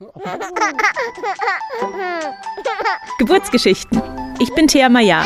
Geburtsgeschichten. 3.18 4.00
Ich 4.40 4.54
bin 4.54 4.66
Thea 4.66 4.88
Maya. 4.88 5.22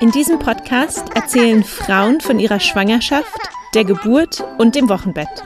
In 0.00 0.12
diesem 0.12 0.38
Podcast 0.38 1.04
erzählen 1.16 1.64
Frauen 1.64 2.20
von 2.20 2.38
ihrer 2.38 2.60
Schwangerschaft, 2.60 3.36
der 3.74 3.84
Geburt 3.84 4.44
und 4.58 4.76
dem 4.76 4.88
Wochenbett. 4.88 5.42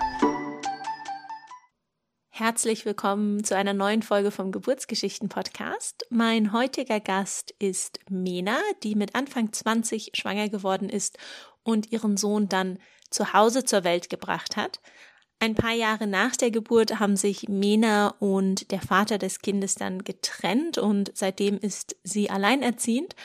Herzlich 2.29 2.85
willkommen 2.85 3.45
zu 3.45 3.57
einer 3.57 3.73
neuen 3.73 4.03
Folge 4.03 4.31
vom 4.31 4.53
Geburtsgeschichten 4.53 5.31
Podcast. 5.31 6.05
Mein 6.11 6.53
heutiger 6.53 7.01
Gast 7.01 7.55
ist 7.59 7.99
Mena, 8.11 8.59
die 8.83 8.95
mit 8.95 9.15
Anfang 9.15 9.55
20 9.55 10.11
schwanger 10.13 10.51
geworden 10.51 10.91
ist 10.91 11.17
und 11.63 11.93
ihren 11.93 12.19
Sohn 12.19 12.51
dann 12.51 12.79
zu 13.09 13.33
Hause 13.33 13.65
zur 13.65 13.85
Welt 13.85 14.11
gebracht 14.11 14.59
hat. 14.59 14.81
Ein 15.43 15.57
paar 15.57 15.73
Jahre 15.73 16.07
nach 16.07 16.37
der 16.37 16.53
Geburt 16.53 17.01
haben 17.01 17.17
sich 17.17 17.49
Mena 17.49 18.15
und 18.21 18.71
der 18.71 18.81
Vater 18.81 19.19
des 19.19 19.41
Kindes 19.41 19.75
dann 19.75 20.05
getrennt 20.05 20.79
und 20.79 21.11
seitdem 21.15 21.59
ist 21.59 21.97
sie 22.05 22.31
alleinerziehend. 22.31 23.17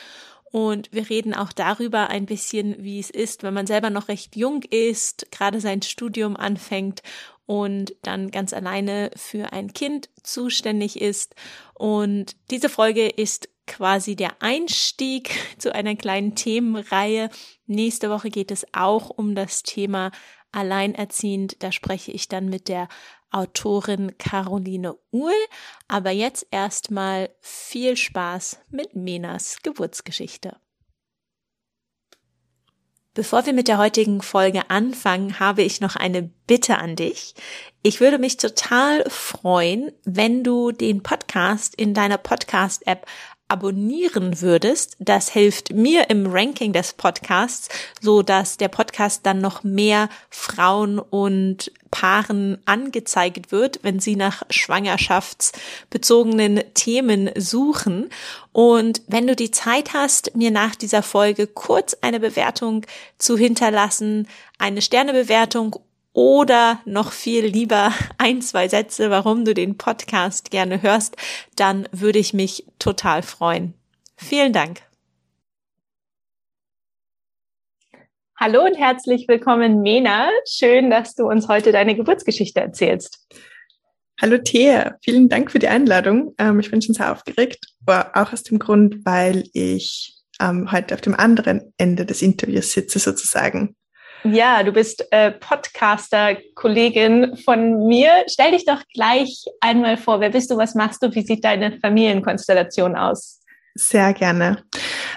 Und 0.50 0.90
wir 0.90 1.08
reden 1.08 1.32
auch 1.32 1.52
darüber 1.52 2.10
ein 2.10 2.26
bisschen, 2.26 2.82
wie 2.82 2.98
es 2.98 3.10
ist, 3.10 3.44
wenn 3.44 3.54
man 3.54 3.68
selber 3.68 3.90
noch 3.90 4.08
recht 4.08 4.34
jung 4.34 4.64
ist, 4.64 5.30
gerade 5.30 5.60
sein 5.60 5.80
Studium 5.80 6.36
anfängt 6.36 7.04
und 7.46 7.94
dann 8.02 8.32
ganz 8.32 8.52
alleine 8.52 9.12
für 9.14 9.52
ein 9.52 9.72
Kind 9.72 10.08
zuständig 10.24 11.00
ist. 11.00 11.36
Und 11.74 12.34
diese 12.50 12.68
Folge 12.68 13.06
ist 13.06 13.48
quasi 13.68 14.16
der 14.16 14.42
Einstieg 14.42 15.30
zu 15.58 15.72
einer 15.72 15.94
kleinen 15.94 16.34
Themenreihe. 16.34 17.30
Nächste 17.66 18.10
Woche 18.10 18.30
geht 18.30 18.50
es 18.50 18.66
auch 18.72 19.08
um 19.08 19.36
das 19.36 19.62
Thema 19.62 20.10
alleinerziehend. 20.52 21.62
Da 21.62 21.72
spreche 21.72 22.12
ich 22.12 22.28
dann 22.28 22.48
mit 22.48 22.68
der 22.68 22.88
Autorin 23.30 24.16
Caroline 24.18 24.96
Uhl. 25.10 25.32
Aber 25.88 26.10
jetzt 26.10 26.46
erstmal 26.50 27.30
viel 27.40 27.96
Spaß 27.96 28.60
mit 28.70 28.94
Menas 28.94 29.58
Geburtsgeschichte. 29.62 30.56
Bevor 33.18 33.46
wir 33.46 33.52
mit 33.52 33.66
der 33.66 33.78
heutigen 33.78 34.22
Folge 34.22 34.70
anfangen, 34.70 35.40
habe 35.40 35.62
ich 35.62 35.80
noch 35.80 35.96
eine 35.96 36.22
Bitte 36.22 36.78
an 36.78 36.94
dich. 36.94 37.34
Ich 37.82 37.98
würde 38.00 38.16
mich 38.16 38.36
total 38.36 39.04
freuen, 39.10 39.90
wenn 40.04 40.44
du 40.44 40.70
den 40.70 41.02
Podcast 41.02 41.74
in 41.74 41.94
deiner 41.94 42.18
Podcast-App 42.18 43.06
abonnieren 43.48 44.40
würdest. 44.40 44.96
Das 44.98 45.30
hilft 45.30 45.72
mir 45.72 46.10
im 46.10 46.26
Ranking 46.26 46.74
des 46.74 46.92
Podcasts, 46.92 47.68
so 48.00 48.22
dass 48.22 48.58
der 48.58 48.68
Podcast 48.68 49.24
dann 49.24 49.40
noch 49.40 49.64
mehr 49.64 50.10
Frauen 50.30 50.98
und 50.98 51.72
Paaren 51.90 52.58
angezeigt 52.66 53.50
wird, 53.50 53.80
wenn 53.82 53.98
sie 53.98 54.14
nach 54.14 54.42
schwangerschaftsbezogenen 54.50 56.62
Themen 56.74 57.30
suchen. 57.36 58.10
Und 58.52 59.00
wenn 59.06 59.26
du 59.26 59.34
die 59.34 59.50
Zeit 59.50 59.94
hast, 59.94 60.36
mir 60.36 60.50
nach 60.50 60.74
dieser 60.74 61.02
Folge 61.02 61.46
kurz 61.46 61.96
eine 62.02 62.20
Bewertung 62.20 62.84
zu 63.16 63.38
hinterlassen, 63.38 64.28
eine 64.58 64.82
Sternebewertung 64.82 65.76
oder 66.18 66.80
noch 66.84 67.12
viel 67.12 67.46
lieber 67.46 67.92
ein, 68.18 68.42
zwei 68.42 68.66
Sätze, 68.66 69.08
warum 69.08 69.44
du 69.44 69.54
den 69.54 69.78
Podcast 69.78 70.50
gerne 70.50 70.82
hörst, 70.82 71.16
dann 71.54 71.88
würde 71.92 72.18
ich 72.18 72.34
mich 72.34 72.66
total 72.80 73.22
freuen. 73.22 73.74
Vielen 74.16 74.52
Dank. 74.52 74.80
Hallo 78.34 78.64
und 78.64 78.76
herzlich 78.76 79.28
willkommen, 79.28 79.80
Mena. 79.80 80.28
Schön, 80.44 80.90
dass 80.90 81.14
du 81.14 81.24
uns 81.24 81.46
heute 81.46 81.70
deine 81.70 81.94
Geburtsgeschichte 81.94 82.60
erzählst. 82.60 83.24
Hallo 84.20 84.38
Thea, 84.38 84.96
vielen 85.02 85.28
Dank 85.28 85.52
für 85.52 85.60
die 85.60 85.68
Einladung. 85.68 86.34
Ähm, 86.38 86.58
ich 86.58 86.68
bin 86.72 86.82
schon 86.82 86.96
sehr 86.96 87.12
aufgeregt, 87.12 87.64
aber 87.86 88.10
auch 88.14 88.32
aus 88.32 88.42
dem 88.42 88.58
Grund, 88.58 89.04
weil 89.04 89.44
ich 89.52 90.16
ähm, 90.40 90.72
heute 90.72 90.94
auf 90.94 91.00
dem 91.00 91.14
anderen 91.14 91.72
Ende 91.78 92.04
des 92.04 92.22
Interviews 92.22 92.72
sitze 92.72 92.98
sozusagen. 92.98 93.76
Ja, 94.24 94.62
du 94.62 94.72
bist 94.72 95.06
äh, 95.12 95.30
Podcaster-Kollegin 95.30 97.36
von 97.36 97.86
mir. 97.86 98.10
Stell 98.26 98.52
dich 98.52 98.64
doch 98.64 98.82
gleich 98.92 99.44
einmal 99.60 99.96
vor. 99.96 100.20
Wer 100.20 100.30
bist 100.30 100.50
du? 100.50 100.56
Was 100.56 100.74
machst 100.74 101.02
du? 101.02 101.14
Wie 101.14 101.22
sieht 101.22 101.44
deine 101.44 101.78
Familienkonstellation 101.80 102.96
aus? 102.96 103.40
Sehr 103.74 104.12
gerne. 104.12 104.64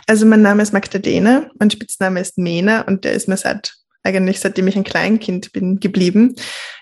Also 0.08 0.26
mein 0.26 0.44
Name 0.44 0.62
ist 0.62 0.72
Magdalene, 0.72 1.50
mein 1.58 1.72
Spitzname 1.72 2.20
ist 2.20 2.38
Mena 2.38 2.82
und 2.82 3.04
der 3.04 3.14
ist 3.14 3.28
mir 3.28 3.38
seit 3.38 3.74
eigentlich 4.04 4.40
seitdem 4.40 4.68
ich 4.68 4.76
ein 4.76 4.84
Kleinkind 4.84 5.52
bin 5.52 5.80
geblieben. 5.80 6.36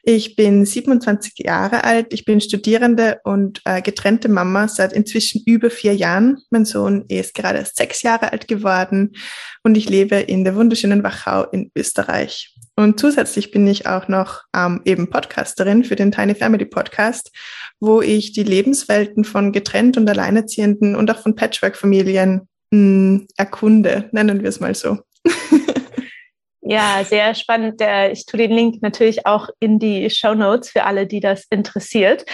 Ich 0.03 0.35
bin 0.35 0.65
27 0.65 1.33
Jahre 1.39 1.83
alt, 1.83 2.13
ich 2.13 2.25
bin 2.25 2.41
Studierende 2.41 3.19
und 3.23 3.61
äh, 3.65 3.81
getrennte 3.81 4.29
Mama 4.29 4.67
seit 4.67 4.93
inzwischen 4.93 5.41
über 5.45 5.69
vier 5.69 5.93
Jahren. 5.93 6.37
Mein 6.49 6.65
Sohn 6.65 7.05
ist 7.07 7.33
gerade 7.33 7.65
sechs 7.65 8.01
Jahre 8.01 8.31
alt 8.31 8.47
geworden 8.47 9.13
und 9.63 9.75
ich 9.75 9.89
lebe 9.89 10.15
in 10.15 10.43
der 10.43 10.55
wunderschönen 10.55 11.03
Wachau 11.03 11.43
in 11.51 11.71
Österreich. 11.75 12.55
Und 12.75 12.99
zusätzlich 12.99 13.51
bin 13.51 13.67
ich 13.67 13.87
auch 13.87 14.07
noch 14.07 14.43
ähm, 14.55 14.81
eben 14.85 15.09
Podcasterin 15.09 15.83
für 15.83 15.97
den 15.97 16.13
Tiny 16.13 16.33
Family 16.33 16.65
Podcast, 16.65 17.31
wo 17.81 18.01
ich 18.01 18.31
die 18.31 18.43
Lebenswelten 18.43 19.25
von 19.25 19.51
getrennt 19.51 19.97
und 19.97 20.09
alleinerziehenden 20.09 20.95
und 20.95 21.11
auch 21.11 21.19
von 21.19 21.35
Patchwork-Familien 21.35 22.47
hm, 22.71 23.27
erkunde, 23.35 24.09
nennen 24.13 24.41
wir 24.41 24.49
es 24.49 24.59
mal 24.59 24.75
so. 24.75 24.99
Ja, 26.61 27.03
sehr 27.05 27.35
spannend. 27.35 27.81
Ich 28.11 28.25
tue 28.25 28.37
den 28.37 28.51
Link 28.51 28.81
natürlich 28.81 29.25
auch 29.25 29.49
in 29.59 29.79
die 29.79 30.09
Show 30.09 30.33
Notes 30.33 30.69
für 30.69 30.83
alle, 30.83 31.07
die 31.07 31.21
das 31.21 31.45
interessiert. 31.49 32.25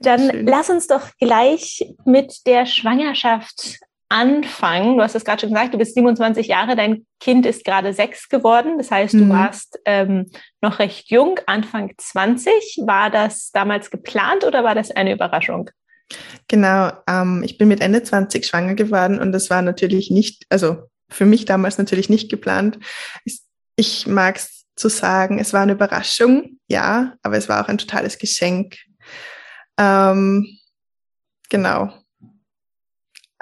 Dann 0.00 0.30
Schön. 0.30 0.46
lass 0.46 0.68
uns 0.68 0.86
doch 0.86 1.08
gleich 1.18 1.94
mit 2.04 2.46
der 2.46 2.66
Schwangerschaft 2.66 3.78
anfangen. 4.10 4.96
Du 4.96 5.02
hast 5.02 5.14
es 5.14 5.24
gerade 5.24 5.40
schon 5.40 5.50
gesagt, 5.50 5.72
du 5.72 5.78
bist 5.78 5.94
27 5.94 6.48
Jahre, 6.48 6.76
dein 6.76 7.06
Kind 7.20 7.46
ist 7.46 7.64
gerade 7.64 7.94
sechs 7.94 8.28
geworden. 8.28 8.76
Das 8.76 8.90
heißt, 8.90 9.14
du 9.14 9.24
mhm. 9.24 9.30
warst 9.30 9.78
ähm, 9.84 10.26
noch 10.60 10.78
recht 10.80 11.10
jung, 11.10 11.38
Anfang 11.46 11.92
20. 11.96 12.52
War 12.86 13.08
das 13.08 13.50
damals 13.52 13.90
geplant 13.90 14.44
oder 14.44 14.64
war 14.64 14.74
das 14.74 14.90
eine 14.90 15.12
Überraschung? 15.12 15.70
Genau, 16.48 16.90
ähm, 17.08 17.42
ich 17.44 17.56
bin 17.56 17.68
mit 17.68 17.80
Ende 17.80 18.02
20 18.02 18.44
schwanger 18.44 18.74
geworden 18.74 19.20
und 19.20 19.30
das 19.30 19.48
war 19.48 19.62
natürlich 19.62 20.10
nicht, 20.10 20.44
also 20.48 20.88
für 21.08 21.24
mich 21.24 21.44
damals 21.44 21.78
natürlich 21.78 22.08
nicht 22.08 22.30
geplant. 22.30 22.80
Ich 23.24 23.40
ich 23.80 24.06
mag 24.06 24.36
es 24.36 24.66
zu 24.76 24.90
sagen, 24.90 25.38
es 25.38 25.54
war 25.54 25.62
eine 25.62 25.72
Überraschung, 25.72 26.58
ja, 26.68 27.14
aber 27.22 27.38
es 27.38 27.48
war 27.48 27.64
auch 27.64 27.68
ein 27.68 27.78
totales 27.78 28.18
Geschenk. 28.18 28.76
Ähm, 29.78 30.58
genau. 31.48 31.90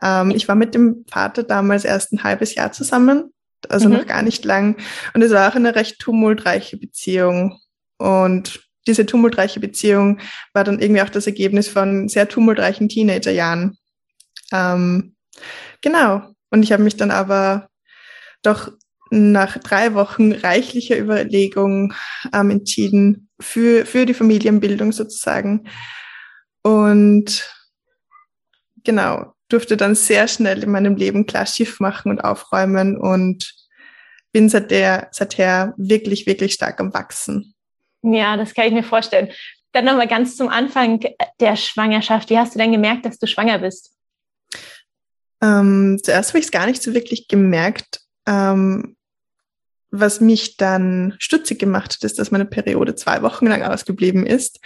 Ähm, 0.00 0.30
ich 0.30 0.46
war 0.46 0.54
mit 0.54 0.74
dem 0.74 1.04
Vater 1.10 1.42
damals 1.42 1.84
erst 1.84 2.12
ein 2.12 2.22
halbes 2.22 2.54
Jahr 2.54 2.70
zusammen, 2.70 3.34
also 3.68 3.88
mhm. 3.88 3.96
noch 3.96 4.06
gar 4.06 4.22
nicht 4.22 4.44
lang. 4.44 4.76
Und 5.12 5.22
es 5.22 5.32
war 5.32 5.50
auch 5.50 5.56
eine 5.56 5.74
recht 5.74 5.98
tumultreiche 5.98 6.76
Beziehung. 6.76 7.58
Und 7.98 8.60
diese 8.86 9.04
tumultreiche 9.04 9.58
Beziehung 9.58 10.20
war 10.52 10.62
dann 10.62 10.78
irgendwie 10.78 11.02
auch 11.02 11.10
das 11.10 11.26
Ergebnis 11.26 11.66
von 11.66 12.08
sehr 12.08 12.28
tumultreichen 12.28 12.88
Teenagerjahren. 12.88 13.76
Ähm, 14.52 15.16
genau. 15.82 16.32
Und 16.50 16.62
ich 16.62 16.70
habe 16.72 16.84
mich 16.84 16.96
dann 16.96 17.10
aber 17.10 17.68
doch 18.42 18.70
nach 19.10 19.58
drei 19.58 19.94
Wochen 19.94 20.32
reichlicher 20.32 20.98
Überlegung 20.98 21.94
ähm, 22.32 22.50
entschieden 22.50 23.28
für, 23.40 23.86
für 23.86 24.06
die 24.06 24.14
Familienbildung 24.14 24.92
sozusagen. 24.92 25.68
Und 26.62 27.54
genau, 28.84 29.32
durfte 29.48 29.76
dann 29.76 29.94
sehr 29.94 30.28
schnell 30.28 30.62
in 30.62 30.70
meinem 30.70 30.96
Leben 30.96 31.26
klar 31.26 31.46
Schiff 31.46 31.80
machen 31.80 32.10
und 32.10 32.20
aufräumen 32.20 32.98
und 32.98 33.54
bin 34.32 34.48
seit 34.48 34.70
der, 34.70 35.08
seither 35.10 35.74
wirklich, 35.76 36.26
wirklich 36.26 36.52
stark 36.54 36.80
am 36.80 36.92
Wachsen. 36.92 37.54
Ja, 38.02 38.36
das 38.36 38.54
kann 38.54 38.66
ich 38.66 38.72
mir 38.72 38.82
vorstellen. 38.82 39.30
Dann 39.72 39.84
nochmal 39.84 40.08
ganz 40.08 40.36
zum 40.36 40.48
Anfang 40.48 41.00
der 41.40 41.56
Schwangerschaft. 41.56 42.30
Wie 42.30 42.38
hast 42.38 42.54
du 42.54 42.58
denn 42.58 42.72
gemerkt, 42.72 43.04
dass 43.06 43.18
du 43.18 43.26
schwanger 43.26 43.58
bist? 43.58 43.94
Ähm, 45.40 45.98
zuerst 46.02 46.30
habe 46.30 46.38
ich 46.38 46.46
es 46.46 46.50
gar 46.50 46.66
nicht 46.66 46.82
so 46.82 46.94
wirklich 46.94 47.28
gemerkt. 47.28 48.00
Ähm, 48.26 48.96
was 49.90 50.20
mich 50.20 50.56
dann 50.56 51.14
stutzig 51.18 51.58
gemacht 51.58 51.94
hat, 51.94 52.04
ist, 52.04 52.18
dass 52.18 52.30
meine 52.30 52.44
Periode 52.44 52.94
zwei 52.94 53.22
Wochen 53.22 53.46
lang 53.46 53.62
ausgeblieben 53.62 54.26
ist 54.26 54.60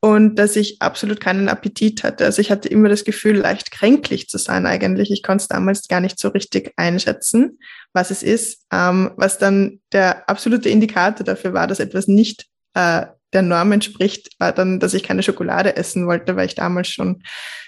und 0.00 0.36
dass 0.36 0.56
ich 0.56 0.80
absolut 0.80 1.20
keinen 1.20 1.48
Appetit 1.48 2.04
hatte. 2.04 2.24
Also 2.24 2.40
ich 2.40 2.50
hatte 2.50 2.68
immer 2.68 2.88
das 2.88 3.04
Gefühl, 3.04 3.38
leicht 3.38 3.70
kränklich 3.70 4.28
zu 4.28 4.38
sein 4.38 4.66
eigentlich. 4.66 5.10
Ich 5.10 5.22
konnte 5.22 5.42
es 5.42 5.48
damals 5.48 5.88
gar 5.88 6.00
nicht 6.00 6.18
so 6.18 6.28
richtig 6.28 6.72
einschätzen, 6.76 7.58
was 7.92 8.10
es 8.10 8.22
ist. 8.22 8.62
Ähm, 8.72 9.10
was 9.16 9.38
dann 9.38 9.80
der 9.92 10.28
absolute 10.28 10.68
Indikator 10.68 11.24
dafür 11.24 11.54
war, 11.54 11.66
dass 11.66 11.80
etwas 11.80 12.06
nicht 12.06 12.46
äh, 12.74 13.06
der 13.32 13.42
Norm 13.42 13.72
entspricht, 13.72 14.30
war 14.38 14.52
dann, 14.52 14.80
dass 14.80 14.94
ich 14.94 15.02
keine 15.02 15.22
Schokolade 15.22 15.76
essen 15.76 16.06
wollte, 16.06 16.36
weil 16.36 16.46
ich 16.46 16.54
damals 16.54 16.88
schon 16.88 17.22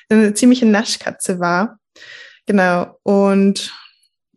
eine 0.09 0.35
ziemliche 0.35 0.67
Naschkatze 0.67 1.41
war. 1.41 1.79
Genau. 2.47 2.99
Und 3.03 3.73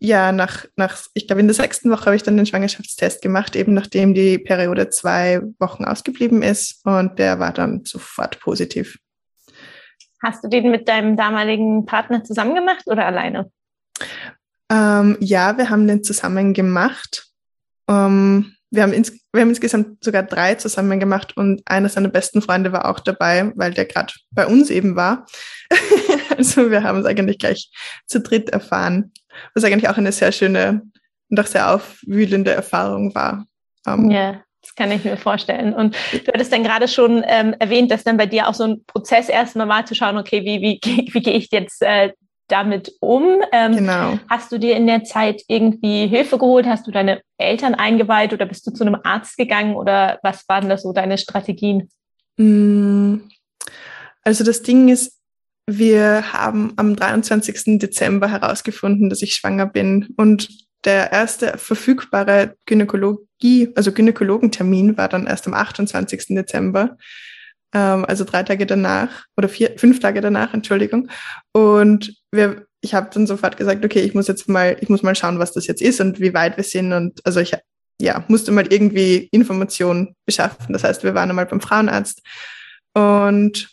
ja, 0.03 0.33
nach, 0.33 0.65
nach, 0.75 0.97
ich 1.13 1.27
glaube, 1.27 1.39
in 1.39 1.47
der 1.47 1.53
sechsten 1.53 1.89
Woche 1.89 2.07
habe 2.07 2.17
ich 2.17 2.23
dann 2.23 2.35
den 2.35 2.45
Schwangerschaftstest 2.45 3.21
gemacht, 3.21 3.55
eben 3.55 3.73
nachdem 3.73 4.13
die 4.13 4.37
Periode 4.37 4.89
zwei 4.89 5.41
Wochen 5.59 5.85
ausgeblieben 5.85 6.41
ist 6.41 6.85
und 6.85 7.17
der 7.19 7.39
war 7.39 7.53
dann 7.53 7.85
sofort 7.85 8.41
positiv. 8.41 8.99
Hast 10.21 10.43
du 10.43 10.49
den 10.49 10.71
mit 10.71 10.89
deinem 10.89 11.15
damaligen 11.15 11.85
Partner 11.85 12.21
zusammen 12.21 12.53
gemacht 12.53 12.83
oder 12.87 13.05
alleine? 13.05 13.49
Ähm, 14.69 15.15
ja, 15.21 15.57
wir 15.57 15.69
haben 15.69 15.87
den 15.87 16.03
zusammen 16.03 16.53
gemacht. 16.53 17.27
Ähm, 17.89 18.55
wir, 18.71 18.83
haben 18.83 18.91
ins, 18.91 19.13
wir 19.31 19.41
haben 19.41 19.49
insgesamt 19.49 20.03
sogar 20.03 20.23
drei 20.23 20.55
zusammen 20.55 20.99
gemacht 20.99 21.37
und 21.37 21.61
einer 21.63 21.87
seiner 21.87 22.09
besten 22.09 22.41
Freunde 22.41 22.73
war 22.73 22.89
auch 22.89 22.99
dabei, 22.99 23.53
weil 23.55 23.73
der 23.73 23.85
gerade 23.85 24.11
bei 24.31 24.47
uns 24.47 24.69
eben 24.69 24.97
war. 24.97 25.25
also 26.37 26.71
wir 26.71 26.83
haben 26.83 26.99
es 26.99 27.05
eigentlich 27.05 27.39
gleich 27.39 27.69
zu 28.05 28.19
dritt 28.19 28.49
erfahren, 28.49 29.11
was 29.53 29.63
eigentlich 29.63 29.89
auch 29.89 29.97
eine 29.97 30.11
sehr 30.11 30.31
schöne 30.31 30.81
und 31.29 31.39
auch 31.39 31.47
sehr 31.47 31.73
aufwühlende 31.73 32.51
Erfahrung 32.51 33.13
war. 33.15 33.45
Ähm, 33.87 34.11
ja. 34.11 34.41
Das 34.61 34.75
kann 34.75 34.91
ich 34.91 35.03
mir 35.03 35.17
vorstellen. 35.17 35.73
Und 35.73 35.93
du 36.13 36.31
hattest 36.31 36.53
dann 36.53 36.63
gerade 36.63 36.87
schon 36.87 37.21
ähm, 37.27 37.53
erwähnt, 37.59 37.91
dass 37.91 38.05
dann 38.05 38.15
bei 38.15 38.27
dir 38.27 38.47
auch 38.47 38.53
so 38.53 38.63
ein 38.63 38.85
Prozess 38.85 39.27
erstmal 39.27 39.67
war, 39.67 39.85
zu 39.85 39.93
schauen, 39.93 40.17
okay, 40.17 40.45
wie, 40.45 40.61
wie, 40.61 40.79
wie 41.13 41.21
gehe 41.21 41.33
ich 41.33 41.49
jetzt 41.51 41.81
äh, 41.81 42.13
damit 42.47 42.93
um? 43.01 43.41
Ähm, 43.51 43.75
genau. 43.75 44.19
Hast 44.29 44.51
du 44.53 44.57
dir 44.57 44.77
in 44.77 44.87
der 44.87 45.03
Zeit 45.03 45.41
irgendwie 45.47 46.07
Hilfe 46.07 46.37
geholt? 46.37 46.65
Hast 46.65 46.87
du 46.87 46.91
deine 46.91 47.21
Eltern 47.37 47.75
eingeweiht 47.75 48.31
oder 48.31 48.45
bist 48.45 48.65
du 48.65 48.71
zu 48.71 48.85
einem 48.85 48.97
Arzt 49.03 49.35
gegangen 49.35 49.75
oder 49.75 50.19
was 50.23 50.47
waren 50.47 50.69
da 50.69 50.77
so 50.77 50.93
deine 50.93 51.17
Strategien? 51.17 51.89
Mm, 52.37 53.17
also 54.23 54.45
das 54.45 54.61
Ding 54.61 54.87
ist, 54.87 55.12
wir 55.67 56.33
haben 56.33 56.73
am 56.75 56.95
23. 56.95 57.79
Dezember 57.79 58.27
herausgefunden, 58.29 59.09
dass 59.09 59.21
ich 59.21 59.33
schwanger 59.33 59.65
bin 59.65 60.09
und 60.17 60.49
der 60.85 61.11
erste 61.13 61.57
verfügbare 61.57 62.55
Gynäkologie, 62.65 63.71
also 63.75 63.93
Gynäkologentermin 63.93 64.97
war 64.97 65.07
dann 65.07 65.27
erst 65.27 65.47
am 65.47 65.53
28. 65.53 66.27
Dezember 66.29 66.97
ähm, 67.73 68.05
also 68.05 68.23
drei 68.23 68.43
Tage 68.43 68.65
danach 68.65 69.25
oder 69.35 69.49
vier, 69.49 69.73
fünf 69.77 69.99
Tage 69.99 70.21
danach, 70.21 70.53
Entschuldigung. 70.53 71.09
Und 71.51 72.15
wir, 72.31 72.65
ich 72.81 72.93
habe 72.93 73.09
dann 73.11 73.27
sofort 73.27 73.57
gesagt, 73.57 73.83
okay, 73.83 74.01
ich 74.01 74.13
muss 74.13 74.27
jetzt 74.27 74.47
mal, 74.47 74.77
ich 74.79 74.89
muss 74.89 75.03
mal 75.03 75.15
schauen, 75.15 75.39
was 75.39 75.53
das 75.53 75.67
jetzt 75.67 75.81
ist 75.81 75.99
und 75.99 76.19
wie 76.19 76.33
weit 76.33 76.57
wir 76.57 76.63
sind. 76.63 76.93
Und 76.93 77.19
also 77.25 77.39
ich 77.39 77.53
ja, 77.99 78.23
musste 78.27 78.51
mal 78.51 78.71
irgendwie 78.71 79.27
Informationen 79.31 80.15
beschaffen. 80.25 80.73
Das 80.73 80.83
heißt, 80.83 81.03
wir 81.03 81.15
waren 81.15 81.29
einmal 81.29 81.45
beim 81.45 81.61
Frauenarzt 81.61 82.21
und 82.93 83.69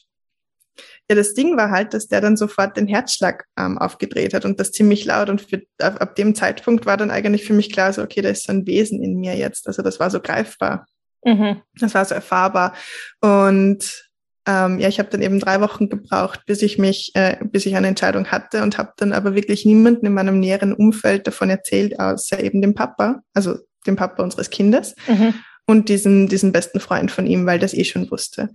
ja, 1.10 1.16
das 1.16 1.34
Ding 1.34 1.56
war 1.56 1.72
halt, 1.72 1.92
dass 1.92 2.06
der 2.06 2.20
dann 2.20 2.36
sofort 2.36 2.76
den 2.76 2.86
Herzschlag 2.86 3.44
ähm, 3.58 3.78
aufgedreht 3.78 4.32
hat 4.32 4.44
und 4.44 4.60
das 4.60 4.70
ziemlich 4.70 5.04
laut. 5.04 5.28
Und 5.28 5.40
für, 5.40 5.60
ab, 5.80 6.00
ab, 6.00 6.14
dem 6.14 6.36
Zeitpunkt 6.36 6.86
war 6.86 6.96
dann 6.96 7.10
eigentlich 7.10 7.44
für 7.44 7.52
mich 7.52 7.72
klar, 7.72 7.92
so, 7.92 8.00
okay, 8.00 8.22
da 8.22 8.28
ist 8.28 8.44
so 8.44 8.52
ein 8.52 8.64
Wesen 8.64 9.02
in 9.02 9.16
mir 9.16 9.34
jetzt. 9.34 9.66
Also 9.66 9.82
das 9.82 9.98
war 9.98 10.08
so 10.08 10.20
greifbar. 10.20 10.86
Mhm. 11.24 11.62
Das 11.80 11.94
war 11.94 12.04
so 12.04 12.14
erfahrbar. 12.14 12.74
Und 13.20 14.08
ähm, 14.46 14.78
ja, 14.78 14.86
ich 14.86 15.00
habe 15.00 15.10
dann 15.10 15.20
eben 15.20 15.40
drei 15.40 15.60
Wochen 15.60 15.88
gebraucht, 15.88 16.42
bis 16.46 16.62
ich 16.62 16.78
mich, 16.78 17.10
äh, 17.14 17.38
bis 17.42 17.66
ich 17.66 17.74
eine 17.74 17.88
Entscheidung 17.88 18.26
hatte 18.26 18.62
und 18.62 18.78
habe 18.78 18.92
dann 18.96 19.12
aber 19.12 19.34
wirklich 19.34 19.64
niemanden 19.64 20.06
in 20.06 20.14
meinem 20.14 20.38
näheren 20.38 20.72
Umfeld 20.72 21.26
davon 21.26 21.50
erzählt, 21.50 21.98
außer 21.98 22.40
eben 22.40 22.62
dem 22.62 22.76
Papa, 22.76 23.20
also 23.34 23.58
dem 23.84 23.96
Papa 23.96 24.22
unseres 24.22 24.48
Kindes 24.50 24.94
mhm. 25.08 25.34
und 25.66 25.88
diesen, 25.88 26.28
diesen 26.28 26.52
besten 26.52 26.78
Freund 26.78 27.10
von 27.10 27.26
ihm, 27.26 27.46
weil 27.46 27.58
das 27.58 27.74
eh 27.74 27.84
schon 27.84 28.08
wusste. 28.12 28.50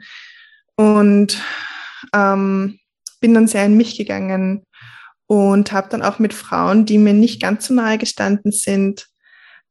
Und 0.78 1.38
ähm, 2.14 2.80
bin 3.22 3.34
dann 3.34 3.48
sehr 3.48 3.66
in 3.66 3.78
mich 3.78 3.98
gegangen 3.98 4.64
und 5.28 5.72
habe 5.72 5.90
dann 5.90 6.02
auch 6.02 6.20
mit 6.20 6.34
Frauen, 6.34 6.86
die 6.86 6.98
mir 6.98 7.14
nicht 7.14 7.42
ganz 7.42 7.68
so 7.68 7.74
nahe 7.74 7.98
gestanden 7.98 8.52
sind, 8.52 9.08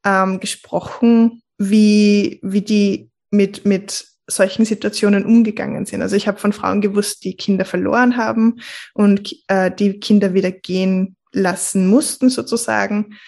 ähm, 0.05 0.41
gesprochen 0.41 1.43
wie, 1.59 2.41
wie 2.43 2.63
die 2.63 3.11
mit, 3.31 3.65
mit 3.65 4.07
solchen 4.27 4.65
Situationen 4.65 5.25
umgegangen 5.25 5.87
sind. 5.87 6.03
Also 6.03 6.17
ich 6.17 6.27
habe 6.27 6.39
von 6.39 6.53
Frauen 6.53 6.81
gewusst, 6.81 7.25
die 7.25 7.37
Kinder 7.37 7.65
verloren 7.65 8.17
haben 8.17 8.61
und 8.95 9.35
äh, 9.49 9.71
die 9.71 10.01
Kinder 10.01 10.35
wieder 10.35 10.51
gehen 10.51 11.17
lassen 11.33 11.87
mussten 11.87 12.31
sozusagen. 12.31 13.19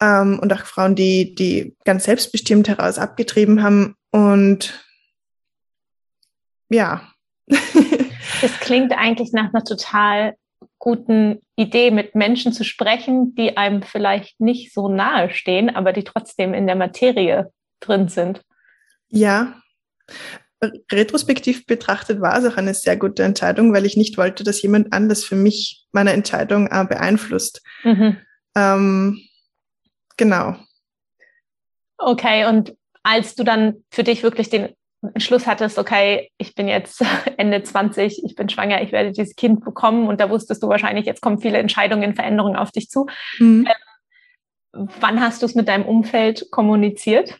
Ähm, 0.00 0.38
und 0.38 0.52
auch 0.52 0.64
Frauen, 0.64 0.94
die, 0.94 1.34
die 1.34 1.76
ganz 1.84 2.04
selbstbestimmt 2.04 2.68
heraus 2.68 2.98
abgetrieben 2.98 3.62
haben. 3.62 3.94
Und 4.10 4.84
ja. 6.68 7.12
das 8.40 8.58
klingt 8.60 8.92
eigentlich 8.92 9.32
nach 9.32 9.52
einer 9.52 9.64
total 9.64 10.34
guten 10.78 11.42
Idee, 11.56 11.90
mit 11.90 12.14
Menschen 12.14 12.52
zu 12.52 12.64
sprechen, 12.64 13.34
die 13.34 13.56
einem 13.56 13.82
vielleicht 13.82 14.40
nicht 14.40 14.72
so 14.72 14.88
nahe 14.88 15.30
stehen, 15.30 15.74
aber 15.74 15.92
die 15.92 16.04
trotzdem 16.04 16.54
in 16.54 16.66
der 16.66 16.76
Materie 16.76 17.50
drin 17.80 18.08
sind. 18.08 18.42
Ja. 19.08 19.60
Retrospektiv 20.90 21.66
betrachtet 21.66 22.20
war 22.20 22.38
es 22.38 22.44
auch 22.44 22.56
eine 22.56 22.74
sehr 22.74 22.96
gute 22.96 23.22
Entscheidung, 23.22 23.74
weil 23.74 23.84
ich 23.84 23.96
nicht 23.96 24.16
wollte, 24.16 24.44
dass 24.44 24.62
jemand 24.62 24.92
anders 24.92 25.24
für 25.24 25.36
mich 25.36 25.84
meine 25.92 26.12
Entscheidung 26.12 26.68
äh, 26.68 26.84
beeinflusst. 26.88 27.62
Mhm. 27.82 28.18
Ähm, 28.54 29.20
genau. 30.16 30.56
Okay, 31.98 32.46
und 32.46 32.74
als 33.02 33.34
du 33.34 33.44
dann 33.44 33.84
für 33.90 34.02
dich 34.02 34.22
wirklich 34.22 34.48
den 34.48 34.74
Entschluss 35.14 35.46
hattest, 35.46 35.78
okay, 35.78 36.30
ich 36.38 36.54
bin 36.54 36.68
jetzt 36.68 37.02
Ende 37.36 37.62
20, 37.62 38.24
ich 38.24 38.34
bin 38.34 38.48
schwanger, 38.48 38.82
ich 38.82 38.92
werde 38.92 39.12
dieses 39.12 39.36
Kind 39.36 39.64
bekommen 39.64 40.08
und 40.08 40.20
da 40.20 40.30
wusstest 40.30 40.62
du 40.62 40.68
wahrscheinlich, 40.68 41.06
jetzt 41.06 41.22
kommen 41.22 41.40
viele 41.40 41.58
Entscheidungen, 41.58 42.14
Veränderungen 42.14 42.56
auf 42.56 42.70
dich 42.72 42.88
zu. 42.88 43.06
Mhm. 43.38 43.66
Ähm, 44.74 44.88
wann 45.00 45.20
hast 45.20 45.42
du 45.42 45.46
es 45.46 45.54
mit 45.54 45.68
deinem 45.68 45.84
Umfeld 45.84 46.50
kommuniziert? 46.50 47.38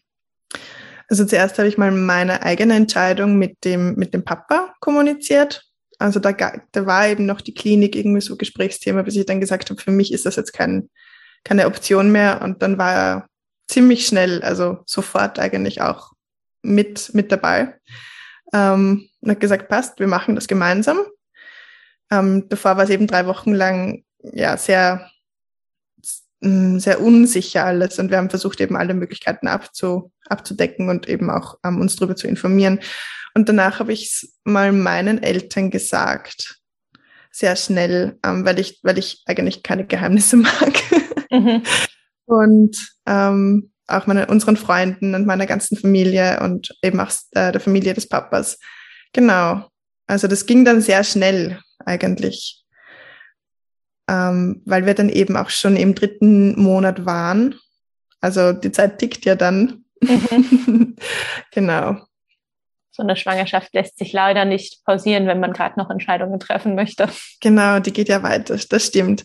Also 1.09 1.25
zuerst 1.25 1.59
habe 1.59 1.69
ich 1.69 1.79
mal 1.79 1.93
meine 1.93 2.43
eigene 2.43 2.75
Entscheidung 2.75 3.39
mit 3.39 3.65
dem, 3.65 3.95
mit 3.95 4.13
dem 4.13 4.25
Papa 4.25 4.75
kommuniziert. 4.81 5.63
Also 5.99 6.21
da, 6.21 6.33
da 6.33 6.87
war 6.87 7.09
eben 7.09 7.27
noch 7.27 7.41
die 7.41 7.55
Klinik 7.55 7.95
irgendwie 7.95 8.21
so 8.21 8.37
Gesprächsthema, 8.37 9.03
bis 9.03 9.17
ich 9.17 9.25
dann 9.25 9.41
gesagt 9.41 9.71
habe, 9.71 9.81
für 9.81 9.93
mich 9.93 10.13
ist 10.13 10.27
das 10.27 10.37
jetzt 10.37 10.53
kein, 10.53 10.91
keine 11.45 11.67
Option 11.67 12.11
mehr. 12.11 12.43
Und 12.43 12.63
dann 12.63 12.77
war 12.77 12.95
er 12.95 13.27
ziemlich 13.69 14.07
schnell, 14.07 14.43
also 14.43 14.79
sofort 14.85 15.39
eigentlich 15.39 15.81
auch 15.81 16.13
mit, 16.67 17.15
mit 17.15 17.33
dabei. 17.33 17.79
Ähm, 18.53 19.09
und 19.21 19.31
hat 19.31 19.41
gesagt, 19.41 19.69
passt, 19.69 19.99
wir 19.99 20.07
machen 20.07 20.35
das 20.35 20.49
gemeinsam. 20.49 20.99
Ähm, 22.11 22.49
davor 22.49 22.77
war 22.77 22.85
es 22.85 22.91
eben 22.91 23.07
drei 23.07 23.27
Wochen 23.27 23.53
lang 23.53 24.05
ja 24.23 24.57
sehr, 24.57 25.11
mm, 26.41 26.79
sehr 26.79 27.01
unsicher 27.01 27.65
alles 27.65 27.99
und 27.99 28.11
wir 28.11 28.19
haben 28.19 28.31
versucht, 28.31 28.61
eben 28.61 28.77
alle 28.77 28.95
Möglichkeiten 28.95 29.49
abzu, 29.49 30.13
abzudecken 30.29 30.89
und 30.89 31.09
eben 31.09 31.31
auch 31.31 31.59
ähm, 31.65 31.81
uns 31.81 31.97
darüber 31.97 32.17
zu 32.17 32.29
informieren. 32.29 32.81
Und 33.35 33.49
danach 33.49 33.81
habe 33.81 33.93
ich 33.93 34.07
es 34.07 34.39
mal 34.45 34.73
meinen 34.73 35.23
Eltern 35.23 35.71
gesagt, 35.71 36.61
sehr 37.31 37.57
schnell, 37.57 38.19
ähm, 38.25 38.47
weil 38.47 38.59
ich, 38.59 38.81
weil 38.83 38.97
ich 38.97 39.23
eigentlich 39.27 39.63
keine 39.63 39.87
Geheimnisse 39.87 40.37
mag. 40.37 40.73
Mhm. 41.31 41.63
Und 42.25 42.77
ähm, 43.07 43.73
auch 43.87 44.07
meine, 44.07 44.27
unseren 44.27 44.57
Freunden 44.57 45.15
und 45.15 45.27
meiner 45.27 45.47
ganzen 45.47 45.77
Familie 45.77 46.41
und 46.41 46.77
eben 46.83 47.01
auch 47.01 47.11
äh, 47.33 47.53
der 47.53 47.61
Familie 47.61 47.95
des 47.95 48.09
Papas. 48.09 48.59
Genau. 49.13 49.67
Also 50.07 50.29
das 50.29 50.47
ging 50.47 50.65
dann 50.65 50.81
sehr 50.81 51.05
schnell 51.05 51.59
eigentlich, 51.85 52.65
ähm, 54.09 54.63
weil 54.65 54.87
wir 54.87 54.95
dann 54.95 55.09
eben 55.09 55.37
auch 55.37 55.51
schon 55.51 55.77
im 55.77 55.95
dritten 55.95 56.61
Monat 56.61 57.07
waren. 57.07 57.55
Also 58.21 58.53
die 58.53 58.73
Zeit 58.73 58.99
tickt 58.99 59.25
ja 59.25 59.35
dann. 59.35 59.85
Mhm. 60.01 60.97
genau. 61.53 61.99
So 62.91 63.03
eine 63.03 63.17
Schwangerschaft 63.17 63.75
lässt 63.75 63.99
sich 63.99 64.13
leider 64.15 64.47
nicht 64.47 64.83
pausieren, 64.87 65.27
wenn 65.27 65.39
man 65.39 65.53
gerade 65.53 65.79
noch 65.79 65.91
Entscheidungen 65.91 66.41
treffen 66.41 66.75
möchte. 66.75 67.09
Genau, 67.43 67.79
die 67.79 67.93
geht 67.93 68.09
ja 68.09 68.23
weiter, 68.23 68.57
das 68.71 68.87
stimmt. 68.87 69.25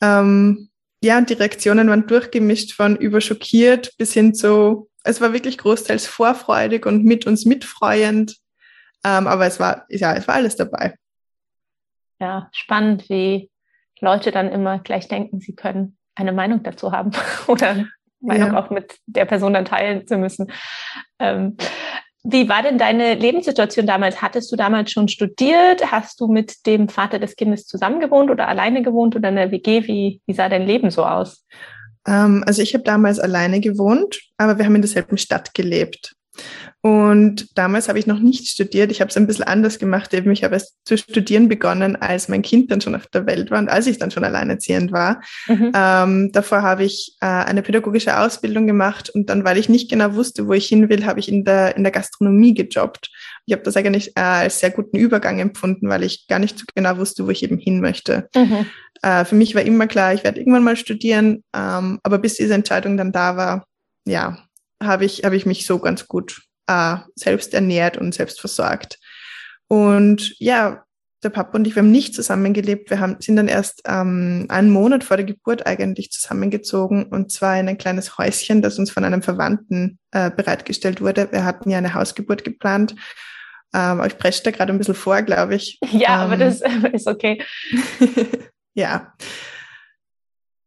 Ähm, 0.00 0.70
ja, 1.02 1.20
die 1.20 1.34
Reaktionen 1.34 1.88
waren 1.88 2.06
durchgemischt 2.06 2.72
von 2.72 2.96
überschockiert 2.96 3.96
bis 3.98 4.12
hin 4.12 4.34
zu, 4.34 4.88
es 5.04 5.20
war 5.20 5.32
wirklich 5.32 5.58
großteils 5.58 6.06
vorfreudig 6.06 6.86
und 6.86 7.04
mit 7.04 7.26
uns 7.26 7.44
mitfreuend. 7.44 8.36
Ähm, 9.04 9.26
aber 9.26 9.46
es 9.46 9.58
war, 9.58 9.84
ja, 9.88 10.14
es 10.14 10.28
war 10.28 10.36
alles 10.36 10.56
dabei. 10.56 10.94
Ja, 12.20 12.48
spannend, 12.52 13.08
wie 13.08 13.50
Leute 14.00 14.30
dann 14.30 14.48
immer 14.48 14.78
gleich 14.78 15.08
denken, 15.08 15.40
sie 15.40 15.56
können 15.56 15.96
eine 16.14 16.32
Meinung 16.32 16.62
dazu 16.62 16.92
haben 16.92 17.10
oder 17.48 17.86
Meinung 18.20 18.52
ja. 18.52 18.60
auch 18.60 18.70
mit 18.70 18.98
der 19.06 19.24
Person 19.24 19.54
dann 19.54 19.64
teilen 19.64 20.06
zu 20.06 20.16
müssen. 20.16 20.52
Ähm, 21.18 21.56
wie 22.24 22.48
war 22.48 22.62
denn 22.62 22.78
deine 22.78 23.14
Lebenssituation 23.14 23.86
damals? 23.86 24.22
Hattest 24.22 24.52
du 24.52 24.56
damals 24.56 24.92
schon 24.92 25.08
studiert? 25.08 25.90
Hast 25.90 26.20
du 26.20 26.28
mit 26.28 26.66
dem 26.66 26.88
Vater 26.88 27.18
des 27.18 27.34
Kindes 27.34 27.66
zusammengewohnt 27.66 28.30
oder 28.30 28.46
alleine 28.46 28.82
gewohnt 28.82 29.16
oder 29.16 29.30
in 29.30 29.36
der 29.36 29.50
WG? 29.50 29.86
Wie, 29.86 30.20
wie 30.26 30.32
sah 30.32 30.48
dein 30.48 30.66
Leben 30.66 30.90
so 30.90 31.04
aus? 31.04 31.44
Ähm, 32.06 32.44
also 32.46 32.62
ich 32.62 32.74
habe 32.74 32.84
damals 32.84 33.18
alleine 33.18 33.60
gewohnt, 33.60 34.20
aber 34.36 34.56
wir 34.56 34.64
haben 34.64 34.76
in 34.76 34.82
derselben 34.82 35.18
Stadt 35.18 35.52
gelebt. 35.52 36.14
Und 36.80 37.56
damals 37.56 37.88
habe 37.88 37.98
ich 37.98 38.06
noch 38.08 38.18
nicht 38.18 38.48
studiert. 38.48 38.90
Ich 38.90 39.00
habe 39.00 39.08
es 39.08 39.16
ein 39.16 39.26
bisschen 39.26 39.44
anders 39.44 39.78
gemacht. 39.78 40.12
Eben, 40.14 40.32
ich 40.32 40.42
habe 40.42 40.54
erst 40.54 40.74
zu 40.84 40.98
studieren 40.98 41.48
begonnen, 41.48 41.94
als 41.94 42.28
mein 42.28 42.42
Kind 42.42 42.70
dann 42.70 42.80
schon 42.80 42.96
auf 42.96 43.06
der 43.06 43.26
Welt 43.26 43.50
war 43.50 43.58
und 43.58 43.68
als 43.68 43.86
ich 43.86 43.98
dann 43.98 44.10
schon 44.10 44.24
alleinerziehend 44.24 44.90
war. 44.90 45.20
Mhm. 45.46 45.72
Ähm, 45.74 46.32
davor 46.32 46.62
habe 46.62 46.82
ich 46.84 47.16
äh, 47.20 47.26
eine 47.26 47.62
pädagogische 47.62 48.18
Ausbildung 48.18 48.66
gemacht 48.66 49.10
und 49.10 49.30
dann, 49.30 49.44
weil 49.44 49.58
ich 49.58 49.68
nicht 49.68 49.90
genau 49.90 50.14
wusste, 50.14 50.48
wo 50.48 50.54
ich 50.54 50.66
hin 50.66 50.88
will, 50.88 51.06
habe 51.06 51.20
ich 51.20 51.28
in 51.28 51.44
der, 51.44 51.76
in 51.76 51.84
der 51.84 51.92
Gastronomie 51.92 52.54
gejobbt 52.54 53.10
Ich 53.46 53.52
habe 53.52 53.62
das 53.62 53.76
eigentlich 53.76 54.16
äh, 54.16 54.20
als 54.20 54.58
sehr 54.58 54.70
guten 54.70 54.96
Übergang 54.96 55.38
empfunden, 55.38 55.88
weil 55.88 56.02
ich 56.02 56.26
gar 56.26 56.40
nicht 56.40 56.58
so 56.58 56.64
genau 56.74 56.96
wusste, 56.96 57.26
wo 57.26 57.30
ich 57.30 57.44
eben 57.44 57.58
hin 57.58 57.80
möchte. 57.80 58.28
Mhm. 58.34 58.66
Äh, 59.02 59.24
für 59.24 59.36
mich 59.36 59.54
war 59.54 59.62
immer 59.62 59.86
klar, 59.86 60.14
ich 60.14 60.24
werde 60.24 60.40
irgendwann 60.40 60.64
mal 60.64 60.76
studieren, 60.76 61.44
ähm, 61.54 62.00
aber 62.02 62.18
bis 62.18 62.34
diese 62.34 62.54
Entscheidung 62.54 62.96
dann 62.96 63.12
da 63.12 63.36
war, 63.36 63.66
ja, 64.04 64.38
habe 64.82 65.04
ich, 65.04 65.24
hab 65.24 65.32
ich 65.32 65.46
mich 65.46 65.66
so 65.66 65.78
ganz 65.78 66.06
gut 66.06 66.42
äh, 66.66 66.96
selbst 67.14 67.54
ernährt 67.54 67.96
und 67.96 68.14
selbst 68.14 68.40
versorgt. 68.40 68.98
Und 69.68 70.34
ja, 70.38 70.84
der 71.22 71.30
Papa 71.30 71.56
und 71.56 71.66
ich, 71.66 71.76
wir 71.76 71.82
haben 71.82 71.90
nicht 71.90 72.14
zusammengelebt. 72.14 72.90
Wir 72.90 72.98
haben, 73.00 73.16
sind 73.20 73.36
dann 73.36 73.48
erst 73.48 73.82
ähm, 73.86 74.46
einen 74.48 74.70
Monat 74.70 75.04
vor 75.04 75.16
der 75.16 75.26
Geburt 75.26 75.66
eigentlich 75.66 76.10
zusammengezogen 76.10 77.04
und 77.04 77.30
zwar 77.30 77.58
in 77.58 77.68
ein 77.68 77.78
kleines 77.78 78.18
Häuschen, 78.18 78.60
das 78.60 78.78
uns 78.78 78.90
von 78.90 79.04
einem 79.04 79.22
Verwandten 79.22 79.98
äh, 80.10 80.30
bereitgestellt 80.30 81.00
wurde. 81.00 81.30
Wir 81.30 81.44
hatten 81.44 81.70
ja 81.70 81.78
eine 81.78 81.94
Hausgeburt 81.94 82.44
geplant. 82.44 82.96
Ähm, 83.72 84.02
ich 84.04 84.18
presche 84.18 84.42
da 84.42 84.50
gerade 84.50 84.72
ein 84.72 84.78
bisschen 84.78 84.94
vor, 84.94 85.22
glaube 85.22 85.54
ich. 85.54 85.78
Ja, 85.92 86.24
ähm, 86.24 86.32
aber 86.32 86.36
das 86.36 86.60
ist 86.92 87.06
okay. 87.06 87.42
ja. 88.74 89.14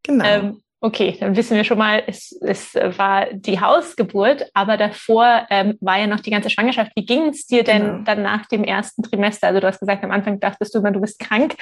Genau. 0.03 0.25
Ähm, 0.25 0.61
Okay, 0.81 1.17
dann 1.19 1.35
wissen 1.35 1.55
wir 1.55 1.63
schon 1.63 1.77
mal, 1.77 2.03
es, 2.05 2.37
es 2.41 2.75
war 2.75 3.27
die 3.33 3.59
Hausgeburt, 3.59 4.49
aber 4.53 4.77
davor 4.77 5.47
ähm, 5.49 5.77
war 5.79 5.97
ja 5.97 6.05
noch 6.05 6.19
die 6.19 6.29
ganze 6.29 6.49
Schwangerschaft. 6.49 6.91
Wie 6.95 7.05
ging 7.05 7.29
es 7.29 7.47
dir 7.47 7.63
denn 7.63 7.83
genau. 7.83 8.03
dann 8.03 8.21
nach 8.21 8.45
dem 8.47 8.63
ersten 8.63 9.01
Trimester? 9.01 9.47
Also 9.47 9.61
du 9.61 9.67
hast 9.67 9.79
gesagt, 9.79 10.03
am 10.03 10.11
Anfang 10.11 10.39
dachtest 10.39 10.75
du 10.75 10.79
immer, 10.79 10.91
du 10.91 11.01
bist 11.01 11.19
krank. 11.19 11.55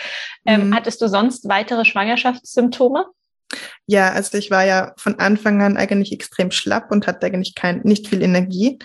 Ähm, 0.45 0.67
mhm. 0.67 0.75
Hattest 0.75 1.01
du 1.01 1.07
sonst 1.07 1.47
weitere 1.47 1.85
Schwangerschaftssymptome? 1.85 3.05
Ja, 3.85 4.11
also 4.11 4.37
ich 4.37 4.51
war 4.51 4.65
ja 4.65 4.93
von 4.97 5.19
Anfang 5.19 5.61
an 5.61 5.77
eigentlich 5.77 6.11
extrem 6.11 6.51
schlapp 6.51 6.91
und 6.91 7.07
hatte 7.07 7.27
eigentlich 7.27 7.55
kein, 7.55 7.81
nicht 7.83 8.07
viel 8.07 8.23
Energie. 8.23 8.79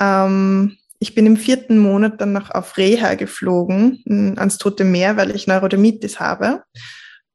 Ähm, 0.00 0.78
ich 0.98 1.14
bin 1.14 1.26
im 1.26 1.36
vierten 1.36 1.78
Monat 1.78 2.20
dann 2.20 2.32
noch 2.32 2.50
auf 2.50 2.78
Reha 2.78 3.14
geflogen, 3.14 4.34
ans 4.38 4.58
Tote 4.58 4.84
Meer, 4.84 5.16
weil 5.16 5.34
ich 5.34 5.46
Neurodermitis 5.46 6.20
habe. 6.20 6.62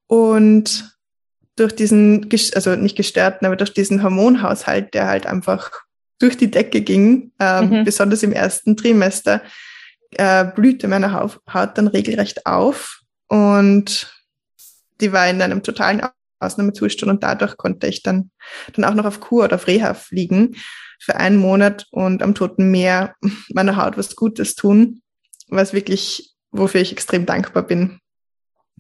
Und 0.08 0.92
durch 1.56 1.76
diesen, 1.76 2.30
also 2.56 2.76
nicht 2.76 2.96
gestörten, 2.96 3.46
aber 3.46 3.56
durch 3.56 3.74
diesen 3.74 4.04
Hormonhaushalt, 4.04 4.94
der 4.94 5.08
halt 5.08 5.26
einfach 5.26 5.72
durch 6.20 6.38
die 6.38 6.52
Decke 6.52 6.82
ging, 6.82 7.32
äh, 7.40 7.62
mhm. 7.62 7.84
besonders 7.84 8.24
im 8.24 8.32
ersten 8.32 8.78
Trimester, 8.78 9.42
äh, 10.12 10.46
blühte 10.46 10.88
meine 10.88 11.14
Haut 11.14 11.78
dann 11.78 11.88
regelrecht 11.88 12.46
auf 12.46 13.02
und 13.28 14.14
die 15.00 15.12
war 15.14 15.30
in 15.30 15.42
einem 15.42 15.64
totalen 15.64 16.02
Ausnahmezustand 16.40 17.12
und 17.12 17.24
dadurch 17.24 17.58
konnte 17.58 17.88
ich 17.88 18.04
dann, 18.04 18.32
dann 18.74 18.86
auch 18.86 18.94
noch 18.94 19.06
auf 19.06 19.20
Kur 19.20 19.46
oder 19.46 19.56
auf 19.56 19.68
Reha 19.68 19.94
fliegen 19.94 20.56
für 21.00 21.16
einen 21.16 21.38
Monat 21.38 21.88
und 21.92 22.22
am 22.22 22.36
Toten 22.36 22.70
Meer 22.70 23.16
meiner 23.50 23.78
Haut 23.78 23.98
was 23.98 24.16
Gutes 24.16 24.56
tun, 24.56 25.02
was 25.48 25.74
wirklich, 25.74 26.34
wofür 26.52 26.82
ich 26.82 26.92
extrem 26.92 27.26
dankbar 27.26 27.64
bin, 27.64 28.01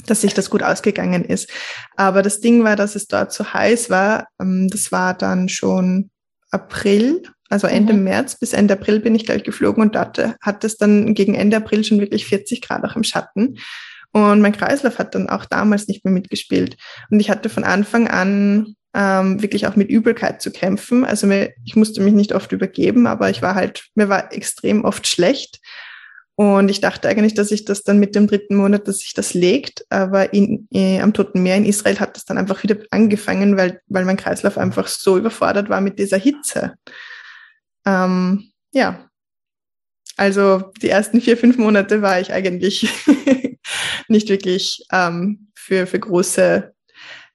dass 0.07 0.21
sich 0.21 0.33
das 0.33 0.49
gut 0.49 0.63
ausgegangen 0.63 1.25
ist. 1.25 1.49
Aber 1.95 2.21
das 2.21 2.41
Ding 2.41 2.63
war, 2.63 2.75
dass 2.75 2.95
es 2.95 3.07
dort 3.07 3.33
so 3.33 3.53
heiß 3.53 3.89
war. 3.89 4.27
Ähm, 4.39 4.67
das 4.69 4.91
war 4.91 5.13
dann 5.13 5.49
schon 5.49 6.09
April, 6.51 7.23
also 7.49 7.67
Ende 7.67 7.93
mhm. 7.93 8.03
März 8.03 8.39
bis 8.39 8.53
Ende 8.53 8.73
April 8.73 8.99
bin 8.99 9.15
ich 9.15 9.25
gleich 9.25 9.43
geflogen 9.43 9.83
und 9.83 9.95
dort 9.95 10.17
hat 10.41 10.63
es 10.63 10.77
dann 10.77 11.13
gegen 11.13 11.35
Ende 11.35 11.57
April 11.57 11.83
schon 11.83 11.99
wirklich 11.99 12.25
40 12.25 12.61
Grad 12.61 12.83
auch 12.83 12.95
im 12.95 13.03
Schatten. 13.03 13.57
Und 14.13 14.41
mein 14.41 14.51
Kreislauf 14.51 14.99
hat 14.99 15.15
dann 15.15 15.29
auch 15.29 15.45
damals 15.45 15.87
nicht 15.87 16.03
mehr 16.03 16.13
mitgespielt. 16.13 16.75
Und 17.09 17.19
ich 17.19 17.29
hatte 17.29 17.49
von 17.49 17.63
Anfang 17.63 18.07
an 18.07 18.75
ähm, 18.93 19.41
wirklich 19.41 19.67
auch 19.67 19.75
mit 19.75 19.89
Übelkeit 19.89 20.41
zu 20.41 20.51
kämpfen. 20.51 21.05
Also 21.05 21.27
mir, 21.27 21.53
ich 21.63 21.75
musste 21.75 22.01
mich 22.01 22.13
nicht 22.13 22.33
oft 22.33 22.51
übergeben, 22.51 23.07
aber 23.07 23.29
ich 23.29 23.41
war 23.41 23.55
halt, 23.55 23.85
mir 23.95 24.09
war 24.09 24.33
extrem 24.33 24.83
oft 24.83 25.07
schlecht. 25.07 25.59
Und 26.41 26.69
ich 26.69 26.81
dachte 26.81 27.07
eigentlich, 27.07 27.35
dass 27.35 27.51
ich 27.51 27.65
das 27.65 27.83
dann 27.83 27.99
mit 27.99 28.15
dem 28.15 28.25
dritten 28.25 28.55
Monat, 28.55 28.87
dass 28.87 28.97
sich 28.97 29.13
das 29.13 29.35
legt. 29.35 29.85
Aber 29.91 30.33
in, 30.33 30.67
äh, 30.73 30.99
am 30.99 31.13
Toten 31.13 31.43
Meer 31.43 31.55
in 31.55 31.67
Israel 31.67 31.99
hat 31.99 32.15
das 32.15 32.25
dann 32.25 32.39
einfach 32.39 32.63
wieder 32.63 32.77
angefangen, 32.89 33.57
weil, 33.57 33.79
weil 33.85 34.05
mein 34.05 34.17
Kreislauf 34.17 34.57
einfach 34.57 34.87
so 34.87 35.19
überfordert 35.19 35.69
war 35.69 35.81
mit 35.81 35.99
dieser 35.99 36.17
Hitze. 36.17 36.73
Ähm, 37.85 38.51
ja. 38.73 39.07
Also 40.17 40.71
die 40.81 40.89
ersten 40.89 41.21
vier, 41.21 41.37
fünf 41.37 41.59
Monate 41.59 42.01
war 42.01 42.19
ich 42.19 42.33
eigentlich 42.33 42.89
nicht 44.07 44.27
wirklich 44.29 44.83
ähm, 44.91 45.51
für, 45.53 45.85
für 45.85 45.99
große 45.99 46.73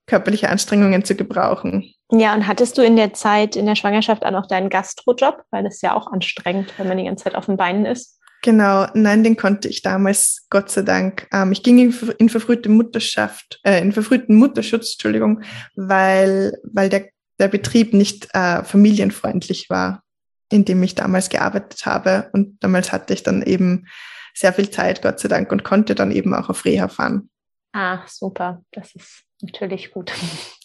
körperliche 0.07 0.49
Anstrengungen 0.51 1.05
zu 1.05 1.15
gebrauchen. 1.15 1.95
Ja, 2.11 2.35
und 2.35 2.49
hattest 2.49 2.77
du 2.77 2.83
in 2.83 2.97
der 2.97 3.13
Zeit, 3.13 3.55
in 3.55 3.67
der 3.67 3.77
Schwangerschaft 3.77 4.27
auch 4.27 4.33
noch 4.33 4.49
deinen 4.49 4.69
Gastrojob? 4.69 5.45
Weil 5.53 5.63
das 5.63 5.77
ist 5.77 5.83
ja 5.83 5.95
auch 5.95 6.09
anstrengend, 6.09 6.77
wenn 6.77 6.89
man 6.89 6.99
die 6.99 7.05
ganze 7.05 7.23
Zeit 7.23 7.37
auf 7.37 7.47
den 7.47 7.57
Beinen 7.57 7.87
ist. 7.87 8.16
Genau, 8.43 8.87
nein, 8.95 9.25
den 9.25 9.37
konnte 9.37 9.69
ich 9.69 9.83
damals, 9.83 10.47
Gott 10.51 10.71
sei 10.71 10.83
Dank. 10.83 11.27
Ähm, 11.33 11.53
ich 11.53 11.63
ging 11.63 11.79
in, 11.79 11.95
in 12.19 12.29
verfrühte 12.29 12.69
Mutterschaft, 12.69 13.61
äh, 13.65 13.81
in 13.81 13.93
verfrühten 13.93 14.37
Mutterschutz, 14.37 14.93
Entschuldigung, 14.93 15.43
weil, 15.75 16.53
weil 16.63 16.89
der, 16.89 17.09
der 17.39 17.49
Betrieb 17.49 17.93
nicht 17.93 18.29
äh, 18.35 18.63
familienfreundlich 18.63 19.69
war, 19.69 20.03
in 20.51 20.65
dem 20.65 20.83
ich 20.83 20.95
damals 20.95 21.29
gearbeitet 21.29 21.87
habe. 21.87 22.31
Und 22.33 22.63
damals 22.63 22.93
hatte 22.93 23.15
ich 23.15 23.23
dann 23.23 23.43
eben 23.43 23.87
sehr 24.35 24.53
viel 24.53 24.71
Zeit, 24.71 25.03
Gott 25.03 25.19
sei 25.19 25.29
Dank, 25.29 25.51
und 25.51 25.65
konnte 25.65 25.95
dann 25.95 26.13
eben 26.13 26.35
auch 26.35 26.49
auf 26.49 26.65
Reha 26.65 26.89
fahren. 26.89 27.31
Ah, 27.73 28.05
super. 28.07 28.63
Das 28.71 28.95
ist 28.95 29.25
natürlich 29.41 29.91
gut. 29.91 30.13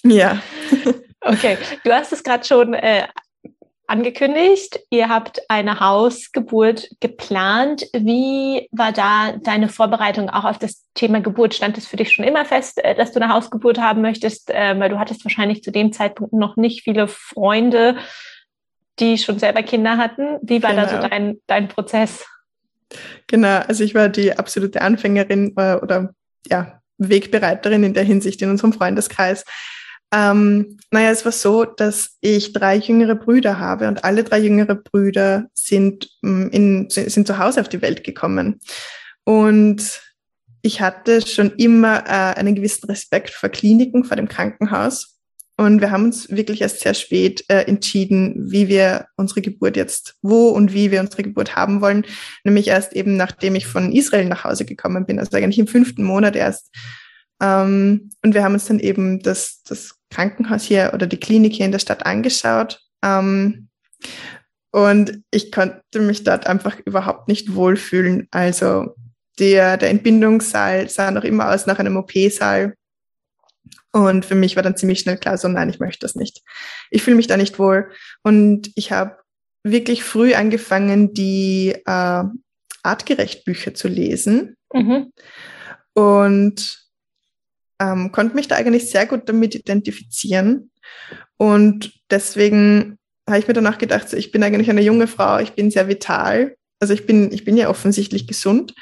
Ja. 0.04 0.42
okay, 1.22 1.58
du 1.84 1.92
hast 1.92 2.14
es 2.14 2.24
gerade 2.24 2.46
schon 2.46 2.74
äh, 2.74 3.08
angekündigt. 3.92 4.80
Ihr 4.90 5.10
habt 5.10 5.42
eine 5.50 5.80
Hausgeburt 5.80 6.90
geplant. 7.02 7.86
Wie 7.94 8.68
war 8.72 8.92
da 8.92 9.34
deine 9.34 9.68
Vorbereitung 9.70 10.30
auch 10.30 10.46
auf 10.46 10.58
das 10.58 10.86
Thema 10.96 11.20
Geburt? 11.20 11.54
Stand 11.54 11.78
es 11.78 11.88
für 11.88 11.98
dich 11.98 12.12
schon 12.12 12.26
immer 12.26 12.46
fest, 12.46 12.84
äh, 12.84 12.96
dass 12.96 13.12
du 13.12 13.22
eine 13.22 13.32
Hausgeburt 13.34 13.80
haben 13.80 14.02
möchtest? 14.02 14.50
Ähm, 14.54 14.80
weil 14.80 14.90
du 14.90 14.98
hattest 14.98 15.26
wahrscheinlich 15.26 15.62
zu 15.62 15.72
dem 15.72 15.92
Zeitpunkt 15.92 16.34
noch 16.34 16.56
nicht 16.56 16.84
viele 16.84 17.08
Freunde, 17.08 17.98
die 19.00 19.18
schon 19.18 19.40
selber 19.40 19.62
Kinder 19.62 19.98
hatten. 19.98 20.38
Wie 20.42 20.64
war 20.64 20.72
genau. 20.72 20.84
da 20.84 20.90
so 20.90 20.96
genau. 20.96 21.10
dein, 21.10 21.42
dein 21.48 21.68
Prozess? 21.68 22.26
Genau, 23.28 23.60
also 23.68 23.84
ich 23.84 23.94
war 23.94 24.10
die 24.10 24.38
absolute 24.38 24.82
Anfängerin 24.82 25.54
äh, 25.58 25.76
oder 25.76 26.14
ja, 26.48 26.82
Wegbereiterin 26.98 27.84
in 27.84 27.94
der 27.94 28.04
Hinsicht 28.04 28.42
in 28.42 28.50
unserem 28.50 28.74
Freundeskreis. 28.74 29.44
Ähm, 30.14 30.78
naja, 30.92 31.12
es 31.12 31.24
war 31.24 31.32
so, 31.32 31.64
dass 31.64 32.18
ich 32.20 32.52
drei 32.52 32.76
jüngere 32.76 33.16
Brüder 33.16 33.60
habe 33.60 33.88
und 33.88 34.04
alle 34.04 34.24
drei 34.24 34.40
jüngere 34.40 34.76
Brüder 34.76 35.48
sind, 35.54 36.10
mm, 36.22 36.48
in, 36.48 36.90
sind 36.90 37.26
zu 37.26 37.38
Hause 37.38 37.62
auf 37.62 37.70
die 37.70 37.82
Welt 37.82 38.04
gekommen. 38.04 38.60
Und 39.24 40.02
ich 40.62 40.82
hatte 40.82 41.26
schon 41.26 41.52
immer 41.58 42.04
äh, 42.06 42.38
einen 42.38 42.56
gewissen 42.56 42.88
Respekt 42.88 43.32
vor 43.32 43.50
Kliniken, 43.50 44.04
vor 44.04 44.18
dem 44.18 44.28
Krankenhaus. 44.28 45.18
Und 45.58 45.80
wir 45.80 45.92
haben 45.92 46.06
uns 46.06 46.30
wirklich 46.30 46.62
erst 46.62 46.82
sehr 46.82 46.94
spät 46.94 47.46
äh, 47.48 47.66
entschieden, 47.68 48.52
wie 48.52 48.68
wir 48.68 49.06
unsere 49.16 49.42
Geburt 49.42 49.78
jetzt, 49.78 50.16
wo 50.22 50.50
und 50.50 50.74
wie 50.74 50.92
wir 50.92 51.00
unsere 51.00 51.24
Geburt 51.24 51.56
haben 51.56 51.82
wollen. 51.82 52.06
Nämlich 52.44 52.68
erst 52.68 52.94
eben, 52.94 53.16
nachdem 53.16 53.56
ich 53.56 53.68
von 53.68 53.92
Israel 53.92 54.26
nach 54.26 54.44
Hause 54.44 54.66
gekommen 54.66 55.06
bin, 55.06 55.20
also 55.20 55.38
eigentlich 55.38 55.60
im 55.60 55.68
fünften 55.68 56.04
Monat 56.04 56.36
erst. 56.36 56.70
Ähm, 57.42 58.12
und 58.24 58.34
wir 58.34 58.44
haben 58.44 58.54
uns 58.54 58.66
dann 58.66 58.80
eben 58.80 59.22
das, 59.22 59.64
das 59.64 59.96
Krankenhaus 60.12 60.64
hier 60.64 60.92
oder 60.94 61.08
die 61.08 61.20
Klinik 61.20 61.54
hier 61.54 61.66
in 61.66 61.72
der 61.72 61.80
Stadt 61.80 62.06
angeschaut. 62.06 62.82
Ähm, 63.04 63.70
und 64.72 65.22
ich 65.32 65.52
konnte 65.52 66.00
mich 66.00 66.24
dort 66.24 66.48
einfach 66.48 66.80
überhaupt 66.86 67.28
nicht 67.28 67.56
wohlfühlen. 67.56 68.28
Also 68.32 68.96
der, 69.40 69.78
der 69.78 69.90
Entbindungssaal 69.90 70.88
sah 70.88 71.12
noch 71.12 71.24
immer 71.24 71.52
aus 71.52 71.66
nach 71.66 71.80
einem 71.80 71.98
OP-Saal. 71.98 72.76
Und 73.92 74.26
für 74.26 74.36
mich 74.36 74.56
war 74.56 74.64
dann 74.64 74.78
ziemlich 74.78 75.00
schnell 75.00 75.18
klar, 75.18 75.38
so 75.38 75.50
nein, 75.50 75.70
ich 75.70 75.80
möchte 75.80 76.06
das 76.06 76.16
nicht. 76.16 76.42
Ich 76.92 77.04
fühle 77.04 77.18
mich 77.18 77.28
da 77.28 77.36
nicht 77.36 77.60
wohl. 77.60 77.92
Und 78.24 78.72
ich 78.76 78.92
habe 78.94 79.18
wirklich 79.64 80.04
früh 80.04 80.34
angefangen, 80.34 81.14
die 81.14 81.76
äh, 81.86 82.24
artgerecht 82.84 83.44
Bücher 83.44 83.74
zu 83.74 83.88
lesen. 83.88 84.56
Mhm. 84.74 85.12
Und 85.94 86.82
ähm, 87.82 88.12
konnte 88.12 88.36
mich 88.36 88.48
da 88.48 88.56
eigentlich 88.56 88.90
sehr 88.90 89.08
gut 89.08 89.28
damit 89.28 89.56
identifizieren. 89.56 90.72
Und 91.38 91.92
deswegen 92.12 93.00
habe 93.28 93.40
ich 93.40 93.48
mir 93.48 93.54
danach 93.54 93.80
gedacht, 93.80 94.08
so, 94.08 94.18
ich 94.18 94.32
bin 94.32 94.44
eigentlich 94.44 94.70
eine 94.70 94.82
junge 94.82 95.08
Frau, 95.08 95.40
ich 95.40 95.54
bin 95.54 95.72
sehr 95.72 95.88
vital. 95.88 96.56
Also 96.80 96.94
ich 96.94 97.06
bin, 97.06 97.32
ich 97.32 97.44
bin 97.44 97.58
ja 97.58 97.70
offensichtlich 97.70 98.28
gesund. 98.28 98.76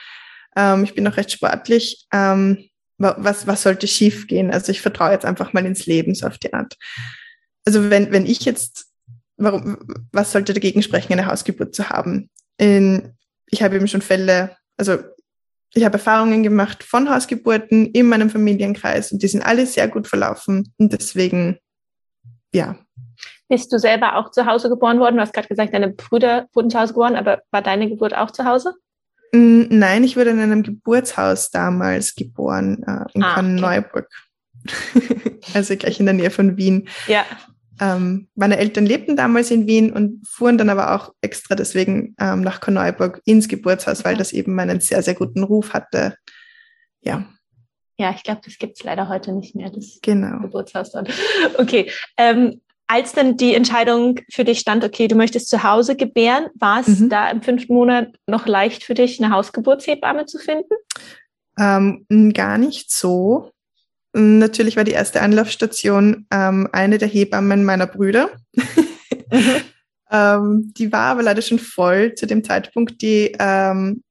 Ähm, 0.56 0.84
ich 0.84 0.94
bin 0.96 1.08
auch 1.08 1.18
recht 1.18 1.32
sportlich. 1.32 2.06
Ähm, 2.12 2.66
was, 2.98 3.48
was 3.48 3.62
sollte 3.62 3.88
schief 3.88 4.28
gehen? 4.28 4.52
Also 4.52 4.72
ich 4.74 4.82
vertraue 4.82 5.12
jetzt 5.12 5.26
einfach 5.26 5.54
mal 5.54 5.66
ins 5.66 5.86
Leben, 5.86 6.14
so 6.14 6.28
auf 6.28 6.38
die 6.38 6.54
Art. 6.54 6.76
Also 7.64 7.90
wenn, 7.90 8.12
wenn 8.12 8.26
ich 8.26 8.44
jetzt, 8.44 8.88
warum, 9.38 9.78
was 10.12 10.34
sollte 10.34 10.54
dagegen 10.54 10.84
sprechen, 10.84 11.14
eine 11.14 11.26
Hausgeburt 11.26 11.74
zu 11.74 11.90
haben? 11.90 12.30
In, 12.58 13.14
ich 13.48 13.64
habe 13.64 13.78
eben 13.78 13.88
schon 13.88 14.02
Fälle, 14.02 14.58
also 14.76 14.98
ich 15.74 15.86
habe 15.86 15.98
Erfahrungen 15.98 16.44
gemacht 16.44 16.84
von 16.84 17.10
Hausgeburten 17.10 17.88
in 17.88 18.10
meinem 18.10 18.30
Familienkreis 18.30 19.12
und 19.12 19.22
die 19.22 19.28
sind 19.28 19.44
alle 19.44 19.66
sehr 19.66 19.88
gut 19.88 20.08
verlaufen 20.08 20.74
und 20.78 20.94
deswegen, 20.94 21.60
ja. 22.54 22.76
Bist 23.48 23.72
du 23.74 23.80
selber 23.80 24.16
auch 24.16 24.32
zu 24.32 24.46
Hause 24.46 24.70
geboren 24.70 25.00
worden? 25.00 25.16
Du 25.16 25.22
hast 25.22 25.34
gerade 25.34 25.48
gesagt, 25.48 25.74
deine 25.74 25.90
Brüder 25.90 26.48
wurden 26.54 26.70
zu 26.70 26.80
Hause 26.80 26.94
geboren, 26.94 27.16
aber 27.16 27.42
war 27.52 27.62
deine 27.62 27.90
Geburt 27.90 28.16
auch 28.16 28.32
zu 28.32 28.46
Hause? 28.46 28.76
Mm, 29.32 29.66
nein, 29.70 30.04
ich 30.04 30.18
wurde 30.18 30.32
in 30.32 30.40
einem 30.40 30.64
Geburtshaus 30.64 31.52
damals 31.52 32.16
geboren, 32.16 32.84
äh, 32.88 33.06
in 33.14 33.24
ah. 33.24 33.40
Okay. 33.40 34.04
also 35.54 35.76
gleich 35.76 36.00
in 36.00 36.06
der 36.06 36.16
Nähe 36.16 36.32
von 36.32 36.58
Wien. 36.58 36.90
Ja. 37.08 37.26
Ähm, 37.80 38.28
meine 38.36 38.58
Eltern 38.58 38.86
lebten 38.86 39.16
damals 39.16 39.52
in 39.52 39.68
Wien 39.68 39.92
und 39.92 40.28
fuhren 40.28 40.58
dann 40.58 40.70
aber 40.70 40.96
auch 40.96 41.14
extra 41.22 41.56
deswegen 41.56 42.16
ähm, 42.20 42.42
nach 42.42 42.60
Korneuburg 42.60 43.22
ins 43.26 43.48
Geburtshaus, 43.48 44.04
weil 44.04 44.18
das 44.18 44.34
eben 44.34 44.60
einen 44.60 44.82
sehr, 44.82 45.02
sehr 45.02 45.16
guten 45.16 45.44
Ruf 45.44 45.74
hatte. 45.74 46.16
Ja. 47.02 47.26
Ja, 47.98 48.12
ich 48.16 48.24
glaube, 48.24 48.42
das 48.44 48.58
gibt 48.58 48.78
es 48.78 48.84
leider 48.84 49.10
heute 49.10 49.34
nicht 49.34 49.56
mehr, 49.56 49.70
das 49.70 50.00
genau. 50.02 50.40
Geburtshaus 50.40 50.92
dort. 50.92 51.10
Okay. 51.58 51.92
Ähm, 52.18 52.62
als 52.88 53.14
dann 53.14 53.38
die 53.38 53.54
Entscheidung 53.54 54.20
für 54.32 54.44
dich 54.44 54.60
stand, 54.60 54.84
okay, 54.84 55.08
du 55.08 55.16
möchtest 55.16 55.48
zu 55.50 55.64
Hause 55.64 55.96
gebären, 55.96 56.48
war 56.56 56.80
es 56.80 56.88
mhm. 56.88 57.10
da 57.10 57.30
im 57.30 57.42
fünften 57.44 57.74
Monat 57.74 58.16
noch 58.26 58.48
leicht 58.48 58.84
für 58.84 58.96
dich, 58.96 59.22
eine 59.22 59.34
Hausgeburtshebamme 59.34 60.26
zu 60.26 60.40
finden? 60.40 60.74
Ähm, 61.60 62.06
gar 62.34 62.58
nicht 62.58 62.92
so. 62.92 63.52
Natürlich 64.14 64.76
war 64.76 64.84
die 64.84 64.92
erste 64.92 65.22
Anlaufstation 65.22 66.26
ähm, 66.32 66.68
eine 66.72 66.98
der 66.98 67.08
Hebammen 67.08 67.66
meiner 67.66 67.88
Brüder. 67.88 68.32
Mhm. 69.32 69.62
ähm, 70.10 70.74
die 70.76 70.92
war 70.92 71.12
aber 71.12 71.22
leider 71.22 71.44
schon 71.44 71.60
voll 71.60 72.16
zu 72.16 72.26
dem 72.26 72.44
Zeitpunkt. 72.44 73.00
Die, 73.04 73.36
ähm, 73.38 74.04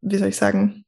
wie 0.00 0.16
soll 0.16 0.28
ich 0.28 0.36
sagen, 0.36 0.86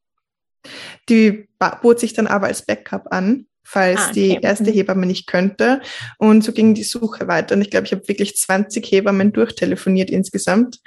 die 1.10 1.46
bot 1.82 2.00
sich 2.00 2.14
dann 2.14 2.26
aber 2.26 2.46
als 2.46 2.64
Backup 2.64 3.12
an 3.12 3.46
falls 3.66 3.98
ah, 3.98 4.10
okay. 4.10 4.12
die 4.12 4.40
erste 4.42 4.70
mhm. 4.70 4.74
Hebamme 4.74 5.06
nicht 5.06 5.26
könnte. 5.26 5.82
Und 6.18 6.44
so 6.44 6.52
ging 6.52 6.74
die 6.74 6.84
Suche 6.84 7.26
weiter. 7.26 7.56
Und 7.56 7.62
ich 7.62 7.70
glaube, 7.70 7.86
ich 7.86 7.92
habe 7.92 8.06
wirklich 8.06 8.36
20 8.36 8.86
Hebammen 8.90 9.32
durchtelefoniert 9.32 10.08
insgesamt, 10.08 10.78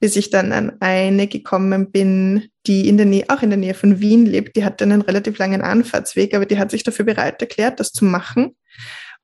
bis 0.00 0.16
ich 0.16 0.30
dann 0.30 0.52
an 0.52 0.76
eine 0.80 1.26
gekommen 1.26 1.90
bin, 1.90 2.48
die 2.66 2.88
in 2.88 2.96
der 2.96 3.06
Nähe, 3.06 3.24
auch 3.28 3.42
in 3.42 3.50
der 3.50 3.58
Nähe 3.58 3.74
von 3.74 4.00
Wien 4.00 4.26
lebt. 4.26 4.56
Die 4.56 4.64
hatte 4.64 4.84
einen 4.84 5.02
relativ 5.02 5.38
langen 5.38 5.62
Anfahrtsweg, 5.62 6.34
aber 6.34 6.46
die 6.46 6.58
hat 6.58 6.70
sich 6.70 6.84
dafür 6.84 7.04
bereit 7.04 7.40
erklärt, 7.40 7.80
das 7.80 7.92
zu 7.92 8.04
machen. 8.04 8.56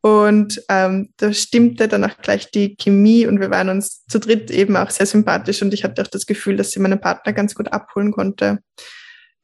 Und 0.01 0.63
ähm, 0.69 1.11
da 1.17 1.33
stimmte 1.33 1.89
dann 1.89 2.05
auch 2.05 2.19
gleich 2.19 2.51
die 2.51 2.77
Chemie 2.77 3.27
und 3.27 3.41
wir 3.41 3.51
waren 3.51 3.71
uns 3.71 4.05
zu 4.07 4.19
dritt 4.19 4.51
eben 4.51 4.77
auch 4.77 4.91
sehr 4.91 5.07
sympathisch 5.07 5.63
und 5.63 5.73
ich 5.73 5.83
hatte 5.83 6.03
auch 6.03 6.09
das 6.09 6.27
Gefühl, 6.27 6.57
dass 6.57 6.73
sie 6.73 6.81
meinen 6.81 7.01
Partner 7.01 7.33
ganz 7.33 7.55
gut 7.55 7.73
abholen 7.73 8.13
konnte. 8.13 8.59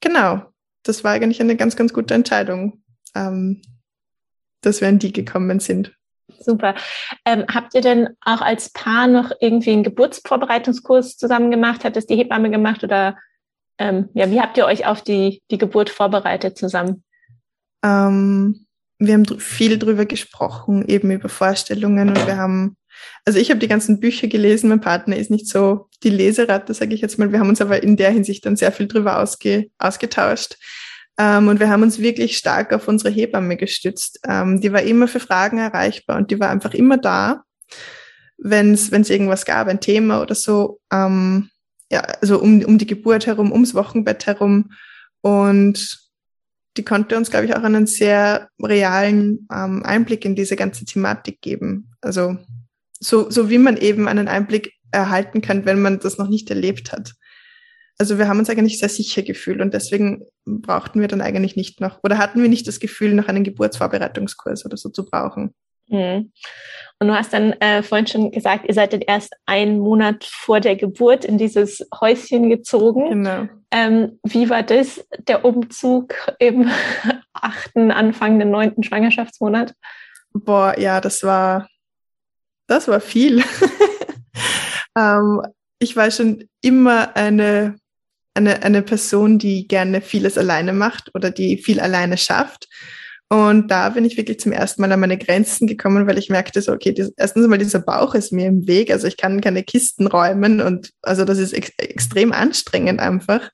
Genau, 0.01 0.43
das 0.83 1.03
war 1.03 1.13
eigentlich 1.13 1.41
eine 1.41 1.57
ganz, 1.57 1.77
ganz 1.77 1.95
gute 1.95 2.13
Entscheidung 2.13 2.83
ähm, 3.15 3.63
dass 4.63 4.81
wir 4.81 4.89
an 4.89 4.99
die 4.99 5.13
gekommen 5.13 5.61
sind. 5.61 5.97
Super. 6.39 6.75
Ähm, 7.25 7.45
habt 7.53 7.75
ihr 7.75 7.81
denn 7.81 8.11
auch 8.21 8.41
als 8.41 8.71
Paar 8.71 9.07
noch 9.07 9.33
irgendwie 9.41 9.73
einen 9.73 9.83
Geburtsvorbereitungskurs 9.83 11.17
zusammen 11.17 11.51
gemacht? 11.51 11.85
Hat 11.85 11.97
das 11.97 12.07
die 12.07 12.17
Hebamme 12.17 12.51
gemacht 12.51 12.85
oder 12.85 13.17
ähm, 13.79 14.11
ja, 14.13 14.31
wie 14.31 14.41
habt 14.41 14.59
ihr 14.59 14.67
euch 14.67 14.87
auf 14.87 15.03
die, 15.03 15.43
die 15.51 15.59
Geburt 15.59 15.91
vorbereitet 15.91 16.59
zusammen? 16.59 17.03
Ähm, 17.83 18.67
wir 18.99 19.15
haben 19.15 19.25
viel 19.39 19.79
drüber 19.79 20.05
gesprochen, 20.05 20.87
eben 20.87 21.11
über 21.11 21.31
Vorstellungen 21.31 22.11
und 22.11 22.27
wir 22.27 22.37
haben, 22.37 22.77
also 23.25 23.39
ich 23.39 23.49
habe 23.49 23.59
die 23.59 23.69
ganzen 23.69 23.99
Bücher 23.99 24.29
gelesen, 24.29 24.69
mein 24.69 24.83
Partner 24.83 25.17
ist 25.17 25.31
nicht 25.31 25.49
so 25.49 25.89
die 26.03 26.11
Leseratte, 26.11 26.75
sage 26.75 26.95
ich 26.95 27.01
jetzt 27.01 27.19
mal. 27.19 27.33
Wir 27.33 27.41
haben 27.41 27.49
uns 27.49 27.63
aber 27.63 27.83
in 27.83 27.97
der 27.97 28.11
Hinsicht 28.11 28.45
dann 28.45 28.57
sehr 28.57 28.73
viel 28.73 28.87
drüber 28.87 29.19
ausge, 29.19 29.71
ausgetauscht. 29.79 30.59
Ähm, 31.21 31.49
und 31.49 31.61
wir 31.61 31.69
haben 31.69 31.83
uns 31.83 31.99
wirklich 31.99 32.39
stark 32.39 32.73
auf 32.73 32.89
unsere 32.89 33.13
Hebamme 33.13 33.59
gestützt. 33.59 34.21
Ähm, 34.27 34.63
die 34.63 34.73
war 34.73 34.81
immer 34.81 35.07
für 35.07 35.21
Fragen 35.21 35.59
erreichbar 35.59 36.17
und 36.17 36.31
die 36.31 36.41
war 36.41 36.49
einfach 36.49 36.73
immer 36.73 36.97
da, 36.97 37.43
wenn 38.39 38.73
es 38.73 39.11
irgendwas 39.11 39.45
gab, 39.45 39.69
ein 39.69 39.81
Thema 39.81 40.23
oder 40.23 40.35
so. 40.35 40.81
Ähm, 40.91 41.51
ja, 41.91 42.01
also 42.01 42.41
um, 42.41 42.65
um 42.65 42.79
die 42.79 42.87
Geburt 42.87 43.27
herum, 43.27 43.53
ums 43.53 43.75
Wochenbett 43.75 44.25
herum. 44.27 44.71
Und 45.21 45.99
die 46.79 46.85
konnte 46.85 47.19
uns, 47.19 47.31
glaube 47.31 47.45
ich, 47.45 47.55
auch 47.55 47.65
einen 47.65 47.87
sehr 47.87 48.49
realen 48.59 49.47
ähm, 49.53 49.83
Einblick 49.85 50.25
in 50.25 50.35
diese 50.35 50.57
ganze 50.57 50.87
Thematik 50.87 51.43
geben. 51.43 51.91
Also 52.01 52.39
so, 52.99 53.31
so 53.31 53.51
wie 53.51 53.59
man 53.59 53.77
eben 53.77 54.09
einen 54.09 54.29
Einblick 54.29 54.73
erhalten 54.91 55.43
kann, 55.43 55.67
wenn 55.67 55.83
man 55.83 56.01
das 56.01 56.17
noch 56.17 56.29
nicht 56.29 56.49
erlebt 56.49 56.93
hat 56.93 57.13
also 58.01 58.17
wir 58.17 58.29
haben 58.29 58.39
uns 58.39 58.49
eigentlich 58.49 58.79
sehr 58.79 58.89
sicher 58.89 59.21
gefühlt 59.21 59.61
und 59.61 59.75
deswegen 59.75 60.25
brauchten 60.47 61.03
wir 61.03 61.09
dann 61.09 61.21
eigentlich 61.21 61.55
nicht 61.55 61.83
noch 61.83 62.03
oder 62.03 62.17
hatten 62.17 62.41
wir 62.41 62.49
nicht 62.49 62.67
das 62.67 62.81
Gefühl, 62.81 63.13
noch 63.13 63.29
einen 63.29 63.45
Geburtsvorbereitungskurs 63.45 64.65
oder 64.65 64.79
so 64.79 64.89
zu 64.89 65.05
brauchen. 65.05 65.55
Mhm. 65.89 66.33
Und 66.99 67.09
du 67.09 67.15
hast 67.15 67.35
dann 67.35 67.53
äh, 67.61 67.83
vorhin 67.83 68.07
schon 68.07 68.31
gesagt, 68.31 68.65
ihr 68.67 68.73
seid 68.73 68.95
dann 68.95 69.03
erst 69.03 69.35
einen 69.45 69.81
Monat 69.81 70.25
vor 70.25 70.61
der 70.61 70.77
Geburt 70.77 71.27
in 71.27 71.37
dieses 71.37 71.87
Häuschen 72.01 72.49
gezogen. 72.49 73.11
Genau. 73.11 73.49
Ähm, 73.71 74.19
wie 74.25 74.49
war 74.49 74.63
das, 74.63 75.07
der 75.29 75.45
Umzug 75.45 76.15
im 76.39 76.71
achten, 77.35 77.91
Anfang 77.91 78.39
den 78.39 78.51
neunten 78.51 78.83
Schwangerschaftsmonat? 78.83 79.75
Boah, 80.33 80.79
ja, 80.79 81.03
das 81.03 81.23
war, 81.23 81.69
das 82.67 82.89
war 82.89 83.01
viel. 83.01 83.45
ähm, 84.97 85.43
ich 85.79 85.97
war 85.97 86.11
schon 86.11 86.49
immer 86.63 87.15
eine 87.15 87.80
eine, 88.41 88.63
eine 88.63 88.83
Person, 88.83 89.39
die 89.39 89.69
gerne 89.69 90.01
vieles 90.01 90.37
alleine 90.37 90.73
macht 90.73 91.11
oder 91.15 91.31
die 91.31 91.59
viel 91.59 91.81
alleine 91.81 92.17
schafft. 92.17 92.69
Und 93.33 93.71
da 93.71 93.91
bin 93.91 94.05
ich 94.05 94.17
wirklich 94.17 94.41
zum 94.41 94.51
ersten 94.51 94.83
Mal 94.83 94.91
an 94.91 94.99
meine 94.99 95.17
Grenzen 95.17 95.69
gekommen, 95.69 96.09
weil 96.09 96.19
ich 96.19 96.31
merkte 96.31 96.61
so, 96.61 96.73
okay, 96.73 96.93
das, 96.93 97.13
erstens 97.17 97.47
mal 97.47 97.59
dieser 97.59 97.79
Bauch 97.79 98.17
ist 98.17 98.33
mir 98.33 98.47
im 98.47 98.67
Weg, 98.67 98.91
also 98.91 99.07
ich 99.07 99.17
kann 99.17 99.41
keine 99.41 99.63
Kisten 99.63 100.09
räumen 100.09 100.61
und 100.61 100.91
also 101.03 101.25
das 101.25 101.39
ist 101.39 101.53
ex 101.53 101.71
extrem 101.79 102.33
anstrengend 102.33 102.99
einfach. 102.99 103.51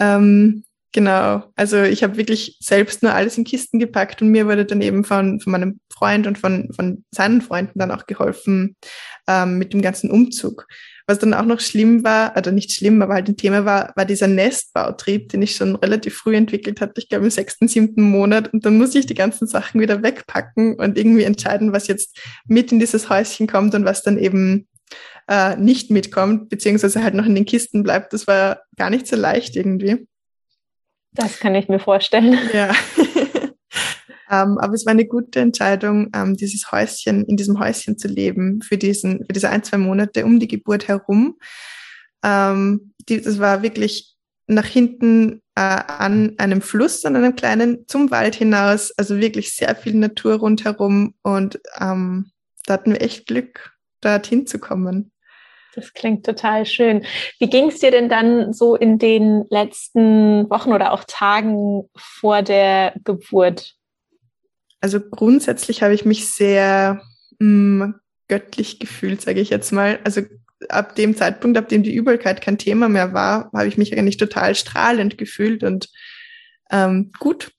Ähm, 0.00 0.64
genau, 0.90 1.44
also 1.54 1.82
ich 1.82 2.02
habe 2.02 2.16
wirklich 2.16 2.58
selbst 2.60 3.04
nur 3.04 3.14
alles 3.14 3.38
in 3.38 3.44
Kisten 3.44 3.78
gepackt 3.78 4.22
und 4.22 4.30
mir 4.30 4.46
wurde 4.48 4.64
dann 4.64 4.80
eben 4.80 5.04
von, 5.04 5.38
von 5.38 5.52
meinem 5.52 5.78
Freund 5.88 6.26
und 6.26 6.36
von, 6.36 6.72
von 6.74 7.04
seinen 7.12 7.42
Freunden 7.42 7.78
dann 7.78 7.92
auch 7.92 8.06
geholfen 8.06 8.74
ähm, 9.28 9.56
mit 9.56 9.72
dem 9.72 9.82
ganzen 9.82 10.10
Umzug. 10.10 10.66
Was 11.06 11.18
dann 11.18 11.34
auch 11.34 11.44
noch 11.44 11.60
schlimm 11.60 12.02
war, 12.04 12.36
oder 12.36 12.52
nicht 12.52 12.72
schlimm, 12.72 13.00
aber 13.00 13.14
halt 13.14 13.28
ein 13.28 13.36
Thema 13.36 13.64
war, 13.64 13.92
war 13.94 14.04
dieser 14.04 14.26
Nestbautrieb, 14.26 15.28
den 15.28 15.42
ich 15.42 15.54
schon 15.54 15.76
relativ 15.76 16.16
früh 16.16 16.34
entwickelt 16.34 16.80
hatte, 16.80 17.00
ich 17.00 17.08
glaube 17.08 17.24
im 17.24 17.30
sechsten, 17.30 17.68
siebten 17.68 18.02
Monat. 18.02 18.52
Und 18.52 18.66
dann 18.66 18.76
muss 18.76 18.94
ich 18.94 19.06
die 19.06 19.14
ganzen 19.14 19.46
Sachen 19.46 19.80
wieder 19.80 20.02
wegpacken 20.02 20.74
und 20.74 20.98
irgendwie 20.98 21.24
entscheiden, 21.24 21.72
was 21.72 21.86
jetzt 21.86 22.18
mit 22.46 22.72
in 22.72 22.80
dieses 22.80 23.08
Häuschen 23.08 23.46
kommt 23.46 23.74
und 23.74 23.84
was 23.84 24.02
dann 24.02 24.18
eben 24.18 24.66
äh, 25.28 25.56
nicht 25.56 25.90
mitkommt, 25.90 26.48
beziehungsweise 26.48 27.02
halt 27.02 27.14
noch 27.14 27.26
in 27.26 27.34
den 27.34 27.46
Kisten 27.46 27.82
bleibt. 27.82 28.12
Das 28.12 28.26
war 28.26 28.62
gar 28.76 28.90
nicht 28.90 29.06
so 29.06 29.16
leicht 29.16 29.56
irgendwie. 29.56 30.06
Das 31.12 31.40
kann 31.40 31.54
ich 31.54 31.68
mir 31.68 31.78
vorstellen. 31.78 32.38
Ja. 32.52 32.72
Ähm, 34.30 34.58
aber 34.58 34.74
es 34.74 34.86
war 34.86 34.92
eine 34.92 35.06
gute 35.06 35.40
Entscheidung, 35.40 36.10
ähm, 36.14 36.36
dieses 36.36 36.70
Häuschen, 36.72 37.24
in 37.24 37.36
diesem 37.36 37.60
Häuschen 37.60 37.98
zu 37.98 38.08
leben 38.08 38.60
für 38.62 38.76
diesen, 38.76 39.24
für 39.24 39.32
diese 39.32 39.50
ein, 39.50 39.62
zwei 39.62 39.78
Monate 39.78 40.24
um 40.24 40.40
die 40.40 40.48
Geburt 40.48 40.88
herum. 40.88 41.38
Ähm, 42.24 42.92
die, 43.08 43.20
das 43.20 43.38
war 43.38 43.62
wirklich 43.62 44.16
nach 44.48 44.66
hinten 44.66 45.42
äh, 45.54 45.60
an 45.60 46.34
einem 46.38 46.60
Fluss, 46.60 47.04
an 47.04 47.16
einem 47.16 47.36
kleinen, 47.36 47.86
zum 47.88 48.10
Wald 48.10 48.34
hinaus, 48.34 48.92
also 48.96 49.18
wirklich 49.18 49.54
sehr 49.54 49.74
viel 49.74 49.94
Natur 49.94 50.34
rundherum 50.34 51.14
und 51.22 51.60
ähm, 51.80 52.30
da 52.66 52.74
hatten 52.74 52.92
wir 52.92 53.02
echt 53.02 53.26
Glück, 53.26 53.72
dorthin 54.00 54.46
zu 54.46 54.58
kommen. 54.58 55.12
Das 55.74 55.92
klingt 55.92 56.24
total 56.24 56.64
schön. 56.64 57.04
Wie 57.38 57.50
ging 57.50 57.68
es 57.68 57.80
dir 57.80 57.90
denn 57.90 58.08
dann 58.08 58.52
so 58.54 58.76
in 58.76 58.98
den 58.98 59.44
letzten 59.50 60.48
Wochen 60.48 60.72
oder 60.72 60.92
auch 60.92 61.04
Tagen 61.06 61.88
vor 61.96 62.42
der 62.42 62.94
Geburt? 63.04 63.74
Also 64.86 65.00
grundsätzlich 65.00 65.82
habe 65.82 65.94
ich 65.94 66.04
mich 66.04 66.32
sehr 66.32 67.02
mh, 67.40 67.86
mm, 67.86 67.94
göttlich 68.28 68.78
gefühlt, 68.78 69.20
sage 69.20 69.40
ich 69.40 69.50
jetzt 69.50 69.72
mal. 69.72 69.98
Also 70.04 70.20
ab 70.68 70.94
dem 70.94 71.16
Zeitpunkt, 71.16 71.58
ab 71.58 71.68
dem 71.68 71.82
die 71.82 71.92
Übelkeit 71.92 72.40
kein 72.40 72.56
Thema 72.56 72.88
mehr 72.88 73.12
war, 73.12 73.50
habe 73.52 73.66
ich 73.66 73.78
mich 73.78 73.98
eigentlich 73.98 74.16
total 74.16 74.54
strahlend 74.54 75.18
gefühlt 75.18 75.64
und 75.64 75.88
ähm, 76.70 77.10
gut. 77.18 77.50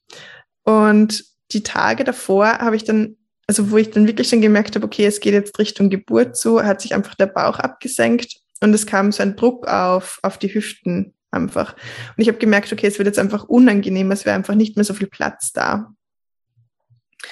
Und 0.63 1.25
die 1.51 1.63
Tage 1.63 2.05
davor 2.05 2.59
habe 2.59 2.77
ich 2.77 2.85
dann, 2.85 3.17
also 3.45 3.71
wo 3.71 3.77
ich 3.77 3.91
dann 3.91 4.07
wirklich 4.07 4.29
schon 4.29 4.39
gemerkt 4.39 4.77
habe, 4.77 4.85
okay, 4.85 5.05
es 5.05 5.19
geht 5.19 5.33
jetzt 5.33 5.59
Richtung 5.59 5.89
Geburt 5.89 6.37
zu, 6.37 6.63
hat 6.63 6.79
sich 6.79 6.95
einfach 6.95 7.15
der 7.15 7.27
Bauch 7.27 7.59
abgesenkt 7.59 8.37
und 8.61 8.73
es 8.73 8.85
kam 8.85 9.11
so 9.11 9.21
ein 9.21 9.35
Druck 9.35 9.67
auf, 9.67 10.19
auf 10.23 10.37
die 10.37 10.53
Hüften 10.53 11.13
einfach. 11.31 11.73
Und 11.73 12.21
ich 12.21 12.29
habe 12.29 12.37
gemerkt, 12.37 12.71
okay, 12.71 12.87
es 12.87 12.97
wird 12.97 13.07
jetzt 13.07 13.19
einfach 13.19 13.43
unangenehm, 13.49 14.11
es 14.11 14.25
wäre 14.25 14.37
einfach 14.37 14.55
nicht 14.55 14.77
mehr 14.77 14.85
so 14.85 14.93
viel 14.93 15.07
Platz 15.07 15.51
da. 15.51 15.93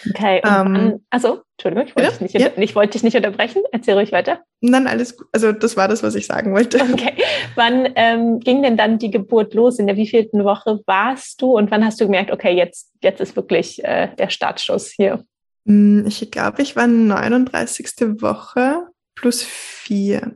Okay, 0.10 0.41
ähm, 0.43 1.06
also, 1.10 1.41
Entschuldigung, 1.58 1.88
ich 1.88 1.95
wollte, 1.95 2.12
ja, 2.12 2.17
dich 2.17 2.34
nicht, 2.34 2.39
ja. 2.39 2.63
ich 2.63 2.76
wollte 2.76 2.93
dich 2.93 3.04
nicht 3.04 3.15
unterbrechen. 3.15 3.62
Erzähl 3.71 3.95
ruhig 3.95 4.12
weiter. 4.12 4.39
Nein, 4.62 4.88
alles 4.88 5.17
gut. 5.17 5.28
Also, 5.32 5.52
das 5.52 5.78
war 5.78 5.88
das, 5.88 6.04
was 6.04 6.15
ich 6.15 6.26
sagen 6.26 6.54
wollte. 6.54 6.80
Okay. 6.95 7.13
Wann 7.56 7.89
ähm, 7.95 8.39
ging 8.39 8.63
denn 8.63 8.78
dann 8.78 9.00
die 9.00 9.12
Geburt 9.12 9.54
los? 9.54 9.80
In 9.80 9.88
der 9.88 9.98
wievielten 9.98 10.43
Woche 10.43 10.80
warst 10.86 11.41
du 11.41 11.58
und 11.58 11.71
wann 11.71 11.86
hast 11.86 12.00
du 12.00 12.06
gemerkt, 12.06 12.32
okay, 12.32 12.56
jetzt, 12.56 12.91
jetzt 13.02 13.19
ist 13.19 13.36
wirklich 13.36 13.84
äh, 13.84 14.10
der 14.17 14.30
Startschuss 14.30 14.91
hier? 14.91 15.24
Hm, 15.65 16.06
ich 16.08 16.32
glaube, 16.32 16.62
ich 16.62 16.76
war 16.76 16.88
39. 16.88 18.21
Woche 18.21 18.88
plus 19.15 19.43
vier. 19.43 20.36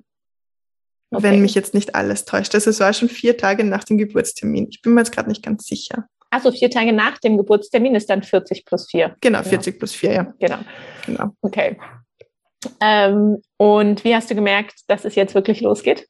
Okay. 1.12 1.24
Wenn 1.24 1.42
mich 1.42 1.56
jetzt 1.56 1.74
nicht 1.74 1.96
alles 1.96 2.26
täuscht. 2.26 2.54
Also 2.54 2.70
es 2.70 2.80
war 2.80 2.94
schon 2.94 3.10
vier 3.10 3.38
Tage 3.38 3.64
nach 3.64 3.84
dem 3.84 3.98
Geburtstermin. 3.98 4.68
Ich 4.70 4.82
bin 4.82 4.94
mir 4.94 5.02
jetzt 5.02 5.12
gerade 5.12 5.30
nicht 5.30 5.44
ganz 5.44 5.66
sicher. 5.66 6.08
Also 6.30 6.52
vier 6.52 6.70
Tage 6.70 6.94
nach 6.94 7.18
dem 7.18 7.38
Geburtstermin 7.38 7.96
ist 7.96 8.10
dann 8.10 8.24
40 8.24 8.66
plus 8.66 8.88
vier. 8.90 9.16
Genau, 9.22 9.44
40 9.44 9.74
ja. 9.74 9.78
plus 9.78 9.94
vier, 9.94 10.14
ja. 10.14 10.34
Genau. 10.40 10.60
Genau. 11.06 11.36
Okay. 11.42 11.80
Ähm, 12.82 13.42
und 13.58 14.04
wie 14.04 14.16
hast 14.16 14.30
du 14.30 14.36
gemerkt, 14.36 14.82
dass 14.88 15.06
es 15.06 15.16
jetzt 15.16 15.34
wirklich 15.34 15.62
losgeht? 15.62 16.08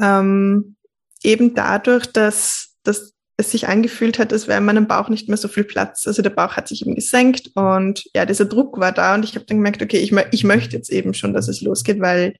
Ähm, 0.00 0.76
eben 1.22 1.54
dadurch, 1.54 2.06
dass, 2.06 2.76
dass 2.82 3.12
es 3.36 3.50
sich 3.50 3.68
angefühlt 3.68 4.18
hat, 4.18 4.32
als 4.32 4.48
wäre 4.48 4.58
in 4.58 4.64
meinem 4.64 4.86
Bauch 4.86 5.08
nicht 5.08 5.28
mehr 5.28 5.36
so 5.36 5.48
viel 5.48 5.64
Platz. 5.64 6.06
Also 6.06 6.22
der 6.22 6.30
Bauch 6.30 6.56
hat 6.56 6.68
sich 6.68 6.82
eben 6.82 6.94
gesenkt 6.94 7.50
und 7.54 8.04
ja, 8.14 8.24
dieser 8.26 8.46
Druck 8.46 8.78
war 8.78 8.92
da 8.92 9.14
und 9.14 9.24
ich 9.24 9.34
habe 9.34 9.46
dann 9.46 9.58
gemerkt, 9.58 9.82
okay, 9.82 9.98
ich, 9.98 10.12
ich 10.32 10.44
möchte 10.44 10.76
jetzt 10.76 10.90
eben 10.90 11.14
schon, 11.14 11.34
dass 11.34 11.48
es 11.48 11.60
losgeht, 11.60 12.00
weil 12.00 12.34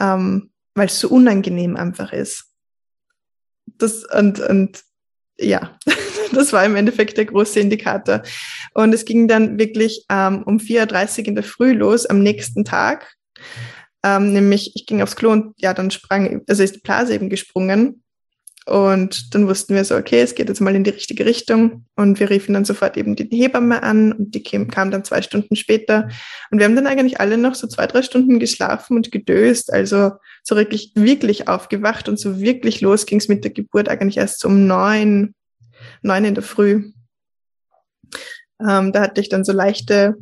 ähm, 0.00 0.50
weil 0.74 0.86
es 0.86 1.00
so 1.00 1.08
unangenehm 1.08 1.76
einfach 1.76 2.12
ist. 2.12 2.46
Das 3.78 4.04
und 4.04 4.40
und 4.40 4.82
ja, 5.40 5.76
das 6.32 6.52
war 6.52 6.64
im 6.64 6.76
Endeffekt 6.76 7.16
der 7.16 7.24
große 7.24 7.60
Indikator. 7.60 8.22
Und 8.74 8.92
es 8.92 9.04
ging 9.04 9.28
dann 9.28 9.58
wirklich 9.58 10.04
ähm, 10.10 10.42
um 10.44 10.58
4.30 10.58 11.20
Uhr 11.20 11.28
in 11.28 11.34
der 11.34 11.44
Früh 11.44 11.72
los 11.72 12.06
am 12.06 12.22
nächsten 12.22 12.64
Tag. 12.64 13.14
Ähm, 14.02 14.32
nämlich, 14.32 14.72
ich 14.74 14.86
ging 14.86 15.02
aufs 15.02 15.16
Klo 15.16 15.30
und 15.30 15.54
ja, 15.58 15.74
dann 15.74 15.90
sprang, 15.90 16.42
also 16.48 16.62
ist 16.62 16.76
die 16.76 16.80
Blase 16.80 17.14
eben 17.14 17.28
gesprungen. 17.28 18.02
Und 18.70 19.34
dann 19.34 19.48
wussten 19.48 19.74
wir 19.74 19.84
so, 19.84 19.96
okay, 19.96 20.20
es 20.20 20.36
geht 20.36 20.48
jetzt 20.48 20.60
mal 20.60 20.76
in 20.76 20.84
die 20.84 20.90
richtige 20.90 21.26
Richtung. 21.26 21.86
Und 21.96 22.20
wir 22.20 22.30
riefen 22.30 22.54
dann 22.54 22.64
sofort 22.64 22.96
eben 22.96 23.16
die 23.16 23.26
Hebamme 23.36 23.82
an 23.82 24.12
und 24.12 24.32
die 24.32 24.44
kam, 24.44 24.68
kam 24.68 24.92
dann 24.92 25.02
zwei 25.02 25.22
Stunden 25.22 25.56
später. 25.56 26.08
Und 26.52 26.58
wir 26.58 26.66
haben 26.66 26.76
dann 26.76 26.86
eigentlich 26.86 27.18
alle 27.18 27.36
noch 27.36 27.56
so 27.56 27.66
zwei, 27.66 27.88
drei 27.88 28.02
Stunden 28.02 28.38
geschlafen 28.38 28.96
und 28.96 29.10
gedöst. 29.10 29.72
Also 29.72 30.12
so 30.44 30.54
wirklich, 30.54 30.92
wirklich 30.94 31.48
aufgewacht 31.48 32.08
und 32.08 32.20
so 32.20 32.40
wirklich 32.40 32.80
los 32.80 33.06
ging 33.06 33.18
es 33.18 33.26
mit 33.26 33.42
der 33.42 33.50
Geburt 33.50 33.88
eigentlich 33.88 34.18
erst 34.18 34.44
um 34.44 34.68
neun, 34.68 35.34
neun 36.02 36.24
in 36.24 36.34
der 36.36 36.44
Früh. 36.44 36.92
Ähm, 38.60 38.92
da 38.92 39.00
hatte 39.00 39.20
ich 39.20 39.28
dann 39.28 39.42
so 39.42 39.50
leichte 39.50 40.14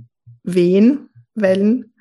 Wehen, 0.43 1.11
Wellen. 1.35 1.93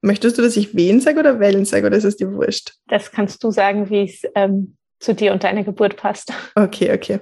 Möchtest 0.00 0.38
du, 0.38 0.42
dass 0.42 0.56
ich 0.56 0.76
Wehen 0.76 1.00
sage 1.00 1.18
oder 1.18 1.40
Wellen 1.40 1.64
sage 1.64 1.88
oder 1.88 1.96
ist 1.96 2.04
es 2.04 2.16
dir 2.16 2.32
wurscht? 2.32 2.74
Das 2.86 3.10
kannst 3.10 3.42
du 3.42 3.50
sagen, 3.50 3.90
wie 3.90 4.04
es 4.04 4.22
ähm, 4.36 4.76
zu 5.00 5.14
dir 5.14 5.32
und 5.32 5.44
deiner 5.44 5.64
Geburt 5.64 5.96
passt. 5.96 6.32
Okay, 6.54 6.92
okay. 6.92 7.20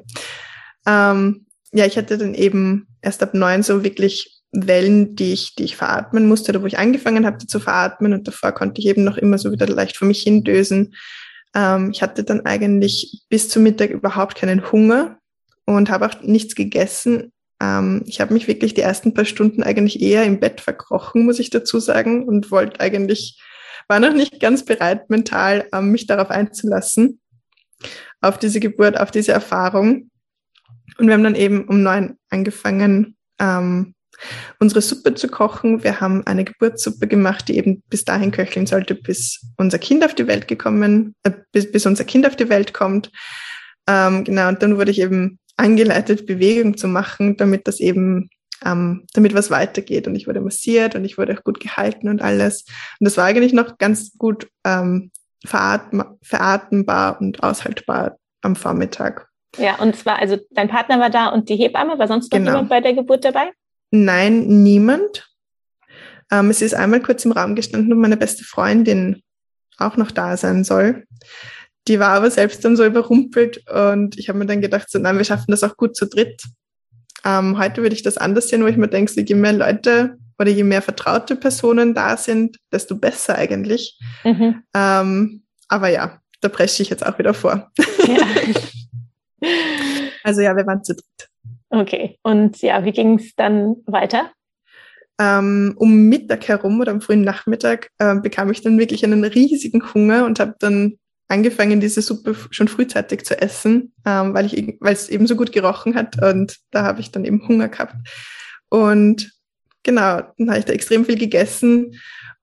Ähm, 0.87 1.47
ja, 1.73 1.85
ich 1.85 1.97
hatte 1.97 2.17
dann 2.17 2.35
eben 2.35 2.87
erst 3.03 3.23
ab 3.23 3.35
neun 3.35 3.63
so 3.63 3.85
wirklich 3.85 4.43
Wellen, 4.53 5.17
die 5.17 5.33
ich, 5.33 5.55
die 5.55 5.65
ich 5.65 5.77
veratmen 5.77 6.27
musste, 6.27 6.53
oder 6.53 6.63
wo 6.63 6.67
ich 6.67 6.79
angefangen 6.79 7.27
habe 7.27 7.39
zu 7.39 7.61
veratmen 7.61 8.15
und 8.15 8.27
davor 8.27 8.53
konnte 8.53 8.81
ich 8.81 8.87
eben 8.87 9.05
noch 9.05 9.19
immer 9.19 9.39
so 9.39 9.53
wieder 9.53 9.67
leicht 9.67 9.97
vor 9.97 10.09
mich 10.09 10.23
hindösen. 10.23 10.95
Ähm, 11.55 11.91
ich 11.93 12.03
hatte 12.03 12.25
dann 12.25 12.47
eigentlich 12.47 13.23
bis 13.29 13.49
zum 13.49 13.63
Mittag 13.63 13.91
überhaupt 13.91 14.37
keinen 14.37 14.71
Hunger 14.73 15.19
und 15.65 15.91
habe 15.91 16.07
auch 16.07 16.23
nichts 16.23 16.55
gegessen. 16.55 17.33
Ähm, 17.61 18.05
ich 18.07 18.21
habe 18.21 18.33
mich 18.33 18.49
wirklich 18.49 18.75
die 18.75 18.83
ersten 18.83 19.15
paar 19.15 19.25
Stunden 19.25 19.63
eigentlich 19.63 20.01
eher 20.01 20.25
im 20.25 20.41
Bett 20.41 20.61
verkrochen, 20.61 21.25
muss 21.25 21.39
ich 21.41 21.51
dazu 21.51 21.81
sagen, 21.81 22.27
und 22.27 22.51
wollte 22.51 22.81
eigentlich, 22.81 23.41
war 23.89 24.01
noch 24.01 24.15
nicht 24.15 24.41
ganz 24.41 24.65
bereit 24.65 25.11
mental, 25.11 25.67
ähm, 25.73 25.91
mich 25.91 26.07
darauf 26.07 26.31
einzulassen 26.31 27.21
auf 28.21 28.39
diese 28.39 28.61
Geburt, 28.61 28.99
auf 28.99 29.11
diese 29.11 29.33
Erfahrung. 29.33 30.11
Und 30.99 31.07
wir 31.07 31.15
haben 31.15 31.25
dann 31.25 31.35
eben 31.35 31.65
um 31.65 31.83
neun 31.83 32.17
angefangen, 32.31 33.17
ähm, 33.39 33.95
unsere 34.59 34.81
Suppe 34.81 35.15
zu 35.15 35.29
kochen. 35.29 35.85
Wir 35.85 36.01
haben 36.01 36.27
eine 36.27 36.45
Geburtssuppe 36.45 37.07
gemacht, 37.07 37.49
die 37.49 37.59
eben 37.59 37.83
bis 37.89 38.05
dahin 38.05 38.31
köcheln 38.31 38.67
sollte, 38.67 38.95
bis 38.95 39.47
unser 39.57 39.79
Kind 39.79 40.05
auf 40.05 40.15
die 40.15 40.27
Welt 40.27 40.49
gekommen, 40.49 41.15
äh, 41.23 41.33
bis, 41.53 41.71
bis 41.71 41.87
unser 41.87 42.05
Kind 42.05 42.27
auf 42.27 42.37
die 42.37 42.49
Welt 42.49 42.73
kommt. 42.73 43.11
Ähm, 43.87 44.25
genau, 44.25 44.49
und 44.49 44.63
dann 44.63 44.79
wurde 44.79 44.91
ich 44.91 45.01
eben 45.01 45.39
angeleitet, 45.57 46.27
Bewegung 46.27 46.77
zu 46.77 46.89
machen, 46.89 47.37
damit 47.37 47.69
das 47.69 47.81
eben, 47.81 48.31
ähm, 48.65 49.07
damit 49.13 49.35
was 49.35 49.51
weitergeht. 49.51 50.07
Und 50.07 50.15
ich 50.15 50.27
wurde 50.27 50.41
massiert 50.41 50.95
und 50.95 51.05
ich 51.05 51.19
wurde 51.19 51.37
auch 51.37 51.45
gut 51.45 51.61
gehalten 51.61 52.09
und 52.09 52.23
alles. 52.23 52.65
Und 52.99 53.05
das 53.05 53.17
war 53.17 53.25
eigentlich 53.25 53.53
noch 53.53 53.79
ganz 53.79 54.17
gut 54.19 54.49
ähm, 54.65 55.11
veratmbar 55.45 57.21
und 57.21 57.43
aushaltbar 57.43 58.19
am 58.43 58.57
Vormittag. 58.57 59.29
Ja, 59.59 59.77
und 59.77 59.97
zwar, 59.97 60.19
also 60.19 60.39
dein 60.51 60.69
Partner 60.69 61.01
war 61.01 61.11
da 61.11 61.29
und 61.29 61.49
die 61.49 61.57
Hebamme, 61.57 61.99
war 61.99 62.09
sonst 62.09 62.33
noch 62.33 62.39
genau. 62.39 62.53
jemand 62.53 62.69
bei 62.69 62.81
der 62.81 62.95
Geburt 62.95 63.25
dabei? 63.25 63.53
Nein, 63.91 64.47
niemand. 64.63 65.29
Ähm, 66.31 66.51
es 66.51 66.61
ist 66.61 66.75
einmal 66.75 67.01
kurz 67.01 67.25
im 67.25 67.33
Raum 67.33 67.55
gestanden 67.55 67.93
und 67.93 68.01
meine 68.01 68.17
beste 68.17 68.45
Freundin 68.45 69.23
auch 69.79 69.97
noch 69.97 70.11
da 70.11 70.37
sein 70.37 70.65
soll. 70.65 71.05
Die 71.89 72.01
war 72.01 72.11
aber 72.11 72.31
selbst 72.31 72.65
dann 72.65 72.77
so 72.77 72.85
überrumpelt 72.85 73.65
und 73.71 74.19
ich 74.19 74.29
habe 74.29 74.39
mir 74.39 74.47
dann 74.47 74.61
gedacht, 74.61 74.91
so, 74.91 74.99
nein, 74.99 75.17
wir 75.17 75.25
schaffen 75.25 75.51
das 75.53 75.63
auch 75.63 75.77
gut 75.77 75.97
zu 75.97 76.07
dritt. 76.07 76.43
Ähm, 77.25 77.59
heute 77.59 77.83
würde 77.83 77.95
ich 77.95 78.03
das 78.03 78.19
anders 78.19 78.49
sehen, 78.49 78.63
wo 78.63 78.67
ich 78.67 78.77
mir 78.77 78.89
denke, 78.89 79.13
so, 79.13 79.21
je 79.21 79.35
mehr 79.35 79.53
Leute 79.53 80.19
oder 80.39 80.51
je 80.51 80.65
mehr 80.65 80.83
vertraute 80.83 81.37
Personen 81.37 81.95
da 81.95 82.17
sind, 82.17 82.59
desto 82.73 82.97
besser 82.97 83.37
eigentlich. 83.37 83.99
Mhm. 84.25 84.63
Ähm, 84.75 85.43
aber 85.69 85.89
ja, 85.89 86.21
da 86.41 86.49
presche 86.49 86.83
ich 86.83 86.91
jetzt 86.91 87.05
auch 87.05 87.19
wieder 87.19 87.35
vor. 87.35 87.71
Ja. 88.07 89.49
also 90.23 90.41
ja, 90.41 90.57
wir 90.57 90.67
waren 90.67 90.85
zu 90.85 90.95
dritt. 90.95 91.29
Okay, 91.71 92.19
und 92.23 92.63
ja, 92.63 92.85
wie 92.85 92.93
ging 92.93 93.19
es 93.19 93.35
dann 93.35 93.77
weiter? 93.87 94.31
Ähm, 95.19 95.75
um 95.77 96.09
Mittag 96.09 96.47
herum 96.47 96.79
oder 96.81 96.93
am 96.93 97.01
frühen 97.01 97.23
Nachmittag 97.23 97.91
äh, 97.99 98.15
bekam 98.17 98.51
ich 98.51 98.61
dann 98.61 98.79
wirklich 98.79 99.03
einen 99.05 99.25
riesigen 99.25 99.83
Hunger 99.95 100.27
und 100.27 100.39
habe 100.39 100.55
dann 100.59 100.99
angefangen, 101.29 101.81
diese 101.81 102.03
Suppe 102.03 102.37
schon 102.51 102.69
frühzeitig 102.69 103.25
zu 103.25 103.41
essen, 103.41 103.95
ähm, 104.05 104.35
weil 104.35 104.47
ich 104.47 104.77
weil 104.81 104.93
es 104.93 105.09
eben 105.09 105.27
so 105.27 105.35
gut 105.35 105.53
gerochen 105.53 105.95
hat 105.95 106.23
und 106.23 106.59
da 106.71 106.85
habe 106.85 107.01
ich 107.01 107.11
dann 107.11 107.25
eben 107.25 107.49
Hunger 107.49 107.69
gehabt. 107.69 107.97
Und 108.69 109.36
genau, 109.87 110.21
dann 110.37 110.51
habe 110.51 110.59
ich 110.59 110.65
da 110.67 110.73
extrem 110.73 111.07
viel 111.07 111.17
gegessen 111.17 111.99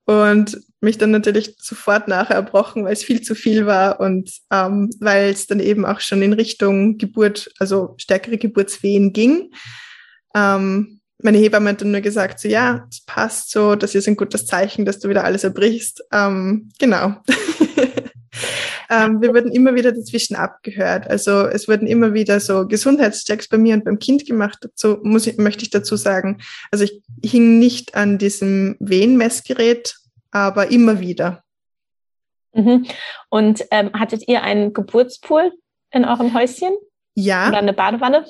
und 0.06 0.60
mich 0.82 0.98
dann 0.98 1.12
natürlich 1.12 1.56
sofort 1.60 2.08
nachher 2.08 2.36
erbrochen, 2.36 2.84
weil 2.84 2.94
es 2.94 3.04
viel 3.04 3.22
zu 3.22 3.36
viel 3.36 3.66
war 3.66 4.00
und 4.00 4.32
ähm, 4.52 4.90
weil 5.00 5.30
es 5.30 5.46
dann 5.48 5.60
eben 5.60 5.86
auch 5.86 6.00
schon 6.00 6.22
in 6.22 6.34
Richtung 6.34 6.98
Geburt, 6.98 7.52
also 7.60 7.96
stärkere 7.98 8.38
Geburtswehen 8.38 9.14
ging. 9.14 9.52
Ähm, 10.36 11.02
meine 11.22 11.38
Hebamme 11.38 11.70
hat 11.70 11.82
dann 11.82 11.92
nur 11.92 12.02
gesagt, 12.02 12.40
so 12.40 12.48
ja, 12.48 12.86
es 12.90 13.02
passt 13.06 13.52
so, 13.52 13.76
das 13.76 13.96
ist 13.96 14.08
ein 14.08 14.18
gutes 14.18 14.46
Zeichen, 14.46 14.84
dass 14.84 15.00
du 15.00 15.10
wieder 15.10 15.24
alles 15.24 15.44
erbrichst. 15.44 16.04
Ähm, 16.12 16.70
genau. 16.80 17.16
Ähm, 18.90 19.22
wir 19.22 19.34
wurden 19.34 19.52
immer 19.52 19.76
wieder 19.76 19.92
dazwischen 19.92 20.36
abgehört. 20.36 21.10
Also 21.10 21.48
es 21.48 21.68
wurden 21.68 21.88
immer 21.88 22.14
wieder 22.14 22.40
so 22.40 22.68
Gesundheitschecks 22.68 23.48
bei 23.48 23.58
mir 23.58 23.76
und 23.76 23.86
beim 23.86 24.00
Kind 24.00 24.26
gemacht. 24.26 24.60
Dazu 24.62 25.00
muss 25.04 25.28
ich, 25.28 25.38
möchte 25.38 25.64
ich 25.64 25.70
dazu 25.70 25.96
sagen. 25.96 26.42
Also 26.72 26.84
ich 26.84 27.02
hing 27.24 27.60
nicht 27.60 27.96
an 27.96 28.18
diesem 28.18 28.76
Wehenmessgerät, 28.80 29.96
aber 30.32 30.72
immer 30.72 31.00
wieder. 31.00 31.44
Mhm. 32.54 32.86
Und 33.30 33.66
ähm, 33.72 33.92
hattet 33.94 34.28
ihr 34.28 34.44
einen 34.44 34.74
Geburtspool 34.74 35.52
in 35.92 36.06
eurem 36.06 36.34
Häuschen? 36.34 36.74
Ja. 37.16 37.50
Oder 37.50 37.58
eine 37.58 37.74
Badewanne? 37.74 38.26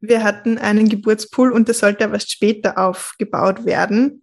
Wir 0.00 0.22
hatten 0.22 0.58
einen 0.58 0.88
Geburtspool 0.88 1.52
und 1.52 1.68
der 1.68 1.74
sollte 1.74 2.04
aber 2.04 2.14
erst 2.14 2.30
später 2.30 2.78
aufgebaut 2.78 3.64
werden. 3.64 4.20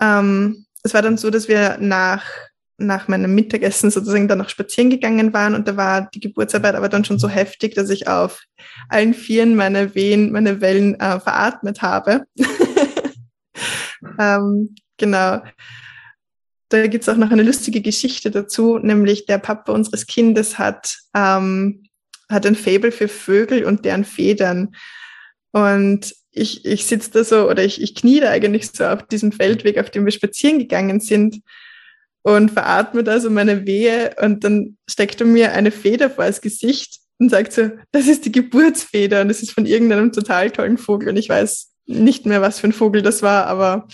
Ähm, 0.00 0.66
es 0.82 0.94
war 0.94 1.02
dann 1.02 1.16
so, 1.16 1.30
dass 1.30 1.48
wir 1.48 1.78
nach 1.78 2.24
nach 2.86 3.08
meinem 3.08 3.34
Mittagessen 3.34 3.90
sozusagen 3.90 4.28
dann 4.28 4.38
noch 4.38 4.48
spazieren 4.48 4.90
gegangen 4.90 5.32
waren 5.32 5.54
und 5.54 5.68
da 5.68 5.76
war 5.76 6.10
die 6.12 6.20
Geburtsarbeit 6.20 6.74
aber 6.74 6.88
dann 6.88 7.04
schon 7.04 7.18
so 7.18 7.28
heftig, 7.28 7.74
dass 7.74 7.90
ich 7.90 8.08
auf 8.08 8.42
allen 8.88 9.14
Vieren 9.14 9.54
meine 9.54 9.94
Wehen, 9.94 10.32
meine 10.32 10.60
Wellen 10.60 10.98
äh, 11.00 11.20
veratmet 11.20 11.82
habe. 11.82 12.24
ähm, 14.18 14.74
genau. 14.96 15.42
Da 16.68 16.86
gibt's 16.86 17.08
auch 17.08 17.16
noch 17.16 17.30
eine 17.30 17.42
lustige 17.42 17.82
Geschichte 17.82 18.30
dazu, 18.30 18.78
nämlich 18.78 19.26
der 19.26 19.38
Papa 19.38 19.72
unseres 19.72 20.06
Kindes 20.06 20.58
hat, 20.58 20.98
ähm, 21.14 21.84
hat 22.30 22.46
ein 22.46 22.56
Fabel 22.56 22.92
für 22.92 23.08
Vögel 23.08 23.64
und 23.64 23.84
deren 23.84 24.04
Federn. 24.04 24.74
Und 25.52 26.14
ich, 26.30 26.64
ich 26.64 26.86
sitze 26.86 27.10
da 27.10 27.24
so 27.24 27.48
oder 27.50 27.62
ich, 27.62 27.82
ich 27.82 27.94
knie 27.94 28.20
da 28.20 28.30
eigentlich 28.30 28.70
so 28.70 28.86
auf 28.86 29.06
diesem 29.06 29.32
Feldweg, 29.32 29.78
auf 29.78 29.90
dem 29.90 30.06
wir 30.06 30.12
spazieren 30.12 30.58
gegangen 30.58 31.00
sind 31.00 31.42
und 32.22 32.50
veratmet 32.50 33.08
also 33.08 33.30
meine 33.30 33.66
Wehe 33.66 34.14
und 34.20 34.44
dann 34.44 34.76
steckt 34.88 35.20
er 35.20 35.26
mir 35.26 35.52
eine 35.52 35.70
Feder 35.70 36.10
vor 36.10 36.24
das 36.24 36.40
Gesicht 36.40 37.00
und 37.18 37.30
sagt 37.30 37.52
so, 37.52 37.70
das 37.90 38.06
ist 38.06 38.24
die 38.24 38.32
Geburtsfeder 38.32 39.22
und 39.22 39.28
das 39.28 39.42
ist 39.42 39.52
von 39.52 39.66
irgendeinem 39.66 40.12
total 40.12 40.50
tollen 40.50 40.78
Vogel 40.78 41.08
und 41.08 41.16
ich 41.16 41.28
weiß 41.28 41.72
nicht 41.86 42.26
mehr, 42.26 42.40
was 42.40 42.60
für 42.60 42.68
ein 42.68 42.72
Vogel 42.72 43.02
das 43.02 43.22
war, 43.22 43.46
aber 43.46 43.88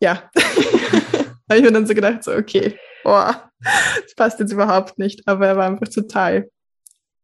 ja, 0.00 0.30
habe 1.48 1.58
ich 1.58 1.62
mir 1.62 1.72
dann 1.72 1.86
so 1.86 1.94
gedacht, 1.94 2.22
so 2.24 2.32
okay, 2.32 2.78
boah, 3.02 3.50
das 4.02 4.14
passt 4.14 4.40
jetzt 4.40 4.52
überhaupt 4.52 4.98
nicht, 4.98 5.26
aber 5.26 5.48
er 5.48 5.56
war 5.56 5.66
einfach 5.66 5.88
total, 5.88 6.50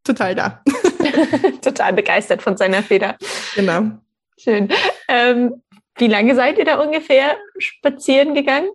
total 0.04 0.34
da. 0.34 0.62
total 1.62 1.92
begeistert 1.92 2.42
von 2.42 2.56
seiner 2.56 2.82
Feder. 2.82 3.16
Genau. 3.54 3.90
Schön. 4.38 4.68
Ähm, 5.08 5.62
Wie 5.96 6.08
lange 6.08 6.34
seid 6.34 6.58
ihr 6.58 6.64
da 6.64 6.78
ungefähr 6.78 7.36
spazieren 7.58 8.34
gegangen? 8.34 8.68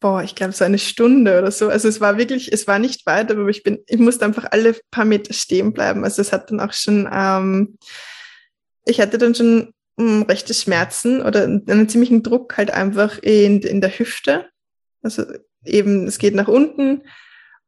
Boah, 0.00 0.22
ich 0.22 0.34
glaube 0.34 0.52
so 0.52 0.64
eine 0.64 0.78
Stunde 0.78 1.38
oder 1.38 1.50
so. 1.50 1.68
Also 1.68 1.86
es 1.86 2.00
war 2.00 2.16
wirklich, 2.16 2.50
es 2.52 2.66
war 2.66 2.78
nicht 2.78 3.04
weit, 3.04 3.30
aber 3.30 3.46
ich 3.48 3.62
bin, 3.62 3.80
ich 3.86 3.98
musste 3.98 4.24
einfach 4.24 4.46
alle 4.50 4.74
paar 4.90 5.04
Meter 5.04 5.34
stehen 5.34 5.74
bleiben. 5.74 6.04
Also 6.04 6.22
es 6.22 6.32
hat 6.32 6.50
dann 6.50 6.60
auch 6.60 6.72
schon, 6.72 7.08
ähm, 7.12 7.76
ich 8.86 9.00
hatte 9.00 9.18
dann 9.18 9.34
schon 9.34 9.74
mh, 9.96 10.04
hm, 10.04 10.22
rechte 10.22 10.54
Schmerzen 10.54 11.20
oder 11.20 11.44
einen 11.44 11.88
ziemlichen 11.88 12.22
Druck 12.22 12.56
halt 12.56 12.70
einfach 12.70 13.18
in, 13.18 13.60
in 13.60 13.82
der 13.82 13.90
Hüfte. 13.98 14.46
Also 15.02 15.24
eben, 15.64 16.06
es 16.06 16.18
geht 16.18 16.34
nach 16.34 16.48
unten 16.48 17.02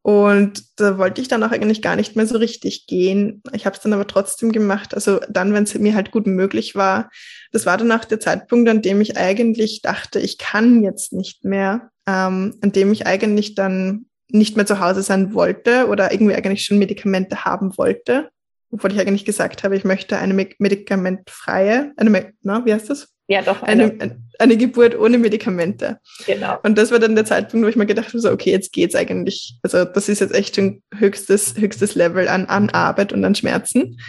und 0.02 0.64
da 0.80 0.98
wollte 0.98 1.20
ich 1.20 1.28
dann 1.28 1.44
auch 1.44 1.52
eigentlich 1.52 1.80
gar 1.80 1.94
nicht 1.94 2.16
mehr 2.16 2.26
so 2.26 2.36
richtig 2.36 2.86
gehen. 2.88 3.40
Ich 3.52 3.66
habe 3.66 3.76
es 3.76 3.82
dann 3.82 3.92
aber 3.92 4.06
trotzdem 4.06 4.50
gemacht. 4.50 4.94
Also 4.94 5.20
dann, 5.28 5.52
wenn 5.54 5.62
es 5.62 5.74
mir 5.78 5.94
halt 5.94 6.10
gut 6.10 6.26
möglich 6.26 6.74
war. 6.74 7.08
Das 7.52 7.66
war 7.66 7.78
dann 7.78 7.92
auch 7.92 8.04
der 8.04 8.18
Zeitpunkt, 8.18 8.68
an 8.68 8.82
dem 8.82 9.00
ich 9.00 9.16
eigentlich 9.16 9.80
dachte, 9.80 10.18
ich 10.18 10.38
kann 10.38 10.82
jetzt 10.82 11.12
nicht 11.12 11.44
mehr, 11.44 11.90
ähm, 12.08 12.56
an 12.60 12.72
dem 12.72 12.92
ich 12.92 13.06
eigentlich 13.06 13.54
dann 13.54 14.06
nicht 14.28 14.56
mehr 14.56 14.66
zu 14.66 14.80
Hause 14.80 15.02
sein 15.02 15.34
wollte 15.34 15.86
oder 15.86 16.12
irgendwie 16.12 16.34
eigentlich 16.34 16.64
schon 16.64 16.78
Medikamente 16.78 17.44
haben 17.44 17.78
wollte. 17.78 18.30
Obwohl 18.72 18.90
ich 18.90 18.98
eigentlich 18.98 19.24
gesagt 19.24 19.62
habe, 19.62 19.76
ich 19.76 19.84
möchte 19.84 20.16
eine 20.16 20.34
medikamentfreie, 20.58 21.92
eine, 21.96 22.32
na, 22.42 22.64
wie 22.64 22.72
heißt 22.72 22.90
das? 22.90 23.12
Ja, 23.28 23.42
doch. 23.42 23.62
Eine, 23.62 23.84
eine, 23.84 24.22
eine, 24.38 24.56
Geburt 24.56 24.98
ohne 24.98 25.16
Medikamente. 25.16 25.98
Genau. 26.26 26.58
Und 26.62 26.76
das 26.76 26.90
war 26.90 26.98
dann 26.98 27.14
der 27.14 27.24
Zeitpunkt, 27.24 27.64
wo 27.64 27.68
ich 27.68 27.76
mir 27.76 27.86
gedacht 27.86 28.08
habe, 28.08 28.18
so, 28.18 28.30
okay, 28.30 28.50
jetzt 28.50 28.72
geht's 28.72 28.94
eigentlich. 28.94 29.58
Also 29.62 29.84
das 29.84 30.08
ist 30.08 30.20
jetzt 30.20 30.34
echt 30.34 30.56
schon 30.56 30.82
höchstes, 30.94 31.54
höchstes 31.56 31.94
Level 31.94 32.28
an, 32.28 32.46
an 32.46 32.70
Arbeit 32.70 33.12
und 33.12 33.24
an 33.24 33.34
Schmerzen. 33.34 34.00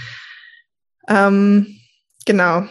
Ähm, 1.07 1.79
genau. 2.25 2.63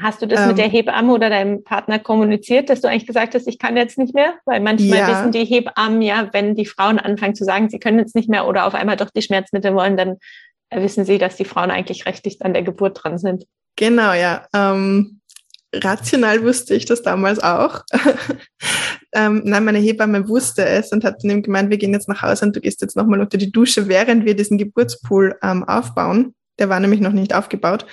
Hast 0.00 0.20
du 0.20 0.26
das 0.26 0.40
ähm, 0.40 0.48
mit 0.48 0.58
der 0.58 0.68
Hebamme 0.68 1.12
oder 1.12 1.30
deinem 1.30 1.64
Partner 1.64 1.98
kommuniziert, 1.98 2.68
dass 2.68 2.82
du 2.82 2.88
eigentlich 2.88 3.06
gesagt 3.06 3.34
hast, 3.34 3.46
ich 3.46 3.58
kann 3.58 3.76
jetzt 3.76 3.96
nicht 3.96 4.14
mehr? 4.14 4.34
Weil 4.44 4.60
manchmal 4.60 4.98
ja. 4.98 5.08
wissen 5.08 5.32
die 5.32 5.44
Hebammen 5.44 6.02
ja, 6.02 6.28
wenn 6.32 6.54
die 6.54 6.66
Frauen 6.66 6.98
anfangen 6.98 7.34
zu 7.34 7.44
sagen, 7.44 7.70
sie 7.70 7.78
können 7.78 7.98
jetzt 7.98 8.14
nicht 8.14 8.28
mehr 8.28 8.46
oder 8.46 8.66
auf 8.66 8.74
einmal 8.74 8.96
doch 8.96 9.10
die 9.10 9.22
Schmerzmittel 9.22 9.74
wollen, 9.74 9.96
dann 9.96 10.18
wissen 10.70 11.06
sie, 11.06 11.16
dass 11.16 11.36
die 11.36 11.46
Frauen 11.46 11.70
eigentlich 11.70 12.04
rechtlich 12.04 12.42
an 12.42 12.52
der 12.52 12.62
Geburt 12.62 13.02
dran 13.02 13.16
sind. 13.16 13.46
Genau, 13.76 14.12
ja. 14.14 14.46
Ähm, 14.54 15.20
rational 15.74 16.42
wusste 16.42 16.74
ich 16.74 16.86
das 16.86 17.02
damals 17.02 17.38
auch. 17.38 17.84
ähm, 19.12 19.42
nein, 19.44 19.64
meine 19.64 19.78
Hebamme 19.78 20.28
wusste 20.28 20.64
es 20.64 20.92
und 20.92 21.04
hat 21.04 21.22
dann 21.22 21.30
eben 21.30 21.42
gemeint, 21.42 21.70
wir 21.70 21.78
gehen 21.78 21.92
jetzt 21.92 22.08
nach 22.08 22.22
Hause 22.22 22.46
und 22.46 22.56
du 22.56 22.60
gehst 22.60 22.80
jetzt 22.80 22.96
nochmal 22.96 23.20
unter 23.20 23.38
die 23.38 23.52
Dusche, 23.52 23.88
während 23.88 24.24
wir 24.24 24.34
diesen 24.34 24.58
Geburtspool 24.58 25.36
ähm, 25.42 25.64
aufbauen. 25.64 26.34
Der 26.58 26.68
war 26.68 26.80
nämlich 26.80 27.00
noch 27.00 27.12
nicht 27.12 27.34
aufgebaut, 27.34 27.86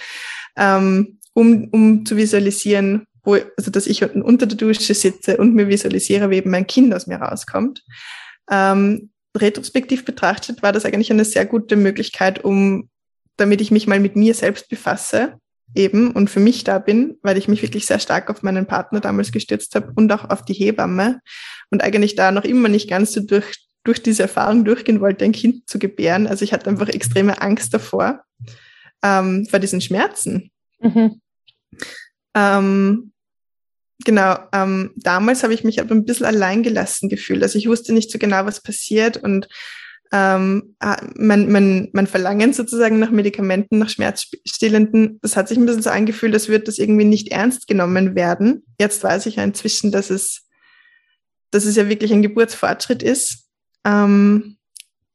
ähm, 0.56 1.20
um, 1.34 1.68
um 1.72 2.06
zu 2.06 2.16
visualisieren, 2.16 3.06
wo, 3.24 3.38
also 3.58 3.72
dass 3.72 3.88
ich 3.88 4.04
unten 4.04 4.22
unter 4.22 4.46
der 4.46 4.58
Dusche 4.58 4.94
sitze 4.94 5.38
und 5.38 5.54
mir 5.54 5.68
visualisiere, 5.68 6.30
wie 6.30 6.38
eben 6.38 6.52
mein 6.52 6.68
Kind 6.68 6.94
aus 6.94 7.08
mir 7.08 7.18
rauskommt. 7.18 7.84
Ähm, 8.50 9.10
retrospektiv 9.36 10.06
betrachtet 10.06 10.62
war 10.62 10.72
das 10.72 10.86
eigentlich 10.86 11.12
eine 11.12 11.26
sehr 11.26 11.46
gute 11.46 11.76
Möglichkeit, 11.76 12.44
um 12.44 12.90
damit 13.36 13.62
ich 13.62 13.72
mich 13.72 13.88
mal 13.88 14.00
mit 14.00 14.16
mir 14.16 14.34
selbst 14.36 14.70
befasse 14.70 15.40
eben 15.76 16.12
und 16.12 16.30
für 16.30 16.40
mich 16.40 16.64
da 16.64 16.80
bin, 16.80 17.18
weil 17.22 17.38
ich 17.38 17.48
mich 17.48 17.62
wirklich 17.62 17.86
sehr 17.86 18.00
stark 18.00 18.30
auf 18.30 18.44
meinen 18.44 18.66
Partner 18.66 19.00
damals 19.00 19.32
gestürzt 19.32 19.76
habe 19.76 19.92
und 19.96 20.12
auch 20.12 20.30
auf 20.30 20.46
die 20.46 20.54
Hebamme 20.54 21.20
und 21.72 21.84
eigentlich 21.84 22.16
da 22.16 22.32
noch 22.32 22.44
immer 22.44 22.70
nicht 22.70 22.90
ganz 22.90 23.14
so 23.14 23.22
durch, 23.22 23.68
durch 23.84 24.02
diese 24.02 24.24
Erfahrung 24.24 24.66
durchgehen 24.66 25.02
wollte, 25.02 25.26
ein 25.26 25.32
Kind 25.32 25.68
zu 25.68 25.80
gebären. 25.80 26.28
Also 26.28 26.44
ich 26.44 26.54
hatte 26.54 26.70
einfach 26.70 26.90
extreme 26.90 27.42
Angst 27.42 27.74
davor, 27.74 28.24
ähm, 29.04 29.48
vor 29.50 29.60
diesen 29.60 29.82
Schmerzen. 29.82 30.52
Mhm. 30.80 31.22
Ähm, 32.36 33.12
genau, 34.06 34.38
ähm, 34.54 34.92
damals 34.96 35.44
habe 35.44 35.54
ich 35.54 35.64
mich 35.64 35.82
aber 35.82 35.96
ein 35.96 36.06
bisschen 36.06 36.26
alleingelassen 36.26 37.10
gefühlt. 37.10 37.42
Also 37.42 37.58
ich 37.58 37.68
wusste 37.68 37.94
nicht 37.94 38.12
so 38.12 38.20
genau, 38.20 38.46
was 38.46 38.62
passiert 38.62 39.18
und 39.18 39.48
ähm, 40.12 40.76
ah, 40.80 41.02
mein, 41.16 41.52
mein, 41.52 41.90
mein 41.94 42.08
Verlangen 42.08 42.54
sozusagen 42.54 43.00
nach 43.00 43.10
Medikamenten, 43.10 43.80
nach 43.80 43.90
Schmerzstillenden, 43.90 45.20
das 45.22 45.36
hat 45.36 45.48
sich 45.48 45.58
ein 45.58 45.66
bisschen 45.66 45.82
so 45.82 45.90
angefühlt, 45.90 46.34
als 46.34 46.50
würde 46.50 46.66
das 46.66 46.78
irgendwie 46.78 47.06
nicht 47.06 47.30
ernst 47.30 47.68
genommen 47.68 48.16
werden. 48.16 48.64
Jetzt 48.80 49.04
weiß 49.04 49.26
ich 49.26 49.38
ja 49.38 49.44
inzwischen, 49.44 49.92
dass 49.92 50.12
es, 50.12 50.48
dass 51.50 51.66
es 51.66 51.76
ja 51.76 51.90
wirklich 51.90 52.14
ein 52.14 52.22
Geburtsfortschritt 52.22 53.02
ist. 53.02 53.48
Ähm, 53.86 54.58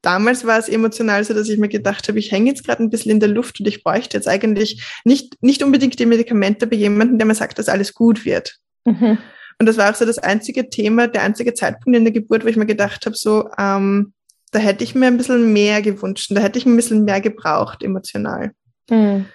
damals 0.02 0.44
war 0.44 0.58
es 0.58 0.68
emotional 0.68 1.22
so, 1.22 1.32
dass 1.32 1.48
ich 1.48 1.58
mir 1.58 1.68
gedacht 1.68 2.08
habe, 2.08 2.18
ich 2.18 2.32
hänge 2.32 2.50
jetzt 2.50 2.64
gerade 2.64 2.82
ein 2.82 2.90
bisschen 2.90 3.12
in 3.12 3.20
der 3.20 3.28
Luft 3.28 3.60
und 3.60 3.66
ich 3.66 3.84
bräuchte 3.84 4.16
jetzt 4.16 4.26
eigentlich 4.26 4.82
nicht, 5.04 5.36
nicht 5.40 5.62
unbedingt 5.62 5.98
die 5.98 6.06
Medikamente 6.06 6.66
bei 6.66 6.76
jemandem, 6.76 7.18
der 7.18 7.26
mir 7.26 7.34
sagt, 7.36 7.58
dass 7.58 7.68
alles 7.68 7.94
gut 7.94 8.24
wird. 8.24 8.56
Mhm. 8.84 9.18
Und 9.60 9.66
das 9.66 9.76
war 9.76 9.90
auch 9.90 9.94
so 9.94 10.04
das 10.04 10.18
einzige 10.18 10.70
Thema, 10.70 11.08
der 11.08 11.22
einzige 11.22 11.54
Zeitpunkt 11.54 11.96
in 11.96 12.04
der 12.04 12.12
Geburt, 12.12 12.44
wo 12.44 12.48
ich 12.48 12.56
mir 12.56 12.66
gedacht 12.66 13.06
habe, 13.06 13.16
so, 13.16 13.48
ähm, 13.58 14.12
da 14.50 14.58
hätte 14.58 14.84
ich 14.84 14.94
mir 14.94 15.06
ein 15.06 15.16
bisschen 15.16 15.52
mehr 15.52 15.82
gewünscht. 15.82 16.30
Da 16.30 16.40
hätte 16.40 16.58
ich 16.58 16.66
ein 16.66 16.76
bisschen 16.76 17.04
mehr 17.04 17.20
gebraucht, 17.20 17.82
emotional. 17.82 18.52
Mhm. 18.90 19.26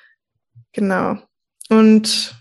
Genau. 0.72 1.18
Und 1.70 2.36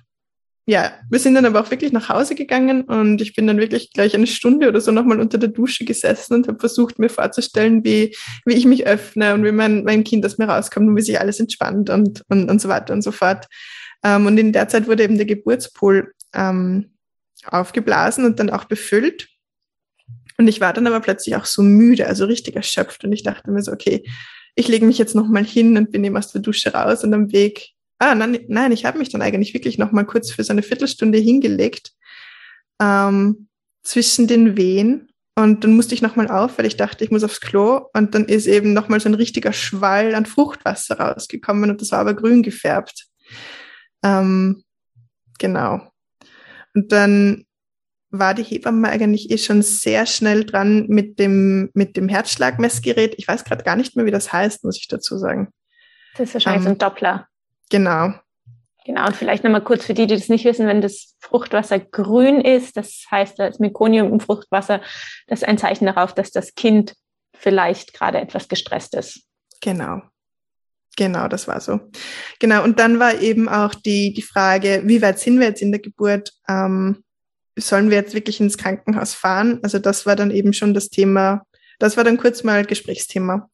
ja, 0.64 0.92
wir 1.10 1.18
sind 1.18 1.34
dann 1.34 1.44
aber 1.44 1.60
auch 1.60 1.70
wirklich 1.70 1.92
nach 1.92 2.08
Hause 2.08 2.36
gegangen 2.36 2.82
und 2.82 3.20
ich 3.20 3.34
bin 3.34 3.48
dann 3.48 3.58
wirklich 3.58 3.92
gleich 3.92 4.14
eine 4.14 4.28
Stunde 4.28 4.68
oder 4.68 4.80
so 4.80 4.92
nochmal 4.92 5.20
unter 5.20 5.36
der 5.36 5.48
Dusche 5.48 5.84
gesessen 5.84 6.34
und 6.34 6.46
habe 6.46 6.60
versucht, 6.60 7.00
mir 7.00 7.08
vorzustellen, 7.08 7.84
wie, 7.84 8.14
wie 8.44 8.54
ich 8.54 8.64
mich 8.64 8.86
öffne 8.86 9.34
und 9.34 9.44
wie 9.44 9.50
mein, 9.50 9.82
mein 9.82 10.04
Kind 10.04 10.24
aus 10.24 10.38
mir 10.38 10.48
rauskommt 10.48 10.88
und 10.88 10.96
wie 10.96 11.02
sich 11.02 11.18
alles 11.18 11.40
entspannt 11.40 11.90
und, 11.90 12.22
und, 12.28 12.48
und 12.48 12.60
so 12.60 12.68
weiter 12.68 12.94
und 12.94 13.02
so 13.02 13.10
fort. 13.10 13.48
Ähm, 14.04 14.26
und 14.26 14.38
in 14.38 14.52
der 14.52 14.68
Zeit 14.68 14.86
wurde 14.86 15.02
eben 15.02 15.16
der 15.16 15.26
Geburtspool 15.26 16.12
ähm, 16.32 16.92
aufgeblasen 17.44 18.24
und 18.24 18.38
dann 18.38 18.50
auch 18.50 18.64
befüllt. 18.64 19.28
Und 20.42 20.48
ich 20.48 20.60
war 20.60 20.72
dann 20.72 20.88
aber 20.88 20.98
plötzlich 20.98 21.36
auch 21.36 21.44
so 21.44 21.62
müde, 21.62 22.08
also 22.08 22.24
richtig 22.24 22.56
erschöpft. 22.56 23.04
Und 23.04 23.12
ich 23.12 23.22
dachte 23.22 23.52
mir 23.52 23.62
so, 23.62 23.70
okay, 23.70 24.02
ich 24.56 24.66
lege 24.66 24.84
mich 24.84 24.98
jetzt 24.98 25.14
nochmal 25.14 25.44
hin 25.44 25.76
und 25.76 25.92
bin 25.92 26.02
eben 26.02 26.16
aus 26.16 26.32
der 26.32 26.40
Dusche 26.40 26.72
raus 26.72 27.04
und 27.04 27.14
am 27.14 27.30
Weg, 27.30 27.70
ah, 28.00 28.16
nein, 28.16 28.40
nein 28.48 28.72
ich 28.72 28.84
habe 28.84 28.98
mich 28.98 29.08
dann 29.08 29.22
eigentlich 29.22 29.54
wirklich 29.54 29.78
nochmal 29.78 30.04
kurz 30.04 30.32
für 30.32 30.42
so 30.42 30.52
eine 30.52 30.64
Viertelstunde 30.64 31.18
hingelegt 31.18 31.92
ähm, 32.80 33.46
zwischen 33.84 34.26
den 34.26 34.56
Wehen. 34.56 35.08
Und 35.36 35.62
dann 35.62 35.76
musste 35.76 35.94
ich 35.94 36.02
nochmal 36.02 36.28
auf, 36.28 36.58
weil 36.58 36.66
ich 36.66 36.76
dachte, 36.76 37.04
ich 37.04 37.12
muss 37.12 37.22
aufs 37.22 37.40
Klo. 37.40 37.86
Und 37.94 38.16
dann 38.16 38.24
ist 38.24 38.48
eben 38.48 38.72
nochmal 38.72 38.98
so 38.98 39.08
ein 39.08 39.14
richtiger 39.14 39.52
Schwall 39.52 40.16
an 40.16 40.26
Fruchtwasser 40.26 40.98
rausgekommen 40.98 41.70
und 41.70 41.80
das 41.80 41.92
war 41.92 42.00
aber 42.00 42.14
grün 42.14 42.42
gefärbt. 42.42 43.06
Ähm, 44.02 44.64
genau. 45.38 45.88
Und 46.74 46.90
dann 46.90 47.44
war 48.12 48.34
die 48.34 48.42
Hebamme 48.42 48.88
eigentlich 48.88 49.30
eh 49.30 49.38
schon 49.38 49.62
sehr 49.62 50.06
schnell 50.06 50.44
dran 50.44 50.86
mit 50.88 51.18
dem, 51.18 51.70
mit 51.72 51.96
dem 51.96 52.08
Herzschlagmessgerät. 52.08 53.14
Ich 53.16 53.26
weiß 53.26 53.44
gerade 53.44 53.64
gar 53.64 53.74
nicht 53.74 53.96
mehr, 53.96 54.04
wie 54.04 54.10
das 54.10 54.32
heißt, 54.32 54.64
muss 54.64 54.78
ich 54.78 54.86
dazu 54.86 55.16
sagen. 55.16 55.48
Das 56.16 56.28
ist 56.28 56.34
wahrscheinlich 56.34 56.60
ähm, 56.60 56.64
so 56.64 56.70
ein 56.70 56.78
Doppler. 56.78 57.26
Genau. 57.70 58.12
Genau, 58.84 59.06
und 59.06 59.16
vielleicht 59.16 59.44
nochmal 59.44 59.62
kurz 59.62 59.86
für 59.86 59.94
die, 59.94 60.06
die 60.06 60.16
das 60.16 60.28
nicht 60.28 60.44
wissen, 60.44 60.66
wenn 60.66 60.82
das 60.82 61.14
Fruchtwasser 61.20 61.78
grün 61.78 62.40
ist, 62.40 62.76
das 62.76 63.04
heißt, 63.10 63.38
das 63.38 63.60
Mekonium 63.60 64.12
im 64.12 64.20
Fruchtwasser, 64.20 64.82
das 65.28 65.40
ist 65.40 65.48
ein 65.48 65.58
Zeichen 65.58 65.86
darauf, 65.86 66.14
dass 66.14 66.32
das 66.32 66.54
Kind 66.54 66.94
vielleicht 67.34 67.94
gerade 67.94 68.20
etwas 68.20 68.48
gestresst 68.48 68.94
ist. 68.94 69.22
Genau. 69.60 70.02
Genau, 70.96 71.28
das 71.28 71.48
war 71.48 71.60
so. 71.60 71.80
Genau, 72.38 72.64
und 72.64 72.78
dann 72.78 72.98
war 72.98 73.20
eben 73.20 73.48
auch 73.48 73.74
die, 73.74 74.12
die 74.12 74.22
Frage, 74.22 74.82
wie 74.84 75.00
weit 75.00 75.18
sind 75.18 75.38
wir 75.38 75.46
jetzt 75.46 75.62
in 75.62 75.72
der 75.72 75.80
Geburt? 75.80 76.32
Ähm, 76.48 77.02
sollen 77.58 77.90
wir 77.90 77.96
jetzt 77.96 78.14
wirklich 78.14 78.40
ins 78.40 78.58
Krankenhaus 78.58 79.14
fahren? 79.14 79.60
Also 79.62 79.78
das 79.78 80.06
war 80.06 80.16
dann 80.16 80.30
eben 80.30 80.52
schon 80.52 80.74
das 80.74 80.88
Thema, 80.88 81.42
das 81.78 81.96
war 81.96 82.04
dann 82.04 82.18
kurz 82.18 82.44
mal 82.44 82.64
Gesprächsthema. 82.64 83.50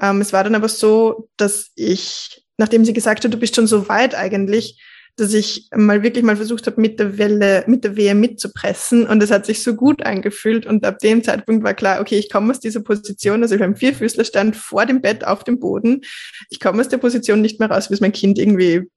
Ähm, 0.00 0.20
es 0.20 0.32
war 0.32 0.44
dann 0.44 0.54
aber 0.54 0.68
so, 0.68 1.28
dass 1.36 1.70
ich, 1.74 2.44
nachdem 2.58 2.84
sie 2.84 2.92
gesagt 2.92 3.24
hat, 3.24 3.32
du 3.32 3.38
bist 3.38 3.56
schon 3.56 3.66
so 3.66 3.88
weit 3.88 4.14
eigentlich, 4.14 4.80
dass 5.16 5.32
ich 5.32 5.68
mal 5.74 6.02
wirklich 6.02 6.24
mal 6.24 6.36
versucht 6.36 6.66
habe, 6.66 6.80
mit 6.80 7.00
der 7.00 7.16
Welle, 7.16 7.64
mit 7.66 7.84
der 7.84 7.96
Wehe 7.96 8.14
mitzupressen 8.14 9.06
und 9.06 9.22
es 9.22 9.30
hat 9.30 9.46
sich 9.46 9.62
so 9.62 9.74
gut 9.74 10.04
angefühlt 10.04 10.66
und 10.66 10.84
ab 10.84 10.98
dem 10.98 11.24
Zeitpunkt 11.24 11.64
war 11.64 11.72
klar, 11.72 12.00
okay, 12.00 12.18
ich 12.18 12.30
komme 12.30 12.50
aus 12.50 12.60
dieser 12.60 12.80
Position, 12.80 13.42
also 13.42 13.54
ich 13.54 13.60
beim 13.60 13.76
Vierfüßlerstand 13.76 14.56
vor 14.56 14.84
dem 14.84 15.00
Bett 15.00 15.26
auf 15.26 15.42
dem 15.42 15.58
Boden, 15.58 16.02
ich 16.50 16.60
komme 16.60 16.80
aus 16.80 16.88
der 16.88 16.98
Position 16.98 17.40
nicht 17.40 17.58
mehr 17.58 17.70
raus, 17.70 17.88
bis 17.88 18.00
mein 18.00 18.12
Kind 18.12 18.38
irgendwie, 18.38 18.90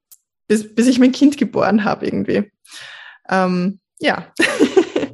bis, 0.48 0.76
bis 0.76 0.88
ich 0.88 1.00
mein 1.00 1.14
Kind 1.14 1.38
geboren 1.38 1.86
habe 1.86 2.06
irgendwie. 2.06 2.52
Ähm, 3.30 3.80
ja. 4.00 4.28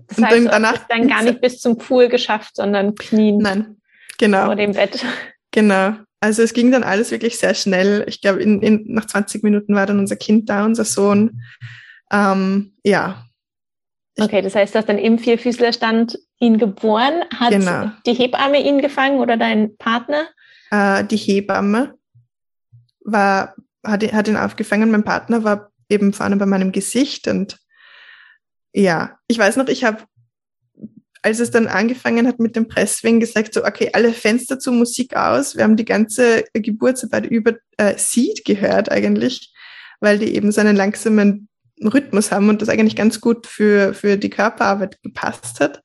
Das 0.08 0.24
heißt, 0.24 0.38
dann, 0.38 0.46
danach, 0.46 0.74
hast 0.74 0.86
dann 0.90 1.08
gar 1.08 1.24
nicht 1.24 1.42
bis 1.42 1.60
zum 1.60 1.78
Pool 1.78 2.08
geschafft, 2.08 2.56
sondern 2.56 2.96
knien. 2.96 3.38
Nein, 3.40 3.78
genau. 4.18 4.46
Vor 4.46 4.56
dem 4.56 4.72
Bett. 4.72 5.04
Genau. 5.52 5.96
Also 6.20 6.42
es 6.42 6.54
ging 6.54 6.72
dann 6.72 6.84
alles 6.84 7.12
wirklich 7.12 7.38
sehr 7.38 7.54
schnell. 7.54 8.04
Ich 8.08 8.22
glaube, 8.22 8.42
in, 8.42 8.62
in, 8.62 8.94
nach 8.94 9.06
20 9.06 9.44
Minuten 9.44 9.76
war 9.76 9.86
dann 9.86 10.00
unser 10.00 10.16
Kind 10.16 10.50
da, 10.50 10.66
unser 10.66 10.86
Sohn. 10.86 11.42
Ähm, 12.12 12.74
ja. 12.84 13.26
Okay, 14.20 14.42
das 14.42 14.56
heißt, 14.56 14.74
du 14.74 14.80
hast 14.80 14.90
dann 14.90 14.98
im 14.98 15.20
Vierfüßlerstand 15.20 16.18
ihn 16.40 16.58
geboren. 16.58 17.24
Hat 17.38 17.52
genau. 17.52 17.92
die 18.06 18.14
Hebamme 18.14 18.62
ihn 18.62 18.82
gefangen 18.82 19.20
oder 19.20 19.38
dein 19.38 19.78
Partner? 19.78 20.28
Äh, 20.72 21.04
die 21.04 21.18
Hebamme 21.18 21.96
war, 23.02 23.56
hat, 23.86 24.04
hat 24.12 24.28
ihn 24.28 24.38
aufgefangen. 24.38 24.92
Mein 24.92 25.04
Partner 25.04 25.44
war 25.44 25.72
eben 25.90 26.14
vorne 26.14 26.38
bei 26.38 26.46
meinem 26.46 26.72
Gesicht. 26.72 27.28
Und 27.28 27.58
ja, 28.76 29.18
ich 29.28 29.38
weiß 29.38 29.56
noch, 29.56 29.68
ich 29.70 29.86
habe, 29.86 30.04
als 31.22 31.40
es 31.40 31.50
dann 31.50 31.68
angefangen 31.68 32.28
hat 32.28 32.40
mit 32.40 32.56
dem 32.56 32.68
Presswing, 32.68 33.20
gesagt, 33.20 33.54
so, 33.54 33.64
okay, 33.64 33.90
alle 33.94 34.12
Fenster 34.12 34.60
zu, 34.60 34.72
Musik 34.72 35.16
aus. 35.16 35.56
Wir 35.56 35.64
haben 35.64 35.78
die 35.78 35.86
ganze 35.86 36.44
Geburtsarbeit 36.54 37.26
über 37.26 37.54
äh, 37.78 37.98
Seed 37.98 38.44
gehört 38.44 38.92
eigentlich, 38.92 39.54
weil 40.02 40.20
die 40.20 40.36
eben 40.36 40.52
so 40.52 40.60
einen 40.60 40.76
langsamen 40.76 41.48
Rhythmus 41.82 42.32
haben 42.32 42.50
und 42.50 42.62
das 42.62 42.70
eigentlich 42.70 42.96
ganz 42.98 43.22
gut 43.22 43.48
für, 43.48 43.94
für 43.94 44.18
die 44.18 44.30
Körperarbeit 44.30 45.02
gepasst 45.02 45.60
hat. 45.62 45.82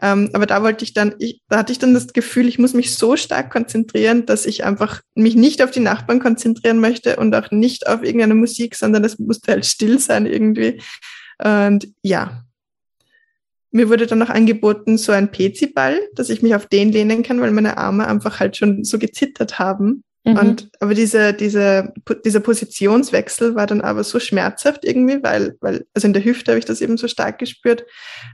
Ähm, 0.00 0.30
aber 0.32 0.46
da 0.46 0.62
wollte 0.62 0.84
ich 0.84 0.94
dann, 0.94 1.16
ich, 1.18 1.42
da 1.48 1.58
hatte 1.58 1.72
ich 1.72 1.78
dann 1.78 1.94
das 1.94 2.12
Gefühl, 2.12 2.46
ich 2.46 2.58
muss 2.58 2.72
mich 2.72 2.94
so 2.94 3.16
stark 3.16 3.50
konzentrieren, 3.50 4.26
dass 4.26 4.46
ich 4.46 4.64
einfach 4.64 5.00
mich 5.14 5.34
nicht 5.34 5.62
auf 5.62 5.70
die 5.72 5.80
Nachbarn 5.80 6.20
konzentrieren 6.20 6.78
möchte 6.78 7.16
und 7.16 7.34
auch 7.34 7.50
nicht 7.50 7.88
auf 7.88 8.02
irgendeine 8.02 8.34
Musik, 8.34 8.76
sondern 8.76 9.04
es 9.04 9.18
musste 9.18 9.52
halt 9.52 9.66
still 9.66 9.98
sein 9.98 10.26
irgendwie. 10.26 10.80
Und 11.42 11.88
ja, 12.02 12.44
mir 13.70 13.88
wurde 13.88 14.06
dann 14.06 14.18
noch 14.18 14.30
angeboten, 14.30 14.96
so 14.98 15.12
ein 15.12 15.30
PC-Ball, 15.30 16.00
dass 16.14 16.30
ich 16.30 16.42
mich 16.42 16.54
auf 16.54 16.66
den 16.66 16.90
lehnen 16.90 17.22
kann, 17.22 17.40
weil 17.40 17.50
meine 17.52 17.76
Arme 17.76 18.06
einfach 18.06 18.40
halt 18.40 18.56
schon 18.56 18.84
so 18.84 18.98
gezittert 18.98 19.58
haben. 19.58 20.04
Mhm. 20.24 20.36
Und, 20.36 20.70
aber 20.80 20.94
diese, 20.94 21.32
diese, 21.32 21.92
dieser 22.24 22.40
Positionswechsel 22.40 23.54
war 23.54 23.66
dann 23.66 23.80
aber 23.80 24.04
so 24.04 24.20
schmerzhaft 24.20 24.84
irgendwie, 24.84 25.22
weil, 25.22 25.56
weil, 25.60 25.86
also 25.94 26.06
in 26.06 26.12
der 26.12 26.24
Hüfte 26.24 26.52
habe 26.52 26.58
ich 26.58 26.64
das 26.64 26.80
eben 26.80 26.96
so 26.96 27.08
stark 27.08 27.38
gespürt, 27.38 27.84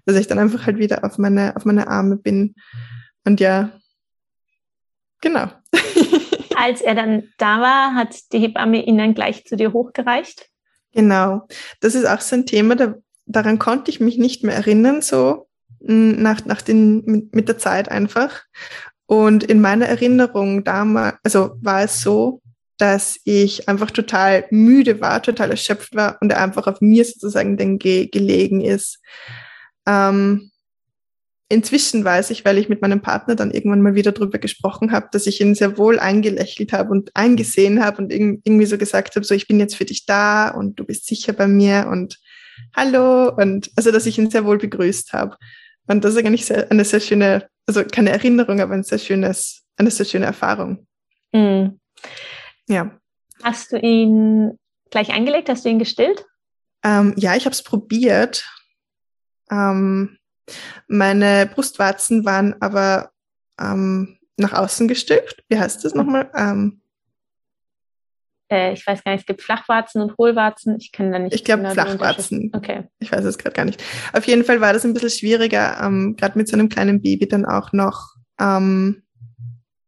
dass 0.06 0.16
ich 0.16 0.26
dann 0.26 0.38
einfach 0.38 0.66
halt 0.66 0.78
wieder 0.78 1.04
auf 1.04 1.18
meine, 1.18 1.56
auf 1.56 1.64
meine 1.64 1.88
Arme 1.88 2.16
bin. 2.16 2.54
Und 3.24 3.40
ja, 3.40 3.72
genau. 5.20 5.50
Als 6.56 6.80
er 6.80 6.94
dann 6.94 7.24
da 7.38 7.60
war, 7.60 7.94
hat 7.94 8.32
die 8.32 8.38
Hebamme 8.38 8.84
ihn 8.86 8.98
dann 8.98 9.14
gleich 9.14 9.44
zu 9.44 9.56
dir 9.56 9.72
hochgereicht? 9.72 10.48
Genau. 10.94 11.46
Das 11.80 11.94
ist 11.94 12.06
auch 12.06 12.20
so 12.20 12.36
ein 12.36 12.46
Thema, 12.46 12.76
da, 12.76 12.94
daran 13.26 13.58
konnte 13.58 13.90
ich 13.90 14.00
mich 14.00 14.18
nicht 14.18 14.44
mehr 14.44 14.54
erinnern, 14.54 15.02
so 15.02 15.48
nach, 15.80 16.44
nach 16.46 16.62
den, 16.62 17.04
mit, 17.04 17.34
mit 17.34 17.48
der 17.48 17.58
Zeit 17.58 17.90
einfach. 17.90 18.42
Und 19.06 19.44
in 19.44 19.60
meiner 19.60 19.86
Erinnerung 19.86 20.64
damals, 20.64 21.16
also 21.22 21.56
war 21.60 21.82
es 21.82 22.00
so, 22.00 22.40
dass 22.78 23.18
ich 23.24 23.68
einfach 23.68 23.90
total 23.90 24.46
müde 24.50 25.00
war, 25.00 25.22
total 25.22 25.50
erschöpft 25.50 25.94
war 25.94 26.18
und 26.20 26.32
er 26.32 26.42
einfach 26.42 26.66
auf 26.66 26.80
mir 26.80 27.04
sozusagen 27.04 27.56
dann 27.56 27.78
ge 27.78 28.06
gelegen 28.06 28.60
ist. 28.62 29.00
Ähm, 29.86 30.50
inzwischen 31.48 32.04
weiß 32.04 32.30
ich, 32.30 32.44
weil 32.44 32.58
ich 32.58 32.68
mit 32.68 32.82
meinem 32.82 33.00
Partner 33.00 33.34
dann 33.34 33.50
irgendwann 33.50 33.82
mal 33.82 33.94
wieder 33.94 34.12
drüber 34.12 34.38
gesprochen 34.38 34.92
habe, 34.92 35.08
dass 35.12 35.26
ich 35.26 35.40
ihn 35.40 35.54
sehr 35.54 35.78
wohl 35.78 35.98
eingelächelt 35.98 36.72
habe 36.72 36.90
und 36.90 37.10
eingesehen 37.14 37.84
habe 37.84 38.02
und 38.02 38.12
irgendwie 38.12 38.66
so 38.66 38.78
gesagt 38.78 39.16
habe, 39.16 39.24
so 39.24 39.34
ich 39.34 39.46
bin 39.46 39.60
jetzt 39.60 39.76
für 39.76 39.84
dich 39.84 40.06
da 40.06 40.48
und 40.48 40.78
du 40.78 40.84
bist 40.84 41.06
sicher 41.06 41.32
bei 41.32 41.46
mir 41.46 41.88
und 41.90 42.18
hallo 42.74 43.34
und 43.34 43.70
also 43.76 43.90
dass 43.90 44.06
ich 44.06 44.18
ihn 44.18 44.30
sehr 44.30 44.44
wohl 44.44 44.58
begrüßt 44.58 45.12
habe. 45.12 45.36
Und 45.86 46.04
das 46.04 46.14
ist 46.14 46.24
eigentlich 46.24 46.46
sehr, 46.46 46.70
eine 46.70 46.84
sehr 46.84 47.00
schöne 47.00 47.48
also 47.66 47.84
keine 47.84 48.10
Erinnerung, 48.10 48.60
aber 48.60 48.74
ein 48.74 48.84
sehr 48.84 48.98
schönes, 48.98 49.64
eine 49.76 49.90
sehr 49.90 50.06
schöne 50.06 50.26
Erfahrung. 50.26 50.86
Mhm. 51.32 51.80
Ja. 52.68 52.98
Hast 53.42 53.72
du 53.72 53.78
ihn 53.78 54.58
gleich 54.90 55.10
eingelegt? 55.10 55.48
Hast 55.48 55.64
du 55.64 55.68
ihn 55.68 55.78
gestillt? 55.78 56.24
Ähm, 56.82 57.14
ja, 57.16 57.34
ich 57.36 57.44
habe 57.46 57.54
es 57.54 57.62
probiert. 57.62 58.48
Ähm, 59.50 60.18
meine 60.86 61.46
Brustwarzen 61.52 62.24
waren 62.24 62.54
aber 62.60 63.10
ähm, 63.60 64.18
nach 64.36 64.52
außen 64.52 64.88
gestülpt. 64.88 65.44
Wie 65.48 65.58
heißt 65.58 65.84
das 65.84 65.94
nochmal? 65.94 66.30
Ähm, 66.34 66.80
äh, 68.50 68.72
ich 68.72 68.86
weiß 68.86 69.02
gar 69.04 69.12
nicht, 69.12 69.22
es 69.22 69.26
gibt 69.26 69.42
Flachwarzen 69.42 70.02
und 70.02 70.16
Hohlwarzen. 70.18 70.76
Ich 70.78 70.92
kann 70.92 71.12
da 71.12 71.18
nicht. 71.18 71.34
Ich 71.34 71.44
glaube 71.44 71.62
genau 71.62 71.74
Flachwarzen. 71.74 72.50
Okay. 72.54 72.84
Ich 72.98 73.10
weiß 73.10 73.24
es 73.24 73.38
gerade 73.38 73.54
gar 73.54 73.64
nicht. 73.64 73.82
Auf 74.12 74.26
jeden 74.26 74.44
Fall 74.44 74.60
war 74.60 74.72
das 74.72 74.84
ein 74.84 74.94
bisschen 74.94 75.10
schwieriger, 75.10 75.80
ähm, 75.82 76.16
gerade 76.16 76.38
mit 76.38 76.48
so 76.48 76.54
einem 76.56 76.68
kleinen 76.68 77.00
Baby 77.00 77.28
dann 77.28 77.44
auch 77.44 77.72
noch 77.72 78.14
ähm, 78.40 79.02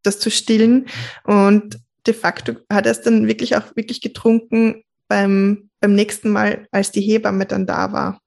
das 0.03 0.19
zu 0.19 0.31
stillen. 0.31 0.87
Und 1.25 1.79
de 2.07 2.15
facto 2.15 2.55
hat 2.73 2.87
er 2.87 2.93
es 2.93 3.03
dann 3.03 3.27
wirklich 3.27 3.57
auch 3.57 3.75
wirklich 3.77 4.01
getrunken 4.01 4.83
beim, 5.09 5.71
beim 5.81 5.95
nächsten 5.95 6.31
Mal, 6.31 6.67
als 6.71 6.93
die 6.93 7.01
Hebamme 7.01 7.47
dann 7.47 7.67
da 7.67 7.93
war. 7.93 8.21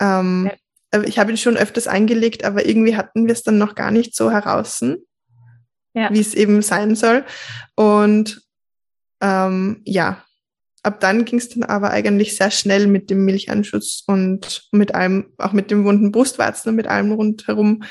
Ähm, 0.00 0.50
okay. 0.92 1.06
Ich 1.06 1.18
habe 1.18 1.30
ihn 1.30 1.36
schon 1.36 1.56
öfters 1.56 1.88
eingelegt, 1.88 2.44
aber 2.44 2.66
irgendwie 2.66 2.96
hatten 2.96 3.26
wir 3.26 3.32
es 3.32 3.42
dann 3.42 3.58
noch 3.58 3.74
gar 3.74 3.90
nicht 3.90 4.14
so 4.14 4.30
heraus 4.30 4.82
ja. 5.96 6.10
wie 6.12 6.20
es 6.20 6.34
eben 6.34 6.62
sein 6.62 6.94
soll. 6.94 7.24
Und 7.74 8.42
ähm, 9.20 9.82
ja, 9.84 10.22
ab 10.82 11.00
dann 11.00 11.24
ging 11.24 11.38
es 11.38 11.48
dann 11.48 11.64
aber 11.64 11.90
eigentlich 11.90 12.36
sehr 12.36 12.50
schnell 12.50 12.86
mit 12.86 13.10
dem 13.10 13.24
Milcheinschutz 13.24 14.04
und 14.06 14.68
mit 14.70 14.94
allem, 14.94 15.32
auch 15.38 15.52
mit 15.52 15.70
dem 15.70 15.84
wunden 15.84 16.12
Brustwarzen 16.12 16.70
und 16.70 16.76
mit 16.76 16.86
allem 16.86 17.12
rundherum. 17.12 17.82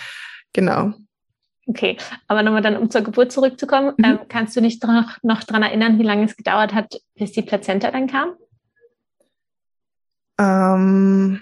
Genau. 0.54 0.94
Okay, 1.68 1.98
aber 2.28 2.44
nochmal 2.44 2.62
dann, 2.62 2.78
um 2.78 2.92
zur 2.92 3.02
Geburt 3.02 3.32
zurückzukommen, 3.32 3.96
mhm. 3.98 4.06
ähm, 4.06 4.20
kannst 4.30 4.56
du 4.56 4.62
dich 4.62 4.80
noch, 4.82 5.18
noch 5.24 5.44
daran 5.44 5.64
erinnern, 5.64 5.98
wie 5.98 6.04
lange 6.04 6.26
es 6.26 6.38
gedauert 6.38 6.74
hat, 6.74 7.02
bis 7.16 7.32
die 7.32 7.42
Plazenta 7.42 7.90
dann 7.90 8.08
kam? 8.08 8.36
Ähm, 10.38 11.42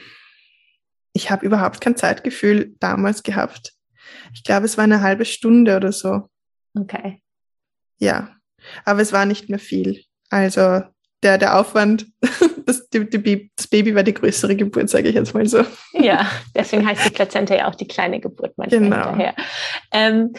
ich 1.13 1.31
habe 1.31 1.45
überhaupt 1.45 1.79
kein 1.79 1.95
Zeitgefühl 1.95 2.75
damals 2.79 3.23
gehabt. 3.23 3.73
Ich 4.33 4.43
glaube, 4.43 4.65
es 4.65 4.77
war 4.77 4.83
eine 4.83 5.01
halbe 5.01 5.25
Stunde 5.25 5.77
oder 5.77 5.91
so. 5.91 6.29
Okay. 6.77 7.21
Ja, 7.99 8.29
aber 8.85 9.01
es 9.01 9.13
war 9.13 9.25
nicht 9.25 9.49
mehr 9.49 9.59
viel. 9.59 10.03
Also 10.29 10.81
der, 11.21 11.37
der 11.37 11.59
Aufwand, 11.59 12.07
das, 12.65 12.89
die, 12.89 13.09
die, 13.09 13.51
das 13.55 13.67
Baby 13.67 13.95
war 13.95 14.03
die 14.03 14.13
größere 14.13 14.55
Geburt, 14.55 14.89
sage 14.89 15.09
ich 15.09 15.15
jetzt 15.15 15.33
mal 15.33 15.45
so. 15.45 15.63
Ja, 15.93 16.27
deswegen 16.55 16.85
heißt 16.85 17.05
die 17.05 17.11
Plazenta 17.11 17.55
ja 17.55 17.67
auch 17.67 17.75
die 17.75 17.87
kleine 17.87 18.19
Geburt 18.19 18.53
manchmal 18.57 18.81
genau. 18.81 19.09
hinterher. 19.09 19.35
Ähm, 19.91 20.33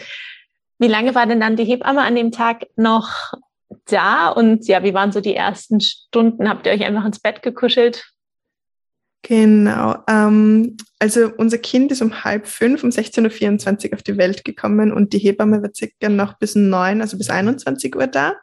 wie 0.77 0.87
lange 0.87 1.15
war 1.15 1.25
denn 1.25 1.39
dann 1.39 1.55
die 1.55 1.63
Hebamme 1.63 2.01
an 2.01 2.15
dem 2.15 2.31
Tag 2.31 2.67
noch 2.75 3.33
da? 3.85 4.29
Und 4.29 4.67
ja, 4.67 4.83
wie 4.83 4.93
waren 4.93 5.13
so 5.13 5.21
die 5.21 5.35
ersten 5.35 5.79
Stunden? 5.79 6.49
Habt 6.49 6.65
ihr 6.65 6.73
euch 6.73 6.83
einfach 6.83 7.05
ins 7.05 7.19
Bett 7.19 7.41
gekuschelt? 7.41 8.05
Genau. 9.27 10.03
Ähm, 10.07 10.77
also 10.99 11.31
unser 11.37 11.57
Kind 11.57 11.91
ist 11.91 12.03
um 12.03 12.23
halb 12.23 12.45
fünf, 12.45 12.83
um 12.83 12.91
16.24 12.91 13.87
Uhr 13.87 13.93
auf 13.95 14.03
die 14.03 14.17
Welt 14.17 14.45
gekommen 14.45 14.93
und 14.93 15.13
die 15.13 15.17
Hebamme 15.17 15.63
war 15.63 15.71
circa 15.73 16.09
noch 16.09 16.37
bis 16.37 16.53
neun, 16.53 17.01
also 17.01 17.17
bis 17.17 17.31
21 17.31 17.95
Uhr 17.95 18.05
da. 18.05 18.35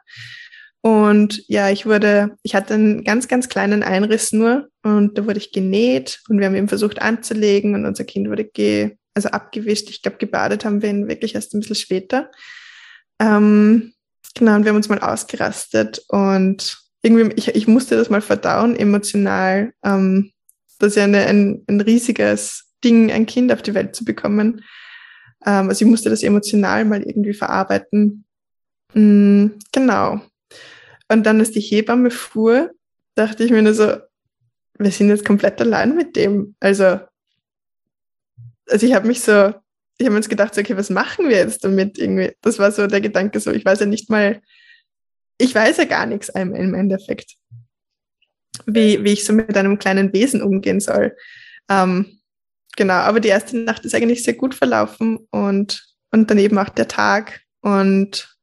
Und 0.81 1.41
ja, 1.47 1.69
ich 1.69 1.85
wurde, 1.85 2.35
ich 2.43 2.53
hatte 2.53 2.73
einen 2.73 3.05
ganz, 3.05 3.29
ganz 3.29 3.47
kleinen 3.47 3.81
Einriss 3.81 4.33
nur 4.33 4.67
und 4.83 5.17
da 5.17 5.25
wurde 5.25 5.37
ich 5.37 5.53
genäht 5.53 6.19
und 6.27 6.39
wir 6.39 6.47
haben 6.47 6.55
eben 6.55 6.67
versucht 6.67 7.01
anzulegen 7.01 7.75
und 7.75 7.85
unser 7.85 8.03
Kind 8.03 8.29
wurde 8.29 8.43
ge, 8.43 8.97
also 9.13 9.29
abgewischt. 9.29 9.89
Ich 9.89 10.01
glaube, 10.01 10.17
gebadet 10.17 10.65
haben 10.65 10.81
wir 10.81 10.89
ihn 10.89 11.07
wirklich 11.07 11.35
erst 11.35 11.53
ein 11.53 11.61
bisschen 11.61 11.77
später. 11.77 12.29
Ähm, 13.21 13.93
genau, 14.35 14.55
und 14.57 14.65
wir 14.65 14.71
haben 14.71 14.75
uns 14.75 14.89
mal 14.89 14.99
ausgerastet 14.99 16.03
und 16.09 16.77
irgendwie, 17.01 17.33
ich, 17.37 17.55
ich 17.55 17.67
musste 17.67 17.95
das 17.95 18.09
mal 18.09 18.21
verdauen, 18.21 18.75
emotional. 18.75 19.71
Ähm, 19.85 20.32
das 20.83 20.91
ist 20.91 20.97
ja 20.97 21.05
eine, 21.05 21.25
ein, 21.27 21.63
ein 21.67 21.79
riesiges 21.79 22.65
Ding, 22.83 23.09
ein 23.09 23.25
Kind 23.25 23.53
auf 23.53 23.61
die 23.61 23.73
Welt 23.73 23.95
zu 23.95 24.03
bekommen. 24.03 24.65
Ähm, 25.45 25.69
also 25.69 25.85
ich 25.85 25.89
musste 25.89 26.09
das 26.09 26.23
emotional 26.23 26.83
mal 26.83 27.01
irgendwie 27.01 27.33
verarbeiten. 27.33 28.25
Mm, 28.93 29.47
genau. 29.71 30.19
Und 31.07 31.25
dann, 31.25 31.39
als 31.39 31.51
die 31.51 31.61
Hebamme 31.61 32.11
fuhr, 32.11 32.71
dachte 33.15 33.45
ich 33.45 33.51
mir 33.51 33.61
nur 33.61 33.73
so, 33.73 33.95
wir 34.77 34.91
sind 34.91 35.07
jetzt 35.07 35.23
komplett 35.23 35.61
allein 35.61 35.95
mit 35.95 36.17
dem. 36.17 36.55
Also, 36.59 36.99
also 38.69 38.85
ich 38.85 38.93
habe 38.93 39.07
mich 39.07 39.21
so, 39.21 39.53
ich 39.97 40.05
habe 40.05 40.11
mir 40.11 40.17
jetzt 40.17 40.29
gedacht, 40.29 40.53
so, 40.53 40.59
okay, 40.59 40.75
was 40.75 40.89
machen 40.89 41.29
wir 41.29 41.37
jetzt 41.37 41.63
damit 41.63 41.97
irgendwie? 41.97 42.33
Das 42.41 42.59
war 42.59 42.73
so 42.73 42.87
der 42.87 42.99
Gedanke, 42.99 43.39
so, 43.39 43.51
ich 43.51 43.63
weiß 43.63 43.79
ja 43.79 43.85
nicht 43.85 44.09
mal, 44.09 44.41
ich 45.37 45.55
weiß 45.55 45.77
ja 45.77 45.85
gar 45.85 46.07
nichts 46.07 46.27
im 46.27 46.73
Endeffekt 46.73 47.37
wie, 48.65 49.03
wie 49.03 49.13
ich 49.13 49.25
so 49.25 49.33
mit 49.33 49.55
einem 49.55 49.79
kleinen 49.79 50.13
Wesen 50.13 50.41
umgehen 50.41 50.79
soll. 50.79 51.15
Ähm, 51.69 52.19
genau, 52.75 52.93
aber 52.95 53.19
die 53.19 53.29
erste 53.29 53.57
Nacht 53.57 53.85
ist 53.85 53.95
eigentlich 53.95 54.23
sehr 54.23 54.33
gut 54.33 54.55
verlaufen 54.55 55.27
und, 55.31 55.85
und 56.11 56.29
dann 56.29 56.37
eben 56.37 56.57
auch 56.57 56.69
der 56.69 56.87
Tag. 56.87 57.41
Und 57.61 58.33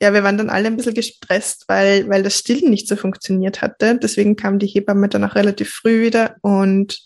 ja, 0.00 0.12
wir 0.12 0.24
waren 0.24 0.38
dann 0.38 0.50
alle 0.50 0.66
ein 0.66 0.76
bisschen 0.76 0.94
gestresst, 0.94 1.64
weil, 1.68 2.08
weil 2.08 2.22
das 2.22 2.38
Stillen 2.38 2.70
nicht 2.70 2.88
so 2.88 2.96
funktioniert 2.96 3.62
hatte. 3.62 3.98
Deswegen 4.02 4.34
kam 4.34 4.58
die 4.58 4.66
Hebamme 4.66 5.08
dann 5.08 5.24
auch 5.24 5.36
relativ 5.36 5.70
früh 5.70 6.02
wieder 6.02 6.36
und 6.42 6.98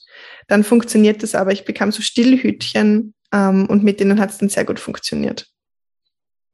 dann 0.48 0.64
funktioniert 0.64 1.22
es 1.22 1.34
aber. 1.34 1.52
Ich 1.52 1.64
bekam 1.64 1.92
so 1.92 2.00
Stillhütchen 2.00 3.14
ähm, 3.32 3.66
und 3.66 3.84
mit 3.84 4.00
denen 4.00 4.18
hat 4.18 4.30
es 4.30 4.38
dann 4.38 4.48
sehr 4.48 4.64
gut 4.64 4.80
funktioniert. 4.80 5.46